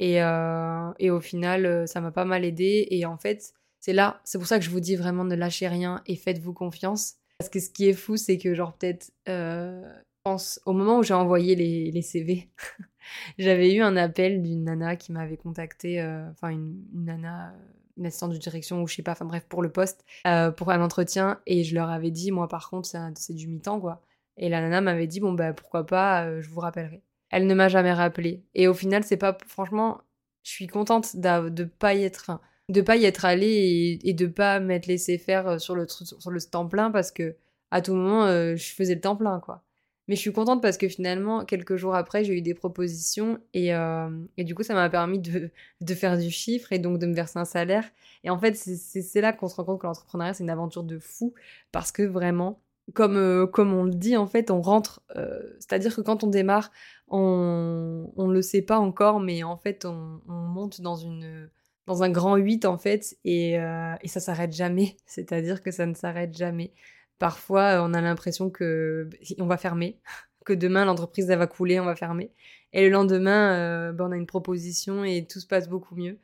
Et, 0.00 0.22
euh, 0.22 0.90
et 0.98 1.10
au 1.10 1.20
final, 1.20 1.66
euh, 1.66 1.86
ça 1.86 2.00
m'a 2.00 2.10
pas 2.10 2.24
mal 2.24 2.44
aidé. 2.44 2.86
Et 2.90 3.04
en 3.04 3.18
fait, 3.18 3.52
c'est 3.80 3.92
là, 3.92 4.20
c'est 4.24 4.38
pour 4.38 4.46
ça 4.46 4.58
que 4.58 4.64
je 4.64 4.70
vous 4.70 4.80
dis 4.80 4.96
vraiment 4.96 5.24
ne 5.24 5.34
lâchez 5.34 5.68
rien 5.68 6.02
et 6.06 6.16
faites-vous 6.16 6.52
confiance. 6.52 7.14
Parce 7.38 7.50
que 7.50 7.60
ce 7.60 7.70
qui 7.70 7.88
est 7.88 7.94
fou, 7.94 8.16
c'est 8.16 8.38
que 8.38 8.54
genre 8.54 8.76
peut-être, 8.76 9.12
euh, 9.28 9.82
pense 10.24 10.60
au 10.66 10.72
moment 10.72 10.98
où 10.98 11.02
j'ai 11.02 11.14
envoyé 11.14 11.54
les, 11.54 11.90
les 11.90 12.02
CV, 12.02 12.48
j'avais 13.38 13.72
eu 13.74 13.82
un 13.82 13.96
appel 13.96 14.42
d'une 14.42 14.64
nana 14.64 14.96
qui 14.96 15.12
m'avait 15.12 15.36
contacté, 15.36 16.02
enfin 16.30 16.48
une, 16.48 16.84
nana 16.92 17.54
une 17.98 18.06
assistante 18.06 18.32
de 18.32 18.38
direction 18.38 18.82
ou 18.82 18.86
je 18.86 18.94
sais 18.94 19.02
pas, 19.02 19.12
enfin 19.12 19.24
bref, 19.24 19.44
pour 19.48 19.62
le 19.62 19.70
poste, 19.70 20.04
euh, 20.26 20.50
pour 20.50 20.70
un 20.70 20.80
entretien. 20.82 21.40
Et 21.46 21.64
je 21.64 21.74
leur 21.74 21.90
avais 21.90 22.10
dit, 22.10 22.30
moi 22.30 22.48
par 22.48 22.70
contre, 22.70 22.88
c'est 22.88 23.34
du 23.34 23.48
mi-temps, 23.48 23.80
quoi. 23.80 24.02
Et 24.36 24.48
la 24.48 24.60
nana 24.60 24.80
m'avait 24.80 25.06
dit, 25.06 25.20
bon, 25.20 25.32
bah 25.32 25.52
pourquoi 25.52 25.84
pas, 25.84 26.24
euh, 26.26 26.40
je 26.40 26.48
vous 26.48 26.60
rappellerai. 26.60 27.02
Elle 27.30 27.46
ne 27.46 27.54
m'a 27.54 27.68
jamais 27.68 27.92
rappelé. 27.92 28.44
Et 28.54 28.68
au 28.68 28.74
final, 28.74 29.04
c'est 29.04 29.16
pas, 29.16 29.36
franchement, 29.46 30.00
je 30.44 30.52
suis 30.52 30.66
contente 30.68 31.16
de 31.16 31.64
pas 31.64 31.94
y 31.94 32.04
être, 32.04 32.40
de 32.68 32.80
pas 32.80 32.96
y 32.96 33.04
être 33.04 33.24
allée 33.24 33.98
et, 34.02 34.14
de 34.14 34.26
pas 34.26 34.60
m'être 34.60 34.86
laissé 34.86 35.18
faire 35.18 35.48
euh, 35.48 35.58
sur 35.58 35.74
le, 35.74 35.86
sur 35.88 36.18
temps 36.50 36.68
plein 36.68 36.90
parce 36.90 37.10
que 37.12 37.36
à 37.70 37.82
tout 37.82 37.94
moment, 37.94 38.26
je 38.56 38.72
faisais 38.74 38.94
le 38.94 39.00
temps 39.02 39.16
plein, 39.16 39.40
quoi. 39.40 39.62
Mais 40.08 40.16
je 40.16 40.20
suis 40.20 40.32
contente 40.32 40.62
parce 40.62 40.78
que 40.78 40.88
finalement, 40.88 41.44
quelques 41.44 41.76
jours 41.76 41.94
après, 41.94 42.24
j'ai 42.24 42.34
eu 42.34 42.40
des 42.40 42.54
propositions 42.54 43.38
et, 43.52 43.74
euh, 43.74 44.08
et 44.38 44.44
du 44.44 44.54
coup, 44.54 44.62
ça 44.62 44.72
m'a 44.72 44.88
permis 44.88 45.18
de, 45.18 45.50
de, 45.82 45.94
faire 45.94 46.16
du 46.16 46.30
chiffre 46.30 46.72
et 46.72 46.78
donc 46.78 46.98
de 46.98 47.06
me 47.06 47.14
verser 47.14 47.38
un 47.38 47.44
salaire. 47.44 47.84
Et 48.24 48.30
en 48.30 48.38
fait, 48.38 48.54
c'est 48.54 49.20
là 49.20 49.34
qu'on 49.34 49.48
se 49.48 49.56
rend 49.56 49.64
compte 49.64 49.80
que 49.82 49.86
l'entrepreneuriat, 49.86 50.32
c'est 50.32 50.44
une 50.44 50.50
aventure 50.50 50.82
de 50.82 50.98
fou 50.98 51.34
parce 51.72 51.92
que 51.92 52.02
vraiment, 52.02 52.62
comme, 52.94 53.16
euh, 53.16 53.46
comme 53.46 53.74
on 53.74 53.84
le 53.84 53.94
dit, 53.94 54.16
en 54.16 54.26
fait, 54.26 54.50
on 54.50 54.62
rentre. 54.62 55.02
Euh, 55.16 55.42
c'est-à-dire 55.60 55.94
que 55.94 56.00
quand 56.00 56.24
on 56.24 56.28
démarre, 56.28 56.70
on 57.08 58.10
ne 58.16 58.32
le 58.32 58.42
sait 58.42 58.62
pas 58.62 58.78
encore, 58.78 59.20
mais 59.20 59.42
en 59.42 59.58
fait, 59.58 59.84
on, 59.84 60.22
on 60.26 60.32
monte 60.32 60.80
dans 60.80 60.96
une 60.96 61.50
dans 61.86 62.02
un 62.02 62.10
grand 62.10 62.36
8 62.36 62.66
en 62.66 62.76
fait 62.76 63.16
et, 63.24 63.52
et 63.54 64.08
ça 64.08 64.20
s'arrête 64.20 64.52
jamais 64.52 64.98
c'est-à-dire 65.06 65.62
que 65.62 65.70
ça 65.70 65.86
ne 65.86 65.94
s'arrête 65.94 66.36
jamais 66.36 66.74
Parfois, 67.18 67.82
on 67.82 67.94
a 67.94 68.00
l'impression 68.00 68.50
que 68.50 69.08
on 69.38 69.46
va 69.46 69.56
fermer, 69.56 69.98
que 70.44 70.52
demain 70.52 70.84
l'entreprise 70.84 71.26
va 71.26 71.46
couler, 71.46 71.80
on 71.80 71.84
va 71.84 71.96
fermer. 71.96 72.32
Et 72.72 72.84
le 72.84 72.90
lendemain, 72.90 73.54
euh, 73.54 73.92
ben, 73.92 74.08
on 74.08 74.12
a 74.12 74.16
une 74.16 74.26
proposition 74.26 75.04
et 75.04 75.26
tout 75.26 75.40
se 75.40 75.46
passe 75.46 75.68
beaucoup 75.68 75.96
mieux. 75.96 76.18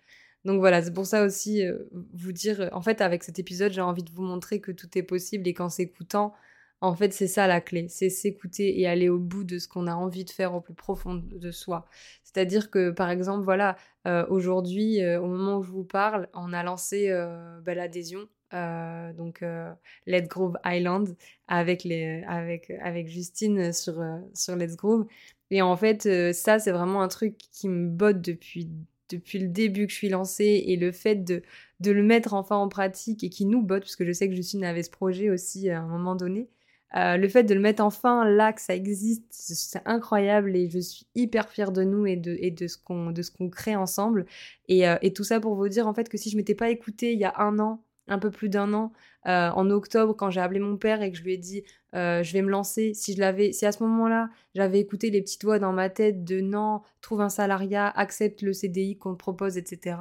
Donc 0.45 0.61
voilà, 0.61 0.83
c'est 0.83 0.93
pour 0.93 1.07
ça 1.07 1.25
aussi 1.25 1.67
euh, 1.67 1.89
vous 2.13 2.33
dire, 2.33 2.69
en 2.73 2.83
fait, 2.83 3.01
avec 3.01 3.25
cet 3.25 3.39
épisode, 3.39 3.73
j'ai 3.73 3.81
envie 3.81 4.03
de 4.03 4.11
vous 4.13 4.23
montrer 4.23 4.61
que 4.61 4.73
tout 4.73 4.89
est 4.99 5.03
possible 5.03 5.49
et 5.49 5.55
qu'en 5.55 5.71
s'écoutant, 5.71 6.35
en 6.83 6.95
fait, 6.95 7.15
c'est 7.15 7.29
ça 7.29 7.47
la 7.47 7.63
clé, 7.63 7.87
c'est 7.89 8.11
s'écouter 8.11 8.79
et 8.79 8.87
aller 8.87 9.09
au 9.09 9.19
bout 9.19 9.45
de 9.45 9.59
ce 9.59 9.69
qu'on 9.69 9.87
a 9.87 9.95
envie 9.95 10.25
de 10.25 10.31
faire 10.31 10.55
au 10.55 10.61
plus 10.61 10.75
profond 10.75 11.15
de 11.15 11.51
soi. 11.51 11.87
C'est-à-dire 12.25 12.71
que, 12.71 12.91
par 12.91 13.09
exemple, 13.11 13.43
voilà, 13.43 13.77
euh, 14.07 14.27
aujourd'hui, 14.29 14.99
au 15.17 15.27
moment 15.27 15.59
où 15.59 15.63
je 15.63 15.71
vous 15.71 15.85
parle, 15.85 16.29
on 16.35 16.53
a 16.53 16.63
lancé 16.63 17.09
ben, 17.63 17.75
l'adhésion 17.75 18.29
euh, 18.53 19.13
donc 19.15 19.43
euh, 19.43 19.73
Let's 20.07 20.29
Groove 20.29 20.57
Island 20.65 21.17
avec, 21.49 21.85
les, 21.85 22.23
avec, 22.29 22.71
avec 22.83 23.09
Justine 23.09 23.73
sur, 23.73 24.01
euh, 24.01 24.19
sur 24.35 24.57
Let's 24.57 24.77
Groove. 24.77 25.07
Et 25.51 25.63
en 25.63 25.77
fait, 25.77 26.33
ça, 26.33 26.59
c'est 26.59 26.73
vraiment 26.73 27.03
un 27.03 27.09
truc 27.09 27.37
qui 27.37 27.69
me 27.69 27.89
botte 27.89 28.21
depuis, 28.21 28.69
depuis 29.11 29.39
le 29.39 29.49
début 29.49 29.87
que 29.87 29.93
je 29.93 29.99
suis 29.99 30.09
lancée 30.09 30.65
et 30.67 30.77
le 30.77 30.91
fait 30.91 31.17
de, 31.17 31.43
de 31.81 31.91
le 31.93 32.03
mettre 32.03 32.35
enfin 32.35 32.57
en 32.57 32.69
pratique 32.69 33.23
et 33.23 33.29
qui 33.29 33.45
nous 33.45 33.63
botte, 33.63 33.83
parce 33.83 33.97
que 33.97 34.07
je 34.07 34.13
sais 34.13 34.29
que 34.29 34.35
Justine 34.35 34.65
avait 34.65 34.83
ce 34.83 34.91
projet 34.91 35.31
aussi 35.31 35.71
à 35.71 35.81
un 35.81 35.87
moment 35.87 36.17
donné. 36.17 36.49
le 36.95 37.29
fait 37.29 37.45
de 37.45 37.55
le 37.55 37.61
mettre 37.61 37.85
enfin 37.85 38.25
là, 38.25 38.53
que 38.53 38.61
ça 38.61 38.75
existe, 38.75 39.25
c'est 39.31 39.83
incroyable 39.85 40.57
et 40.57 40.69
je 40.71 40.79
suis 40.79 41.07
hyper 41.15 41.49
fière 41.51 41.73
de 41.73 41.85
nous 41.85 42.07
et 42.07 42.17
de, 42.17 42.37
et 42.41 42.51
de 42.51 42.67
ce 42.67 42.79
qu'on 42.79 43.13
qu'on 43.39 43.51
crée 43.51 43.77
ensemble. 43.77 44.27
Et, 44.69 44.85
et, 45.03 45.13
tout 45.13 45.25
ça 45.25 45.41
pour 45.41 45.55
vous 45.57 45.69
dire 45.69 45.87
en 45.87 45.95
fait 45.95 46.09
que 46.09 46.17
si 46.17 46.31
je 46.31 46.37
m'étais 46.37 46.55
pas 46.55 46.71
écoutée 46.71 47.13
il 47.13 47.19
y 47.19 47.25
a 47.25 47.35
un 47.39 47.59
an 47.59 47.85
un 48.09 48.19
peu 48.19 48.31
plus 48.31 48.49
d'un 48.49 48.73
an, 48.75 48.93
euh, 49.27 49.51
en 49.51 49.71
octobre, 49.71 50.15
quand 50.15 50.31
j'ai 50.31 50.41
appelé 50.41 50.61
mon 50.61 50.77
père 50.77 51.03
et 51.03 51.11
que 51.11 51.17
je 51.17 51.23
lui 51.23 51.35
ai 51.35 51.39
dit 51.39 51.65
je 51.95 52.33
vais 52.33 52.43
me 52.43 52.51
lancer, 52.51 52.93
si 52.93 53.15
je 53.15 53.21
l'avais, 53.21 53.53
si 53.53 53.67
à 53.67 53.71
ce 53.71 53.81
moment-là 53.85 54.29
j'avais 54.57 54.81
écouté 54.81 55.11
les 55.11 55.23
petites 55.23 55.45
voix 55.45 55.61
dans 55.61 55.73
ma 55.73 55.91
tête 55.91 56.25
de 56.25 56.41
non, 56.41 56.83
trouve 57.01 57.21
un 57.21 57.29
salariat, 57.29 57.89
accepte 57.89 58.43
le 58.43 58.53
CDI 58.53 58.99
qu'on 58.99 59.13
te 59.13 59.19
propose, 59.19 59.57
etc. 59.57 59.97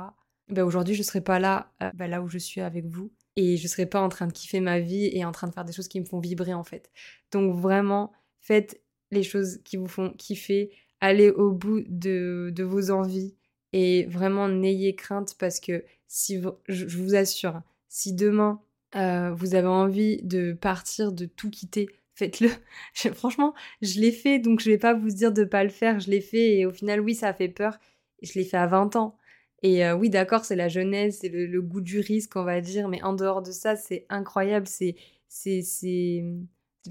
Ben 0.50 0.64
aujourd'hui 0.64 0.96
je 0.96 1.04
serais 1.04 1.22
pas 1.22 1.38
là, 1.38 1.72
ben 1.94 2.10
là 2.10 2.24
où 2.24 2.28
je 2.28 2.40
suis 2.40 2.62
avec 2.62 2.88
vous 2.88 3.12
et 3.36 3.58
je 3.58 3.68
serais 3.68 3.86
pas 3.86 4.02
en 4.02 4.10
train 4.10 4.28
de 4.28 4.34
kiffer 4.34 4.60
ma 4.60 4.80
vie 4.80 5.10
et 5.14 5.26
en 5.26 5.32
train 5.32 5.48
de 5.48 5.54
faire 5.54 5.66
des 5.66 5.74
choses 5.74 5.88
qui 5.88 6.00
me 6.00 6.06
font 6.06 6.20
vibrer 6.20 6.54
en 6.54 6.64
fait. 6.64 6.92
Donc 7.32 7.56
vraiment, 7.56 8.12
faites 8.40 8.82
les 9.12 9.24
choses 9.24 9.60
qui 9.64 9.78
vous 9.78 9.88
font 9.88 10.12
kiffer, 10.12 10.72
allez 11.00 11.30
au 11.30 11.52
bout 11.52 11.82
de, 11.88 12.52
de 12.54 12.64
vos 12.64 12.92
envies 12.92 13.36
et 13.72 14.06
vraiment 14.06 14.48
n'ayez 14.48 14.96
crainte 14.96 15.36
parce 15.40 15.60
que 15.60 15.84
si 16.08 16.42
je, 16.68 16.98
vous 16.98 17.16
assure, 17.16 17.62
si 17.94 18.12
demain 18.14 18.60
euh, 18.96 19.32
vous 19.36 19.54
avez 19.54 19.68
envie 19.68 20.18
de 20.24 20.52
partir, 20.54 21.12
de 21.12 21.26
tout 21.26 21.52
quitter, 21.52 21.88
faites-le. 22.16 22.50
Franchement, 23.14 23.54
je 23.84 24.00
l'ai 24.00 24.12
fait, 24.12 24.40
donc 24.40 24.62
je 24.62 24.72
vais 24.72 24.80
pas 24.80 24.96
vous 24.96 25.10
dire 25.10 25.32
de 25.32 25.44
pas 25.44 25.64
le 25.64 25.70
faire. 25.70 26.00
Je 26.00 26.10
l'ai 26.10 26.20
fait 26.20 26.58
et 26.58 26.66
au 26.66 26.72
final, 26.72 27.02
oui, 27.02 27.14
ça 27.14 27.28
a 27.28 27.34
fait 27.34 27.50
peur. 27.50 27.78
Je 28.24 28.34
l'ai 28.34 28.46
fait 28.46 28.58
à 28.58 28.66
20 28.66 28.96
ans. 28.96 29.16
Et 29.62 29.86
euh, 29.86 29.96
oui, 29.96 30.10
d'accord, 30.10 30.44
c'est 30.44 30.56
la 30.56 30.70
jeunesse, 30.70 31.20
c'est 31.22 31.30
le, 31.30 31.62
goût 31.62 31.82
du 31.82 32.00
risque, 32.00 32.36
on 32.36 32.44
va 32.44 32.62
dire, 32.62 32.90
mais 32.90 33.02
en 33.04 33.14
dehors 33.14 33.44
de 33.44 33.52
ça, 33.52 33.76
c'est 33.76 34.08
incroyable. 34.10 34.68
C'est, 34.68 34.96
c'est, 35.28 35.62
c'est, 35.62 36.26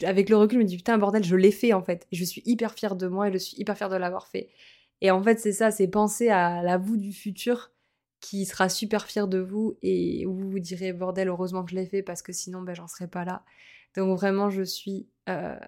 avec 0.04 0.28
le 0.30 0.36
recul, 0.36 0.58
je 0.58 0.62
me 0.62 0.68
dis 0.68 0.76
putain, 0.76 0.98
bordel, 0.98 1.24
je 1.24 1.36
l'ai 1.36 1.50
fait 1.50 1.72
en 1.72 1.82
fait. 1.82 2.06
Je 2.12 2.24
suis 2.24 2.42
hyper 2.46 2.74
fière 2.74 2.94
de 2.94 3.08
moi 3.08 3.28
et 3.28 3.32
je 3.32 3.38
suis 3.38 3.56
hyper 3.60 3.76
fière 3.76 3.90
de 3.90 3.96
l'avoir 3.96 4.28
fait. 4.28 4.50
Et 5.00 5.10
en 5.10 5.22
fait, 5.22 5.40
c'est 5.40 5.52
ça, 5.52 5.72
c'est 5.72 5.88
penser 5.88 6.28
à 6.28 6.62
la 6.62 6.78
vous 6.78 6.96
du 6.96 7.12
futur 7.12 7.72
qui 8.22 8.46
sera 8.46 8.68
super 8.68 9.04
fier 9.06 9.28
de 9.28 9.38
vous 9.38 9.76
et 9.82 10.24
vous 10.24 10.48
vous 10.48 10.60
direz 10.60 10.92
bordel, 10.92 11.28
heureusement 11.28 11.64
que 11.64 11.72
je 11.72 11.76
l'ai 11.76 11.86
fait 11.86 12.02
parce 12.02 12.22
que 12.22 12.32
sinon, 12.32 12.62
ben, 12.62 12.72
j'en 12.72 12.86
serais 12.86 13.08
pas 13.08 13.24
là. 13.24 13.44
Donc 13.96 14.16
vraiment, 14.16 14.48
je 14.48 14.62
suis, 14.62 15.08
euh, 15.28 15.58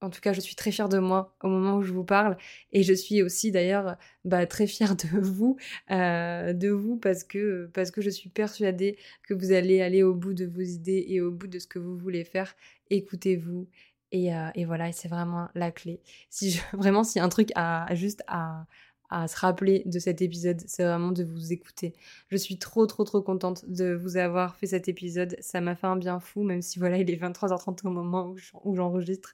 en 0.00 0.08
tout 0.08 0.20
cas, 0.20 0.32
je 0.32 0.40
suis 0.40 0.56
très 0.56 0.72
fière 0.72 0.88
de 0.88 0.98
moi 0.98 1.36
au 1.42 1.48
moment 1.48 1.76
où 1.76 1.82
je 1.82 1.92
vous 1.92 2.04
parle 2.04 2.38
et 2.72 2.82
je 2.82 2.94
suis 2.94 3.22
aussi 3.22 3.52
d'ailleurs 3.52 3.96
bah, 4.24 4.46
très 4.46 4.66
fière 4.66 4.96
de 4.96 5.20
vous, 5.20 5.58
euh, 5.90 6.54
de 6.54 6.70
vous 6.70 6.96
parce 6.96 7.24
que 7.24 7.70
parce 7.74 7.90
que 7.90 8.00
je 8.00 8.10
suis 8.10 8.30
persuadée 8.30 8.96
que 9.22 9.34
vous 9.34 9.52
allez 9.52 9.82
aller 9.82 10.02
au 10.02 10.14
bout 10.14 10.32
de 10.32 10.46
vos 10.46 10.62
idées 10.62 11.04
et 11.08 11.20
au 11.20 11.30
bout 11.30 11.46
de 11.46 11.58
ce 11.58 11.66
que 11.66 11.78
vous 11.78 11.96
voulez 11.96 12.24
faire. 12.24 12.56
Écoutez-vous 12.90 13.68
et, 14.12 14.34
euh, 14.34 14.48
et 14.54 14.64
voilà, 14.64 14.90
c'est 14.92 15.08
vraiment 15.08 15.48
la 15.54 15.70
clé. 15.70 16.00
Si 16.30 16.50
je, 16.52 16.60
vraiment, 16.76 17.04
s'il 17.04 17.20
y 17.20 17.22
a 17.22 17.24
un 17.24 17.28
truc 17.28 17.50
à, 17.54 17.94
juste 17.94 18.22
à, 18.26 18.66
à 19.10 19.28
se 19.28 19.36
rappeler 19.38 19.82
de 19.86 19.98
cet 19.98 20.22
épisode, 20.22 20.62
c'est 20.66 20.84
vraiment 20.84 21.12
de 21.12 21.24
vous 21.24 21.52
écouter. 21.52 21.94
Je 22.28 22.36
suis 22.36 22.58
trop, 22.58 22.86
trop, 22.86 23.04
trop 23.04 23.22
contente 23.22 23.64
de 23.68 23.94
vous 23.94 24.16
avoir 24.16 24.56
fait 24.56 24.66
cet 24.66 24.88
épisode. 24.88 25.36
Ça 25.40 25.60
m'a 25.60 25.74
fait 25.74 25.86
un 25.86 25.96
bien 25.96 26.20
fou, 26.20 26.42
même 26.42 26.62
si 26.62 26.78
voilà, 26.78 26.98
il 26.98 27.10
est 27.10 27.16
23h30 27.16 27.86
au 27.86 27.90
moment 27.90 28.34
où 28.64 28.74
j'enregistre. 28.74 29.32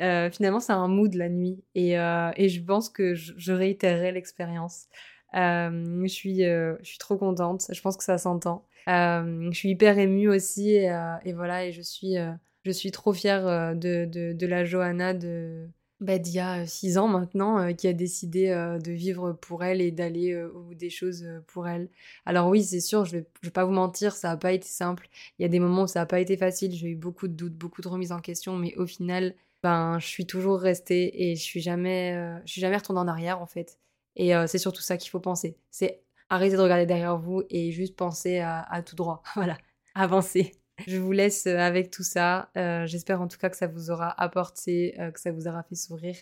Euh, 0.00 0.30
finalement, 0.30 0.60
c'est 0.60 0.72
un 0.72 0.88
mood 0.88 1.14
la 1.14 1.28
nuit. 1.28 1.62
Et, 1.74 1.98
euh, 1.98 2.30
je 2.38 2.60
pense 2.60 2.88
que 2.88 3.14
je, 3.14 3.52
réitérerai 3.52 4.12
l'expérience. 4.12 4.86
Euh, 5.34 6.02
je, 6.04 6.08
suis, 6.08 6.98
trop 6.98 7.16
contente. 7.16 7.66
Je 7.72 7.80
pense 7.80 7.96
que 7.96 8.04
ça 8.04 8.18
s'entend. 8.18 8.66
je 8.86 9.50
suis 9.52 9.70
hyper 9.70 9.98
émue 9.98 10.28
aussi. 10.28 10.70
Et, 10.70 11.32
voilà, 11.32 11.66
et 11.66 11.72
je 11.72 11.82
suis 11.82 12.16
je 12.64 12.72
suis 12.72 12.90
trop 12.90 13.12
fière 13.12 13.74
de, 13.74 14.04
de, 14.04 14.46
la 14.46 14.64
Johanna 14.64 15.14
de, 15.14 15.68
bah, 16.00 16.18
d'il 16.18 16.34
y 16.34 16.40
a 16.40 16.66
six 16.66 16.98
ans 16.98 17.08
maintenant, 17.08 17.72
qui 17.74 17.88
a 17.88 17.92
décidé 17.92 18.48
de 18.48 18.92
vivre 18.92 19.32
pour 19.32 19.64
elle 19.64 19.80
et 19.80 19.90
d'aller 19.90 20.36
au 20.42 20.60
bout 20.62 20.74
des 20.74 20.90
choses 20.90 21.26
pour 21.48 21.68
elle. 21.68 21.88
Alors 22.26 22.48
oui, 22.48 22.62
c'est 22.62 22.80
sûr, 22.80 23.04
je 23.04 23.18
vais, 23.18 23.26
vais 23.42 23.50
pas 23.50 23.64
vous 23.64 23.72
mentir, 23.72 24.14
ça 24.14 24.28
n'a 24.28 24.36
pas 24.36 24.52
été 24.52 24.68
simple. 24.68 25.08
Il 25.38 25.42
y 25.42 25.44
a 25.44 25.48
des 25.48 25.60
moments 25.60 25.82
où 25.82 25.86
ça 25.86 26.00
n'a 26.00 26.06
pas 26.06 26.20
été 26.20 26.36
facile, 26.36 26.72
j'ai 26.72 26.88
eu 26.88 26.96
beaucoup 26.96 27.28
de 27.28 27.34
doutes, 27.34 27.54
beaucoup 27.54 27.82
de 27.82 27.88
remises 27.88 28.12
en 28.12 28.20
question, 28.20 28.56
mais 28.56 28.74
au 28.76 28.86
final, 28.86 29.34
ben, 29.62 29.98
je 29.98 30.06
suis 30.06 30.26
toujours 30.26 30.60
restée 30.60 31.30
et 31.30 31.36
je 31.36 31.42
suis 31.42 31.60
jamais, 31.60 32.12
je 32.44 32.52
suis 32.52 32.60
jamais 32.60 32.76
retournée 32.76 33.00
en 33.00 33.08
arrière 33.08 33.40
en 33.40 33.46
fait. 33.46 33.78
Et 34.16 34.32
c'est 34.46 34.58
surtout 34.58 34.82
ça 34.82 34.96
qu'il 34.96 35.10
faut 35.10 35.20
penser. 35.20 35.56
C'est 35.70 36.02
arrêter 36.30 36.56
de 36.56 36.62
regarder 36.62 36.86
derrière 36.86 37.18
vous 37.18 37.42
et 37.50 37.72
juste 37.72 37.96
penser 37.96 38.38
à, 38.40 38.60
à 38.62 38.82
tout 38.82 38.96
droit. 38.96 39.22
Voilà, 39.34 39.58
avancer. 39.94 40.57
Je 40.86 40.96
vous 40.98 41.12
laisse 41.12 41.46
euh, 41.46 41.58
avec 41.58 41.90
tout 41.90 42.02
ça. 42.02 42.50
Euh, 42.56 42.86
j'espère 42.86 43.20
en 43.20 43.28
tout 43.28 43.38
cas 43.38 43.50
que 43.50 43.56
ça 43.56 43.66
vous 43.66 43.90
aura 43.90 44.10
apporté, 44.22 44.94
euh, 45.00 45.10
que 45.10 45.20
ça 45.20 45.32
vous 45.32 45.48
aura 45.48 45.62
fait 45.62 45.74
sourire 45.74 46.16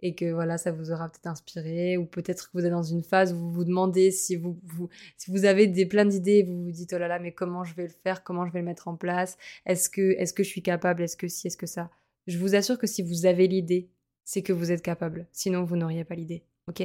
et 0.00 0.14
que 0.14 0.32
voilà, 0.32 0.58
ça 0.58 0.72
vous 0.72 0.90
aura 0.90 1.08
peut-être 1.08 1.28
inspiré 1.28 1.96
ou 1.96 2.06
peut-être 2.06 2.50
que 2.50 2.58
vous 2.58 2.66
êtes 2.66 2.72
dans 2.72 2.82
une 2.82 3.04
phase 3.04 3.32
où 3.32 3.38
vous 3.38 3.52
vous 3.52 3.64
demandez 3.64 4.10
si 4.10 4.36
vous, 4.36 4.58
vous 4.64 4.88
si 5.16 5.30
vous 5.30 5.44
avez 5.44 5.68
des 5.68 5.86
plein 5.86 6.04
d'idées, 6.04 6.42
vous 6.42 6.64
vous 6.64 6.72
dites 6.72 6.92
oh 6.92 6.98
là 6.98 7.08
là, 7.08 7.18
mais 7.18 7.32
comment 7.32 7.62
je 7.64 7.74
vais 7.74 7.84
le 7.84 7.92
faire, 8.02 8.24
comment 8.24 8.44
je 8.46 8.52
vais 8.52 8.58
le 8.58 8.64
mettre 8.64 8.88
en 8.88 8.96
place, 8.96 9.38
est-ce 9.64 9.88
que 9.88 10.16
est-ce 10.18 10.32
que 10.32 10.42
je 10.42 10.48
suis 10.48 10.62
capable, 10.62 11.02
est-ce 11.02 11.16
que 11.16 11.28
si, 11.28 11.46
est-ce 11.46 11.56
que 11.56 11.66
ça? 11.66 11.90
Je 12.26 12.38
vous 12.38 12.54
assure 12.54 12.78
que 12.78 12.86
si 12.86 13.02
vous 13.02 13.26
avez 13.26 13.46
l'idée, 13.46 13.90
c'est 14.24 14.42
que 14.42 14.52
vous 14.52 14.72
êtes 14.72 14.82
capable. 14.82 15.26
Sinon, 15.32 15.64
vous 15.64 15.76
n'auriez 15.76 16.04
pas 16.04 16.14
l'idée. 16.14 16.44
Ok? 16.68 16.82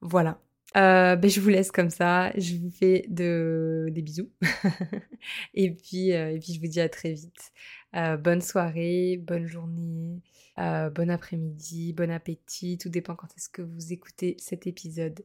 Voilà. 0.00 0.40
Euh, 0.76 1.14
ben, 1.16 1.30
je 1.30 1.40
vous 1.40 1.48
laisse 1.48 1.70
comme 1.70 1.90
ça. 1.90 2.32
Je 2.36 2.56
vous 2.56 2.70
fais 2.70 3.06
de... 3.08 3.88
des 3.90 4.02
bisous. 4.02 4.30
et, 5.54 5.70
puis, 5.70 6.12
euh, 6.12 6.34
et 6.34 6.38
puis, 6.38 6.54
je 6.54 6.60
vous 6.60 6.66
dis 6.66 6.80
à 6.80 6.88
très 6.88 7.12
vite. 7.12 7.52
Euh, 7.94 8.16
bonne 8.16 8.40
soirée, 8.40 9.16
bonne 9.22 9.46
journée, 9.46 10.20
bon 10.56 11.10
après-midi, 11.10 11.92
bon 11.92 12.10
appétit. 12.10 12.76
Tout 12.78 12.88
dépend 12.88 13.14
quand 13.14 13.28
est-ce 13.36 13.48
que 13.48 13.62
vous 13.62 13.92
écoutez 13.92 14.36
cet 14.38 14.66
épisode. 14.66 15.24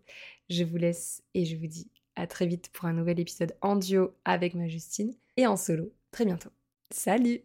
Je 0.50 0.64
vous 0.64 0.78
laisse 0.78 1.24
et 1.34 1.46
je 1.46 1.56
vous 1.56 1.68
dis 1.68 1.90
à 2.16 2.28
très 2.28 2.46
vite 2.46 2.70
pour 2.72 2.86
un 2.86 2.94
nouvel 2.94 3.20
épisode 3.20 3.56
en 3.62 3.76
duo 3.76 4.14
avec 4.26 4.54
ma 4.54 4.68
Justine 4.68 5.14
et 5.38 5.48
en 5.48 5.58
solo 5.58 5.92
très 6.12 6.26
bientôt. 6.26 6.50
Salut 6.92 7.42